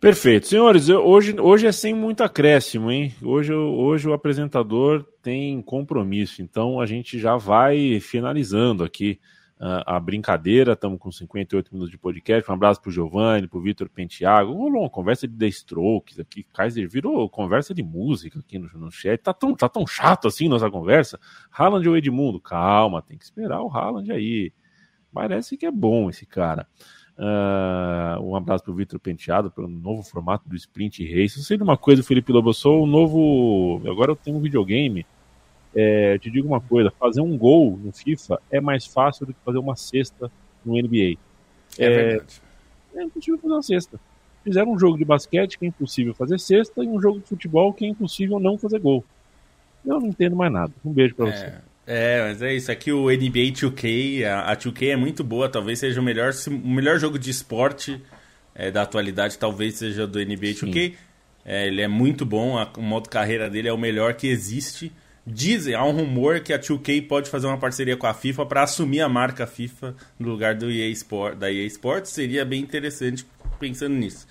Perfeito. 0.00 0.46
Senhores, 0.46 0.88
eu, 0.88 1.04
hoje, 1.04 1.38
hoje 1.38 1.66
é 1.66 1.72
sem 1.72 1.92
muito 1.92 2.22
acréscimo, 2.22 2.90
hein? 2.90 3.14
Hoje, 3.20 3.52
hoje 3.52 4.08
o 4.08 4.14
apresentador 4.14 5.04
tem 5.20 5.60
compromisso, 5.60 6.40
então 6.40 6.80
a 6.80 6.86
gente 6.86 7.18
já 7.18 7.36
vai 7.36 8.00
finalizando 8.00 8.82
aqui 8.82 9.20
a 9.60 10.00
brincadeira. 10.00 10.72
Estamos 10.72 10.98
com 10.98 11.12
58 11.12 11.70
minutos 11.72 11.90
de 11.90 11.98
podcast. 11.98 12.50
Um 12.50 12.54
abraço 12.54 12.80
para 12.80 12.88
o 12.88 12.92
Giovanni, 12.92 13.46
para 13.46 13.58
o 13.58 13.62
Vitor 13.62 13.90
Penteago. 13.90 14.52
Rolou 14.52 14.82
uma 14.82 14.90
conversa 14.90 15.28
de 15.28 15.36
The 15.36 15.46
Strokes 15.48 16.18
aqui. 16.18 16.44
Kaiser 16.44 16.88
virou 16.88 17.28
conversa 17.28 17.74
de 17.74 17.82
música 17.82 18.38
aqui 18.38 18.58
no, 18.58 18.68
no 18.78 18.90
chat. 18.90 19.20
Tá 19.20 19.34
tão, 19.34 19.54
tá 19.54 19.68
tão 19.68 19.86
chato 19.86 20.26
assim 20.26 20.48
nossa 20.48 20.70
conversa. 20.70 21.20
Haaland 21.52 21.86
ou 21.86 21.96
Edmundo? 21.96 22.40
Calma, 22.40 23.02
tem 23.02 23.18
que 23.18 23.24
esperar 23.24 23.60
o 23.60 23.68
Haaland 23.68 24.10
aí. 24.10 24.50
Parece 25.12 25.56
que 25.58 25.66
é 25.66 25.70
bom 25.70 26.08
esse 26.08 26.24
cara. 26.24 26.66
Uh, 27.18 28.22
um 28.22 28.34
abraço 28.34 28.64
para 28.64 28.72
o 28.72 28.76
Vitor 28.76 28.98
Penteado 28.98 29.50
pelo 29.50 29.68
novo 29.68 30.02
formato 30.02 30.48
do 30.48 30.56
Sprint 30.56 31.04
Race. 31.04 31.36
Eu 31.36 31.44
sei 31.44 31.58
de 31.58 31.62
uma 31.62 31.76
coisa, 31.76 32.02
Felipe 32.02 32.32
Lobo, 32.32 32.48
eu 32.48 32.54
sou 32.54 32.84
o 32.84 32.86
novo. 32.86 33.82
Agora 33.86 34.12
eu 34.12 34.16
tenho 34.16 34.38
um 34.38 34.40
videogame. 34.40 35.04
É, 35.74 36.18
te 36.18 36.30
digo 36.30 36.48
uma 36.48 36.60
coisa: 36.60 36.90
fazer 36.98 37.20
um 37.20 37.36
gol 37.36 37.78
no 37.82 37.92
FIFA 37.92 38.40
é 38.50 38.60
mais 38.60 38.86
fácil 38.86 39.26
do 39.26 39.34
que 39.34 39.40
fazer 39.44 39.58
uma 39.58 39.76
cesta 39.76 40.30
no 40.64 40.74
NBA. 40.74 41.18
É, 41.78 41.84
é 41.84 41.88
verdade. 41.88 42.42
É 42.94 43.02
impossível 43.02 43.38
fazer 43.38 43.54
uma 43.54 43.62
cesta. 43.62 44.00
Fizeram 44.42 44.72
um 44.72 44.78
jogo 44.78 44.96
de 44.96 45.04
basquete 45.04 45.58
que 45.58 45.64
é 45.64 45.68
impossível 45.68 46.14
fazer 46.14 46.38
cesta 46.40 46.82
e 46.82 46.88
um 46.88 47.00
jogo 47.00 47.20
de 47.20 47.26
futebol 47.26 47.72
que 47.72 47.84
é 47.84 47.88
impossível 47.88 48.40
não 48.40 48.56
fazer 48.58 48.78
gol. 48.78 49.04
Eu 49.84 50.00
não 50.00 50.08
entendo 50.08 50.34
mais 50.34 50.52
nada. 50.52 50.72
Um 50.84 50.92
beijo 50.92 51.14
para 51.14 51.28
é, 51.28 51.32
você. 51.32 51.52
É, 51.86 52.22
mas 52.22 52.42
é 52.42 52.54
isso. 52.54 52.70
Aqui 52.70 52.92
o 52.92 53.06
NBA 53.06 53.52
2K, 53.52 54.24
a, 54.24 54.52
a 54.52 54.56
2K 54.56 54.88
é 54.88 54.96
muito 54.96 55.22
boa. 55.22 55.48
Talvez 55.48 55.78
seja 55.78 56.00
o 56.00 56.04
melhor, 56.04 56.32
o 56.46 56.68
melhor 56.68 56.98
jogo 56.98 57.18
de 57.18 57.30
esporte 57.30 58.00
é, 58.54 58.70
da 58.70 58.82
atualidade. 58.82 59.38
Talvez 59.38 59.76
seja 59.76 60.06
do 60.06 60.18
NBA 60.18 60.54
Sim. 60.54 60.70
2K. 60.70 60.94
É, 61.44 61.66
ele 61.66 61.82
é 61.82 61.88
muito 61.88 62.24
bom. 62.24 62.58
A, 62.58 62.70
o 62.76 62.82
modo 62.82 63.08
carreira 63.08 63.48
dele 63.48 63.68
é 63.68 63.72
o 63.72 63.78
melhor 63.78 64.14
que 64.14 64.26
existe. 64.26 64.92
Dizem, 65.26 65.74
há 65.74 65.84
um 65.84 65.92
rumor 65.92 66.40
que 66.40 66.52
a 66.52 66.58
2K 66.58 67.06
pode 67.06 67.30
fazer 67.30 67.46
uma 67.46 67.58
parceria 67.58 67.96
com 67.96 68.06
a 68.06 68.14
FIFA 68.14 68.46
para 68.46 68.62
assumir 68.62 69.00
a 69.00 69.08
marca 69.08 69.46
FIFA 69.46 69.94
no 70.18 70.28
lugar 70.28 70.54
do 70.54 70.70
EA 70.70 70.88
Sport, 70.88 71.36
da 71.36 71.52
EA 71.52 71.66
Sports. 71.66 72.10
Seria 72.10 72.44
bem 72.44 72.60
interessante 72.60 73.26
pensando 73.58 73.94
nisso. 73.94 74.26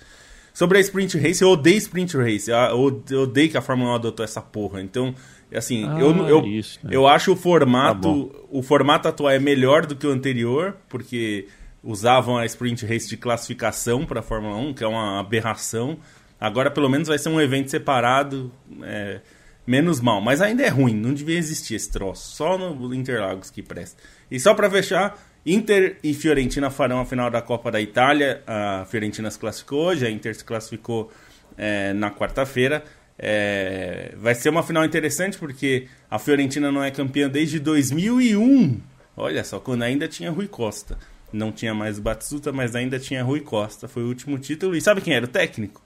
Sobre 0.52 0.78
a 0.78 0.80
Sprint 0.80 1.16
Race, 1.16 1.42
eu 1.42 1.50
odeio 1.50 1.78
Sprint 1.78 2.16
Race. 2.16 2.50
Eu 2.50 3.02
odeio 3.22 3.50
que 3.50 3.56
a 3.56 3.62
Fórmula 3.62 3.92
1 3.92 3.94
adotou 3.94 4.24
essa 4.24 4.42
porra. 4.42 4.82
Então, 4.82 5.14
assim, 5.54 5.88
ah, 5.88 5.98
eu, 6.00 6.10
eu, 6.26 6.44
isso, 6.44 6.78
né? 6.82 6.90
eu 6.92 7.06
acho 7.06 7.32
o 7.32 7.36
formato. 7.36 8.26
Tá 8.26 8.38
o 8.50 8.62
formato 8.62 9.08
atual 9.08 9.30
é 9.30 9.38
melhor 9.38 9.86
do 9.86 9.94
que 9.94 10.06
o 10.06 10.10
anterior, 10.10 10.76
porque 10.88 11.46
usavam 11.82 12.36
a 12.36 12.44
Sprint 12.44 12.84
Race 12.84 13.08
de 13.08 13.16
classificação 13.16 14.04
para 14.04 14.20
a 14.20 14.22
Fórmula 14.22 14.56
1, 14.56 14.74
que 14.74 14.84
é 14.84 14.88
uma 14.88 15.20
aberração. 15.20 15.98
Agora, 16.38 16.70
pelo 16.70 16.88
menos, 16.88 17.08
vai 17.08 17.18
ser 17.18 17.28
um 17.28 17.40
evento 17.40 17.70
separado. 17.70 18.50
É, 18.82 19.20
menos 19.66 20.00
mal. 20.00 20.20
Mas 20.20 20.40
ainda 20.40 20.62
é 20.62 20.68
ruim, 20.68 20.94
não 20.94 21.14
devia 21.14 21.38
existir 21.38 21.74
esse 21.74 21.90
troço. 21.90 22.36
Só 22.36 22.56
no 22.56 22.94
Interlagos 22.94 23.50
que 23.50 23.62
presta. 23.62 24.02
E 24.30 24.38
só 24.38 24.54
para 24.54 24.70
fechar, 24.70 25.18
Inter 25.44 25.96
e 26.02 26.12
Fiorentina 26.12 26.70
farão 26.70 27.00
a 27.00 27.04
final 27.04 27.30
da 27.30 27.40
Copa 27.40 27.70
da 27.70 27.80
Itália. 27.80 28.42
A 28.46 28.84
Fiorentina 28.88 29.30
se 29.30 29.38
classificou 29.38 29.86
hoje, 29.86 30.06
a 30.06 30.10
Inter 30.10 30.34
se 30.34 30.44
classificou 30.44 31.10
é, 31.56 31.92
na 31.92 32.10
quarta-feira. 32.10 32.84
É, 33.18 34.14
vai 34.16 34.34
ser 34.34 34.48
uma 34.48 34.62
final 34.62 34.84
interessante 34.84 35.36
porque 35.36 35.86
a 36.10 36.18
Fiorentina 36.18 36.72
não 36.72 36.82
é 36.82 36.90
campeã 36.90 37.28
desde 37.28 37.58
2001. 37.58 38.80
Olha 39.16 39.44
só, 39.44 39.60
quando 39.60 39.82
ainda 39.82 40.08
tinha 40.08 40.30
Rui 40.30 40.48
Costa. 40.48 40.98
Não 41.32 41.52
tinha 41.52 41.72
mais 41.72 41.98
Batsuta, 41.98 42.50
mas 42.52 42.74
ainda 42.74 42.98
tinha 42.98 43.22
Rui 43.22 43.40
Costa. 43.40 43.86
Foi 43.86 44.02
o 44.02 44.08
último 44.08 44.38
título. 44.38 44.74
E 44.74 44.80
sabe 44.80 45.00
quem 45.00 45.14
era 45.14 45.24
o 45.24 45.28
técnico? 45.28 45.82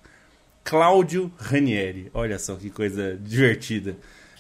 Cláudio 0.65 1.31
Ranieri. 1.37 2.11
Olha 2.15 2.39
só 2.39 2.57
que 2.57 2.71
coisa 2.71 3.19
divertida. 3.23 3.97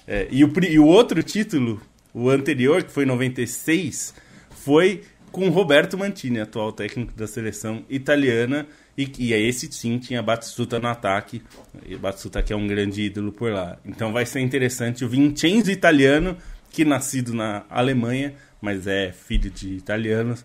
É, 0.06 0.26
e, 0.30 0.42
o, 0.42 0.52
e 0.64 0.78
o 0.78 0.86
outro 0.86 1.22
título, 1.22 1.80
o 2.14 2.30
anterior, 2.30 2.82
que 2.82 2.90
foi 2.90 3.04
em 3.04 3.08
96, 3.08 4.14
foi 4.50 5.02
com 5.30 5.48
Roberto 5.50 5.98
Mantini, 5.98 6.40
atual 6.40 6.72
técnico 6.72 7.12
da 7.14 7.26
seleção 7.26 7.84
italiana. 7.90 8.66
E, 8.96 9.10
e 9.18 9.32
esse 9.34 9.70
sim 9.70 9.98
tinha 9.98 10.22
Batistuta 10.22 10.78
no 10.78 10.88
ataque. 10.88 11.42
E 11.84 11.98
que 12.42 12.52
é 12.52 12.56
um 12.56 12.66
grande 12.66 13.02
ídolo 13.02 13.30
por 13.30 13.52
lá. 13.52 13.78
Então 13.84 14.12
vai 14.12 14.24
ser 14.24 14.40
interessante 14.40 15.04
o 15.04 15.08
Vincenzo 15.08 15.70
italiano, 15.70 16.36
que 16.70 16.84
nascido 16.84 17.34
na 17.34 17.64
Alemanha, 17.68 18.34
mas 18.60 18.86
é 18.86 19.12
filho 19.12 19.50
de 19.50 19.74
italianos, 19.74 20.44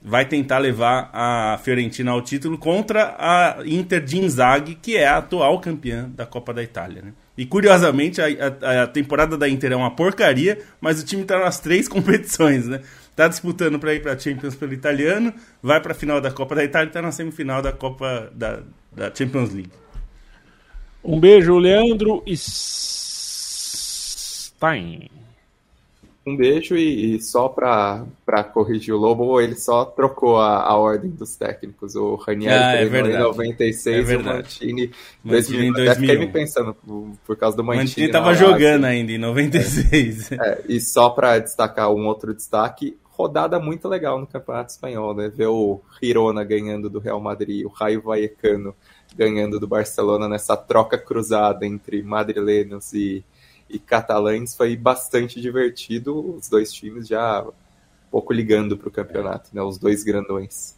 vai 0.00 0.24
tentar 0.24 0.58
levar 0.58 1.10
a 1.12 1.58
Fiorentina 1.62 2.12
ao 2.12 2.22
título 2.22 2.56
contra 2.56 3.16
a 3.18 3.58
Inter 3.66 4.02
de 4.02 4.18
Inzaghi, 4.18 4.76
que 4.76 4.96
é 4.96 5.06
a 5.06 5.18
atual 5.18 5.60
campeã 5.60 6.08
da 6.08 6.24
Copa 6.24 6.54
da 6.54 6.62
Itália. 6.62 7.02
Né? 7.02 7.12
E 7.36 7.44
curiosamente, 7.44 8.20
a, 8.20 8.26
a, 8.62 8.84
a, 8.84 8.86
temporada 8.86 9.36
da 9.36 9.48
Inter 9.48 9.72
é 9.72 9.76
uma 9.76 9.90
porcaria, 9.94 10.58
mas 10.80 11.02
o 11.02 11.04
time 11.04 11.22
está 11.22 11.38
nas 11.38 11.58
três 11.58 11.88
competições, 11.88 12.66
né? 12.66 12.80
Tá 13.16 13.26
disputando 13.26 13.80
para 13.80 13.92
ir 13.94 14.00
para 14.00 14.16
Champions 14.16 14.54
pelo 14.54 14.72
italiano, 14.72 15.34
vai 15.60 15.80
para 15.80 15.90
a 15.90 15.94
final 15.94 16.20
da 16.20 16.30
Copa 16.30 16.54
da 16.54 16.62
Itália 16.62 16.86
e 16.86 16.90
está 16.90 17.02
na 17.02 17.10
semifinal 17.10 17.60
da 17.60 17.72
Copa 17.72 18.30
da, 18.32 18.60
da 18.92 19.12
Champions 19.12 19.52
League. 19.52 19.72
Um 21.02 21.18
beijo, 21.18 21.58
Leandro 21.58 22.22
Stein. 22.36 23.08
Um 26.28 26.36
beijo 26.36 26.76
e, 26.76 27.16
e 27.16 27.22
só 27.22 27.48
para 27.48 28.04
corrigir 28.52 28.94
o 28.94 28.98
Lobo, 28.98 29.40
ele 29.40 29.54
só 29.54 29.84
trocou 29.84 30.38
a, 30.38 30.62
a 30.62 30.76
ordem 30.76 31.10
dos 31.10 31.36
técnicos. 31.36 31.94
O 31.94 32.16
Ranieri 32.16 32.54
ah, 32.54 32.76
é 32.76 32.84
em 32.84 33.18
96 33.18 34.10
é 34.10 34.12
e 34.12 34.16
o 34.16 34.24
Mantini, 34.24 34.90
Mantini 35.24 35.66
em 35.66 35.72
2000. 35.72 35.94
Fiquei 35.94 36.18
me 36.18 36.26
pensando 36.28 36.74
por, 36.74 37.12
por 37.26 37.36
causa 37.36 37.56
do 37.56 37.64
Mantini. 37.64 37.84
Mantini 37.86 38.06
estava 38.06 38.34
jogando 38.34 38.84
assim. 38.84 38.96
ainda 38.96 39.12
em 39.12 39.18
96. 39.18 40.32
É, 40.32 40.36
é, 40.36 40.62
e 40.68 40.80
só 40.80 41.08
para 41.08 41.38
destacar 41.38 41.90
um 41.90 42.06
outro 42.06 42.34
destaque, 42.34 42.96
rodada 43.18 43.58
muito 43.58 43.88
legal 43.88 44.20
no 44.20 44.26
Campeonato 44.26 44.70
Espanhol, 44.70 45.14
né? 45.14 45.28
Ver 45.28 45.46
o 45.46 45.80
Girona 46.00 46.44
ganhando 46.44 46.90
do 46.90 46.98
Real 46.98 47.20
Madrid, 47.20 47.64
o 47.64 47.68
Raio 47.68 48.02
Vallecano 48.02 48.74
ganhando 49.16 49.58
do 49.58 49.66
Barcelona 49.66 50.28
nessa 50.28 50.56
troca 50.56 50.98
cruzada 50.98 51.66
entre 51.66 52.02
madrilenos 52.02 52.92
e 52.92 53.24
e 53.68 53.78
catalães 53.78 54.56
foi 54.56 54.76
bastante 54.76 55.40
divertido, 55.40 56.36
os 56.36 56.48
dois 56.48 56.72
times 56.72 57.06
já 57.06 57.42
um 57.42 57.52
pouco 58.10 58.32
ligando 58.32 58.76
para 58.76 58.88
o 58.88 58.92
campeonato, 58.92 59.50
né? 59.52 59.62
Os 59.62 59.78
dois 59.78 60.02
grandões. 60.02 60.76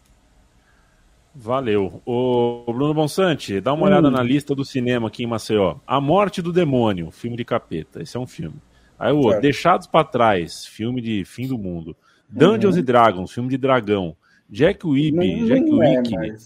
Valeu. 1.35 2.03
O 2.05 2.65
Bruno 2.73 2.93
Bonsante, 2.93 3.61
dá 3.61 3.73
uma 3.73 3.83
hum. 3.83 3.87
olhada 3.87 4.11
na 4.11 4.23
lista 4.23 4.55
do 4.55 4.65
cinema 4.65 5.09
aqui 5.09 5.23
em 5.23 5.27
Maceió. 5.27 5.77
A 5.87 6.01
Morte 6.01 6.43
do 6.43 6.53
Demônio, 6.53 7.11
filme 7.11 7.37
de 7.37 7.45
capeta. 7.45 8.03
Esse 8.03 8.17
é 8.17 8.21
um 8.21 8.27
filme. 8.27 8.57
Aí 8.99 9.13
o 9.13 9.41
Deixados 9.41 9.87
para 9.87 10.05
Trás, 10.05 10.67
filme 10.67 11.01
de 11.01 11.25
fim 11.25 11.47
do 11.47 11.57
mundo. 11.57 11.97
Dungeons 12.29 12.77
uhum. 12.77 12.83
Dragons, 12.83 13.33
filme 13.33 13.49
de 13.49 13.57
dragão. 13.57 14.17
Jack 14.49 14.85
Whip, 14.87 15.17
Jack 15.47 15.71
Wick, 15.71 16.17
é, 16.17 16.37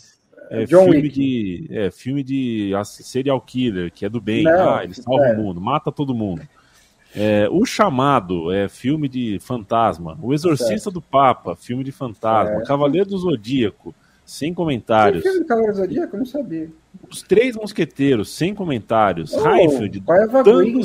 é 0.51 0.65
John 0.65 0.85
filme 0.85 1.03
Wick. 1.03 1.15
de 1.15 1.69
é, 1.71 1.91
filme 1.91 2.23
de 2.23 2.73
serial 2.85 3.41
killer, 3.41 3.93
que 3.93 4.05
é 4.05 4.09
do 4.09 4.21
bem, 4.21 4.45
Não, 4.45 4.75
ah, 4.75 4.85
ele 4.85 4.95
salva 4.95 5.27
é. 5.27 5.33
o 5.33 5.43
mundo, 5.43 5.61
mata 5.61 5.91
todo 5.91 6.15
mundo. 6.15 6.43
É, 7.17 7.49
o 7.51 7.65
Chamado 7.65 8.53
é 8.53 8.69
filme 8.69 9.09
de 9.09 9.39
fantasma. 9.39 10.19
O 10.21 10.35
Exorcista 10.35 10.91
do 10.91 11.01
Papa, 11.01 11.55
filme 11.55 11.85
de 11.85 11.93
fantasma. 11.93 12.63
É. 12.63 12.65
Cavaleiro 12.65 13.09
do 13.09 13.19
Zodíaco, 13.19 13.95
sem 14.25 14.53
comentários. 14.53 15.23
Tem 15.23 15.31
filme 15.31 15.45
do 15.45 15.49
Cavaleiro 15.49 15.77
do 15.77 15.81
Zodíaco? 15.81 16.17
Eu 16.17 16.19
não 16.19 16.27
sabia. 16.27 16.69
Os 17.09 17.23
Três 17.23 17.55
Mosqueteiros, 17.55 18.31
sem 18.31 18.53
comentários. 18.53 19.33
Oh, 19.33 20.43
dando, 20.43 20.81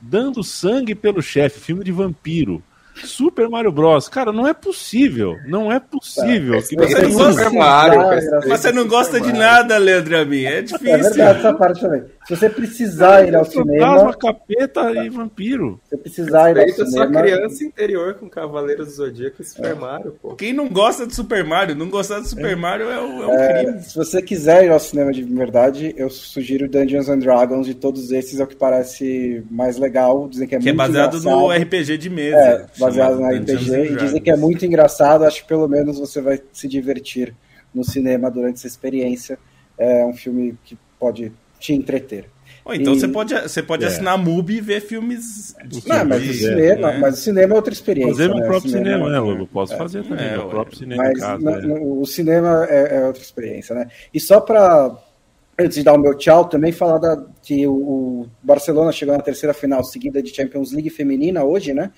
dando 0.00 0.44
sangue 0.44 0.94
pelo 0.94 1.22
chefe, 1.22 1.58
filme 1.58 1.82
de 1.82 1.92
vampiro. 1.92 2.62
Super 3.04 3.48
Mario 3.48 3.72
Bros. 3.72 4.08
Cara, 4.08 4.32
não 4.32 4.46
é 4.46 4.54
possível. 4.54 5.36
Não 5.46 5.70
é 5.70 5.78
possível. 5.80 6.62
que 6.62 6.76
você, 6.76 7.02
não 7.02 7.12
gosta, 7.12 7.50
Mario, 7.50 8.00
você 8.48 8.72
não 8.72 8.86
gosta 8.86 9.20
de 9.20 9.32
nada, 9.32 9.76
Leandro 9.78 10.18
Amin. 10.18 10.44
É 10.44 10.62
difícil. 10.62 10.94
É 10.94 10.98
verdade 10.98 11.38
essa 11.38 11.54
parte 11.54 11.80
também. 11.80 12.04
Se 12.26 12.34
você 12.34 12.50
precisar 12.50 13.26
ir 13.28 13.36
ao 13.36 13.44
cinema. 13.44 14.12
capeta 14.16 14.90
e 15.04 15.08
vampiro. 15.08 15.80
Se 15.88 15.96
precisar 15.96 16.50
ir 16.50 16.58
ao 16.58 16.68
cinema. 16.68 16.90
sua 16.90 17.22
criança 17.22 17.64
interior 17.64 18.14
com 18.14 18.28
Cavaleiros 18.28 18.88
do 18.88 18.94
Zodíaco 18.94 19.40
e 19.40 19.44
Super 19.44 19.70
é. 19.70 19.74
Mario, 19.74 20.16
pô. 20.20 20.34
Quem 20.34 20.52
não 20.52 20.68
gosta 20.68 21.06
de 21.06 21.14
Super 21.14 21.44
Mario, 21.44 21.76
não 21.76 21.88
gostar 21.88 22.18
de 22.18 22.28
Super 22.28 22.50
é. 22.50 22.56
Mario 22.56 22.90
é 22.90 23.00
um, 23.00 23.22
é 23.22 23.26
um 23.28 23.34
é, 23.34 23.64
crime. 23.64 23.82
Se 23.82 23.94
você 23.94 24.20
quiser 24.20 24.64
ir 24.64 24.70
ao 24.70 24.80
cinema 24.80 25.12
de 25.12 25.22
verdade, 25.22 25.94
eu 25.96 26.10
sugiro 26.10 26.68
Dungeons 26.68 27.08
and 27.08 27.20
Dragons. 27.20 27.64
De 27.64 27.74
todos 27.74 28.10
esses 28.10 28.40
é 28.40 28.42
o 28.42 28.46
que 28.48 28.56
parece 28.56 29.44
mais 29.48 29.76
legal. 29.76 30.28
Dizem 30.28 30.48
que 30.48 30.56
é 30.56 30.58
que 30.58 30.64
muito 30.64 30.74
é 30.74 30.84
baseado 30.84 31.18
engraçado. 31.18 31.40
no 31.40 31.50
RPG 31.52 31.96
de 31.96 32.10
mesa. 32.10 32.36
É, 32.36 32.66
baseado 32.76 33.20
no 33.20 33.28
RPG. 33.28 33.92
E 33.92 33.96
dizem 33.96 34.20
que 34.20 34.30
é 34.32 34.36
muito 34.36 34.66
engraçado. 34.66 35.24
Acho 35.24 35.42
que 35.42 35.48
pelo 35.48 35.68
menos 35.68 35.96
você 35.96 36.20
vai 36.20 36.42
se 36.52 36.66
divertir 36.66 37.32
no 37.72 37.84
cinema 37.84 38.28
durante 38.28 38.56
essa 38.56 38.66
experiência. 38.66 39.38
É 39.78 40.04
um 40.04 40.14
filme 40.14 40.58
que 40.64 40.76
pode 40.98 41.30
te 41.58 41.72
entreter. 41.72 42.28
Ou 42.66 42.74
então 42.74 42.94
e... 42.94 42.98
você 43.00 43.06
pode, 43.06 43.32
você 43.32 43.62
pode 43.62 43.84
é. 43.84 43.86
assinar 43.86 44.14
a 44.14 44.18
MUBI 44.18 44.56
e 44.56 44.60
ver 44.60 44.80
filmes. 44.80 45.54
Não, 45.86 46.04
mas 46.04 46.28
o 46.28 46.32
cinema, 46.32 46.92
né? 46.92 46.98
mas 46.98 47.14
o 47.14 47.22
cinema 47.22 47.52
é 47.52 47.56
outra 47.56 47.72
experiência. 47.72 48.14
Fazer 48.14 48.28
meu 48.28 48.38
né? 48.38 48.46
próprio 48.46 48.70
cinema, 48.70 49.04
cinema 49.04 49.10
né, 49.10 49.18
Lobo? 49.20 49.46
Posso 49.46 49.74
é. 49.74 49.76
fazer 49.76 50.02
também, 50.02 50.26
é, 50.26 50.36
próprio 50.36 50.76
cinema 50.76 51.02
mas, 51.04 51.40
na, 51.40 51.52
é. 51.52 51.78
o 51.78 52.04
cinema 52.04 52.66
é, 52.68 52.96
é, 52.96 53.06
outra 53.06 53.22
experiência, 53.22 53.72
né? 53.72 53.88
E 54.12 54.18
só 54.18 54.40
para 54.40 54.96
antes 55.58 55.76
de 55.76 55.84
dar 55.84 55.94
o 55.94 55.98
meu 55.98 56.14
tchau, 56.16 56.44
também 56.46 56.72
falar 56.72 56.98
da, 56.98 57.24
que 57.40 57.66
o, 57.66 57.72
o, 57.72 58.28
Barcelona 58.42 58.92
chegou 58.92 59.16
na 59.16 59.22
terceira 59.22 59.54
final 59.54 59.82
seguida 59.84 60.22
de 60.22 60.34
Champions 60.34 60.72
League 60.72 60.90
feminina 60.90 61.44
hoje, 61.44 61.72
né? 61.72 61.92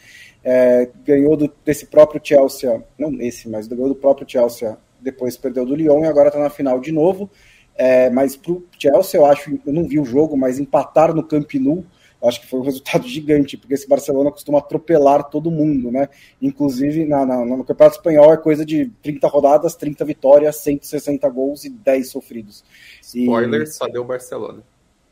É, 0.45 0.89
ganhou 1.05 1.35
do, 1.35 1.53
desse 1.65 1.87
próprio 1.87 2.21
Chelsea, 2.23 2.83
não 2.99 3.21
esse, 3.21 3.49
mas 3.49 3.67
ganhou 3.67 3.89
do 3.89 3.95
próprio 3.95 4.29
Chelsea, 4.29 4.77
depois 5.01 5.37
perdeu 5.37 5.65
do 5.65 5.75
Lyon 5.75 6.05
e 6.05 6.07
agora 6.07 6.29
está 6.29 6.39
na 6.39 6.51
final 6.51 6.79
de 6.79 6.93
novo. 6.93 7.31
É, 7.79 8.11
mas 8.11 8.37
para 8.37 8.51
o 8.51 8.65
Chelsea, 8.77 9.21
eu 9.21 9.25
acho, 9.25 9.57
eu 9.65 9.73
não 9.73 9.87
vi 9.87 10.01
o 10.01 10.05
jogo, 10.05 10.37
mas 10.37 10.59
empatar 10.59 11.15
no 11.15 11.23
Camp 11.23 11.55
Nou, 11.55 11.85
acho 12.21 12.41
que 12.41 12.49
foi 12.49 12.59
um 12.59 12.65
resultado 12.67 13.07
gigante, 13.07 13.57
porque 13.57 13.75
esse 13.75 13.89
Barcelona 13.89 14.33
costuma 14.33 14.59
atropelar 14.59 15.31
todo 15.31 15.49
mundo, 15.49 15.93
né? 15.93 16.09
Inclusive 16.43 17.05
na, 17.05 17.25
na, 17.25 17.45
no 17.45 17.65
Campeonato 17.65 17.99
Espanhol 17.99 18.33
é 18.35 18.37
coisa 18.37 18.67
de 18.67 18.91
30 19.01 19.29
rodadas, 19.29 19.77
30 19.77 20.05
vitórias, 20.05 20.57
160 20.57 21.29
gols 21.29 21.65
e 21.65 21.71
10 21.71 22.11
sofridos. 22.11 22.65
Spoiler, 23.01 23.63
e... 23.63 23.67
só 23.69 23.87
deu 23.87 24.05
Barcelona. 24.05 24.61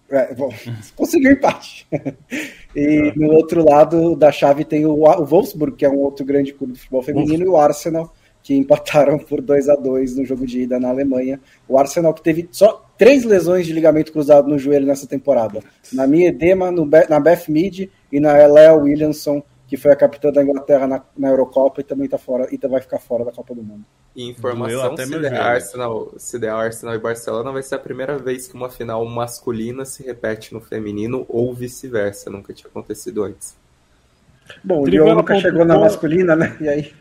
É, 0.08 0.34
bom, 0.34 0.52
conseguiu 0.96 1.32
empate. 1.32 1.86
e 2.74 3.12
no 3.16 3.32
outro 3.32 3.64
lado 3.64 4.16
da 4.16 4.32
chave 4.32 4.64
tem 4.64 4.86
o, 4.86 5.04
o 5.04 5.24
Wolfsburg, 5.24 5.76
que 5.76 5.84
é 5.84 5.88
um 5.88 5.98
outro 5.98 6.24
grande 6.24 6.52
clube 6.52 6.72
de 6.72 6.80
futebol 6.80 7.02
feminino, 7.02 7.44
e 7.44 7.48
o 7.48 7.56
Arsenal, 7.56 8.12
que 8.46 8.54
empataram 8.54 9.18
por 9.18 9.42
2 9.42 9.68
a 9.68 9.74
2 9.74 10.18
no 10.18 10.24
jogo 10.24 10.46
de 10.46 10.60
ida 10.60 10.78
na 10.78 10.88
Alemanha. 10.88 11.40
O 11.66 11.76
Arsenal 11.76 12.14
que 12.14 12.22
teve 12.22 12.48
só 12.52 12.88
três 12.96 13.24
lesões 13.24 13.66
de 13.66 13.72
ligamento 13.72 14.12
cruzado 14.12 14.48
no 14.48 14.56
joelho 14.56 14.86
nessa 14.86 15.04
temporada. 15.04 15.58
Na 15.92 16.06
minha 16.06 16.28
edema, 16.28 16.70
no, 16.70 16.88
na 17.10 17.18
Beth 17.18 17.48
Mead 17.48 17.90
e 18.12 18.20
na 18.20 18.34
Lea 18.46 18.72
Williamson 18.72 19.42
que 19.66 19.76
foi 19.76 19.90
a 19.90 19.96
capitã 19.96 20.30
da 20.30 20.44
Inglaterra 20.44 20.86
na, 20.86 21.02
na 21.18 21.28
Eurocopa 21.28 21.80
e 21.80 21.84
também 21.84 22.08
tá 22.08 22.16
fora 22.16 22.46
e 22.52 22.68
vai 22.68 22.80
ficar 22.80 23.00
fora 23.00 23.24
da 23.24 23.32
Copa 23.32 23.52
do 23.52 23.64
Mundo. 23.64 23.84
E 24.14 24.30
informação, 24.30 24.96
se 24.96 25.18
der, 25.18 25.34
Arsenal, 25.34 26.14
se 26.16 26.38
der 26.38 26.50
Arsenal 26.50 26.94
e 26.94 26.98
Barcelona, 27.00 27.50
vai 27.50 27.64
ser 27.64 27.74
a 27.74 27.80
primeira 27.80 28.16
vez 28.16 28.46
que 28.46 28.54
uma 28.54 28.70
final 28.70 29.04
masculina 29.06 29.84
se 29.84 30.04
repete 30.04 30.54
no 30.54 30.60
feminino 30.60 31.26
ou 31.28 31.52
vice-versa. 31.52 32.30
Nunca 32.30 32.52
tinha 32.52 32.70
acontecido 32.70 33.24
antes. 33.24 33.56
Bom, 34.62 34.82
o 34.82 34.86
Lyon 34.86 35.16
nunca 35.16 35.36
chegou 35.40 35.64
na 35.64 35.76
masculina, 35.76 36.36
né? 36.36 36.56
E 36.60 36.68
aí? 36.68 36.94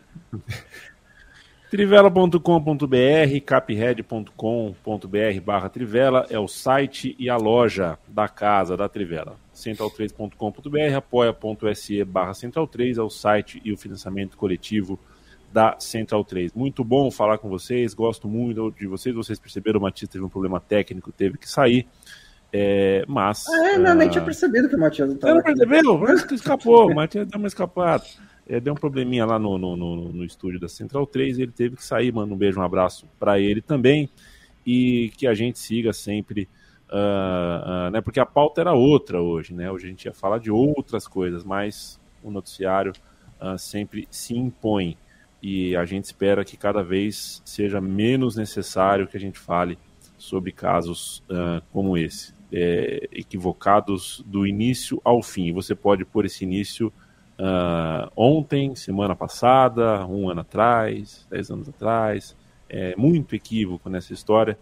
Trivela.com.br, 1.76 3.42
capred.com.br 3.46 5.42
barra 5.44 5.68
Trivela 5.68 6.26
é 6.30 6.40
o 6.40 6.48
site 6.48 7.14
e 7.20 7.30
a 7.30 7.36
loja 7.36 8.00
da 8.08 8.30
casa 8.30 8.78
da 8.78 8.88
Trivela. 8.88 9.36
Central3.com.br, 9.54 10.96
apoia.se 10.96 12.02
barra 12.06 12.32
Central3 12.32 12.98
é 12.98 13.02
o 13.02 13.10
site 13.10 13.62
e 13.66 13.74
o 13.74 13.78
financiamento 13.78 14.38
coletivo 14.38 14.98
da 15.52 15.76
Central 15.78 16.24
3. 16.24 16.54
Muito 16.54 16.82
bom 16.82 17.12
falar 17.12 17.40
com 17.40 17.50
vocês, 17.50 17.94
gosto 17.94 18.26
muito 18.26 18.72
de 18.72 18.88
vocês. 18.88 19.14
Vocês 19.14 19.38
perceberam, 19.38 19.82
o 19.82 19.84
Matias 19.84 20.10
teve 20.10 20.24
um 20.24 20.30
problema 20.30 20.62
técnico, 20.62 21.12
teve 21.12 21.38
que 21.38 21.50
sair. 21.50 21.86
É, 22.54 23.04
mas. 23.06 23.44
Ah, 23.50 23.74
é, 23.74 23.78
não, 23.78 23.92
uh... 23.92 23.96
nem 23.96 24.08
tinha 24.08 24.24
percebido 24.24 24.70
que 24.70 24.78
o 24.78 24.80
Matias 24.80 25.10
não 25.10 25.16
estava. 25.16 25.34
Não 25.34 25.44
percebeu? 25.44 25.98
Mas 25.98 26.32
escapou, 26.32 26.90
o 26.90 26.96
Matias 26.96 27.28
deu 27.28 27.38
uma 27.38 27.50
escapada. 27.50 28.06
É, 28.48 28.60
deu 28.60 28.74
um 28.74 28.78
probleminha 28.78 29.26
lá 29.26 29.40
no, 29.40 29.58
no, 29.58 29.76
no, 29.76 29.96
no, 30.14 30.24
estúdio 30.24 30.60
da 30.60 30.68
Central 30.68 31.08
3, 31.08 31.40
ele 31.40 31.52
teve 31.52 31.76
que 31.76 31.84
sair, 31.84 32.14
manda 32.14 32.34
um 32.34 32.38
beijo, 32.38 32.60
um 32.60 32.64
abraço 32.64 33.08
para 33.20 33.40
ele 33.40 33.60
também. 33.60 34.10
E 34.66 35.12
que 35.18 35.28
a 35.28 35.34
gente 35.34 35.60
siga 35.60 35.94
sempre. 35.94 36.48
Uh, 36.88 37.88
uh, 37.88 37.92
né, 37.92 38.02
porque 38.02 38.20
a 38.20 38.26
pauta 38.26 38.62
era 38.62 38.74
outra 38.74 39.20
hoje, 39.20 39.54
né? 39.54 39.72
Hoje 39.72 39.88
a 39.88 39.90
gente 39.90 40.06
ia 40.06 40.14
falar 40.14 40.38
de 40.38 40.52
outras 40.52 41.08
coisas, 41.08 41.44
mas 41.44 42.00
o 42.24 42.30
noticiário 42.30 42.94
uh, 43.42 43.58
sempre 43.58 44.08
se 44.12 44.36
impõe 44.38 44.96
e 45.42 45.76
a 45.76 45.84
gente 45.86 46.06
espera 46.06 46.46
que 46.46 46.56
cada 46.56 46.84
vez 46.84 47.42
seja 47.44 47.82
menos 47.82 48.36
necessário 48.36 49.08
que 49.08 49.18
a 49.18 49.20
gente 49.20 49.38
fale 49.38 49.78
sobre 50.18 50.52
casos 50.52 51.24
como 51.72 51.98
esse, 51.98 52.34
é, 52.52 53.08
equivocados 53.12 54.24
do 54.26 54.48
início 54.48 55.00
ao 55.04 55.22
fim. 55.22 55.54
Você 55.54 55.76
pode 55.76 56.04
pôr 56.04 56.26
esse 56.26 56.44
início 56.44 56.92
uh, 57.40 58.12
ontem, 58.16 58.76
semana 58.76 59.16
passada, 59.16 60.06
um 60.06 60.30
ano 60.30 60.42
atrás, 60.42 61.26
dez 61.30 61.50
anos 61.50 61.70
atrás. 61.70 62.36
É 62.68 62.96
muito 62.96 63.36
equívoco 63.36 63.90
nessa 63.90 64.14
história 64.14 64.58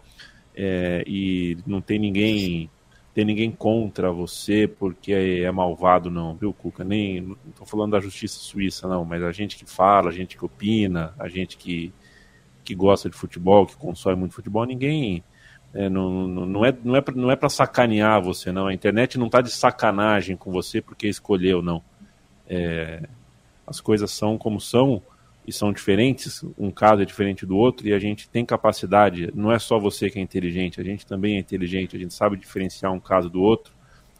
é, 0.54 1.02
e 1.06 1.56
não 1.66 1.80
tem 1.80 1.98
ninguém 1.98 2.70
tem 3.14 3.24
ninguém 3.24 3.50
contra 3.52 4.10
você 4.10 4.66
porque 4.66 5.12
é 5.12 5.50
malvado, 5.52 6.10
não, 6.10 6.34
viu, 6.34 6.52
Cuca? 6.52 6.82
Nem 6.82 7.20
não 7.20 7.36
estou 7.48 7.64
falando 7.64 7.92
da 7.92 8.00
justiça 8.00 8.40
suíça, 8.40 8.88
não, 8.88 9.04
mas 9.04 9.22
a 9.22 9.30
gente 9.30 9.56
que 9.56 9.64
fala, 9.64 10.10
a 10.10 10.12
gente 10.12 10.36
que 10.36 10.44
opina, 10.44 11.14
a 11.16 11.28
gente 11.28 11.56
que, 11.56 11.92
que 12.64 12.74
gosta 12.74 13.08
de 13.08 13.16
futebol, 13.16 13.66
que 13.66 13.76
consome 13.76 14.16
muito 14.16 14.34
futebol, 14.34 14.64
ninguém. 14.64 15.22
É, 15.72 15.88
não, 15.88 16.26
não, 16.26 16.64
é, 16.64 16.76
não, 16.84 16.96
é 16.96 17.04
não 17.14 17.30
é 17.30 17.36
para 17.36 17.48
sacanear 17.48 18.20
você, 18.20 18.50
não. 18.50 18.66
A 18.66 18.74
internet 18.74 19.16
não 19.16 19.26
está 19.26 19.40
de 19.40 19.50
sacanagem 19.50 20.36
com 20.36 20.50
você 20.50 20.82
porque 20.82 21.06
escolheu, 21.06 21.62
não. 21.62 21.82
É, 22.48 23.08
as 23.66 23.80
coisas 23.80 24.10
são 24.10 24.36
como 24.36 24.60
são 24.60 25.02
e 25.46 25.52
são 25.52 25.72
diferentes, 25.72 26.44
um 26.58 26.70
caso 26.70 27.02
é 27.02 27.04
diferente 27.04 27.44
do 27.44 27.56
outro, 27.56 27.86
e 27.86 27.92
a 27.92 27.98
gente 27.98 28.28
tem 28.28 28.44
capacidade, 28.44 29.30
não 29.34 29.52
é 29.52 29.58
só 29.58 29.78
você 29.78 30.08
que 30.08 30.18
é 30.18 30.22
inteligente, 30.22 30.80
a 30.80 30.84
gente 30.84 31.06
também 31.06 31.36
é 31.36 31.38
inteligente, 31.38 31.96
a 31.96 31.98
gente 31.98 32.14
sabe 32.14 32.36
diferenciar 32.36 32.92
um 32.92 33.00
caso 33.00 33.28
do 33.28 33.42
outro, 33.42 33.72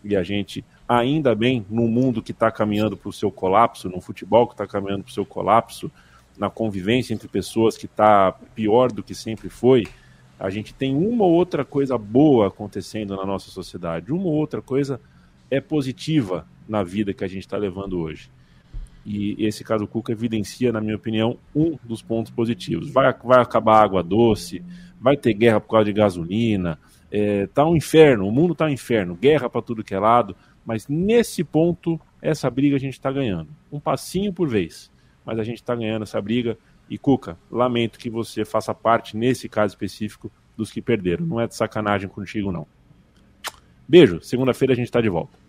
e 0.03 0.15
a 0.15 0.23
gente, 0.23 0.63
ainda 0.87 1.35
bem, 1.35 1.65
num 1.71 1.89
mundo 1.89 2.23
que 2.23 2.33
está 2.33 2.51
caminhando 2.51 2.95
para 2.95 3.09
o 3.09 3.13
seu 3.13 3.31
colapso, 3.31 3.89
num 3.89 4.03
futebol 4.03 4.47
que 4.47 4.53
está 4.53 4.67
caminhando 4.67 5.05
para 5.05 5.11
o 5.11 5.15
seu 5.15 5.25
colapso, 5.25 5.91
na 6.37 6.51
convivência 6.51 7.15
entre 7.15 7.27
pessoas 7.27 7.77
que 7.77 7.87
está 7.87 8.33
pior 8.55 8.93
do 8.93 9.03
que 9.03 9.15
sempre 9.15 9.49
foi, 9.49 9.87
a 10.39 10.51
gente 10.51 10.75
tem 10.75 10.95
uma 10.95 11.25
ou 11.25 11.33
outra 11.33 11.65
coisa 11.65 11.97
boa 11.97 12.49
acontecendo 12.49 13.17
na 13.17 13.25
nossa 13.25 13.51
sociedade, 13.51 14.13
uma 14.13 14.27
ou 14.27 14.35
outra 14.35 14.61
coisa 14.61 15.01
é 15.51 15.61
positiva 15.61 16.47
na 16.69 16.83
vida 16.83 17.13
que 17.13 17.25
a 17.25 17.29
gente 17.29 17.43
está 17.43 17.57
levando 17.57 17.99
hoje. 17.99 18.31
E 19.05 19.37
esse 19.39 19.63
caso 19.63 19.87
Cuca 19.87 20.13
evidencia, 20.13 20.73
na 20.73 20.81
minha 20.81 20.97
opinião, 20.97 21.39
um 21.55 21.77
dos 21.85 22.03
pontos 22.03 22.33
positivos. 22.33 22.91
Vai, 22.91 23.13
vai 23.23 23.41
acabar 23.41 23.77
a 23.77 23.83
água 23.83 24.03
doce, 24.03 24.63
vai 24.99 25.17
ter 25.17 25.35
guerra 25.35 25.61
por 25.61 25.71
causa 25.71 25.85
de 25.85 25.93
gasolina, 25.93 26.79
é, 27.11 27.47
tá 27.49 27.67
um 27.67 27.77
inferno, 27.77 28.27
o 28.27 28.33
mundo 28.33 28.55
tá 28.55 28.65
um 28.65 28.71
inferno, 28.71 29.15
guerra 29.15 29.51
para 29.51 29.61
tudo 29.61 29.85
que 29.85 29.95
é 29.95 29.99
lado, 29.99 30.35
mas 30.65 30.89
nesse 30.89 31.45
ponto, 31.45 32.01
essa 32.23 32.49
briga 32.49 32.77
a 32.77 32.81
gente 32.81 32.95
está 32.95 33.13
ganhando. 33.13 33.51
Um 33.71 33.79
passinho 33.79 34.33
por 34.33 34.49
vez, 34.49 34.91
mas 35.25 35.39
a 35.39 35.45
gente 35.45 35.59
está 35.59 35.75
ganhando 35.75 36.05
essa 36.05 36.21
briga. 36.21 36.57
E 36.89 36.99
Cuca, 36.99 37.39
lamento 37.51 37.99
que 37.99 38.11
você 38.11 38.45
faça 38.45 38.75
parte, 38.75 39.17
nesse 39.17 39.49
caso 39.49 39.73
específico, 39.73 40.31
dos 40.57 40.71
que 40.71 40.81
perderam. 40.83 41.27
Não 41.27 41.41
é 41.41 41.47
de 41.47 41.55
sacanagem 41.55 42.09
contigo, 42.09 42.53
não. 42.53 42.67
Beijo, 43.87 44.21
segunda-feira 44.23 44.73
a 44.73 44.77
gente 44.77 44.87
está 44.87 45.01
de 45.01 45.09
volta. 45.09 45.44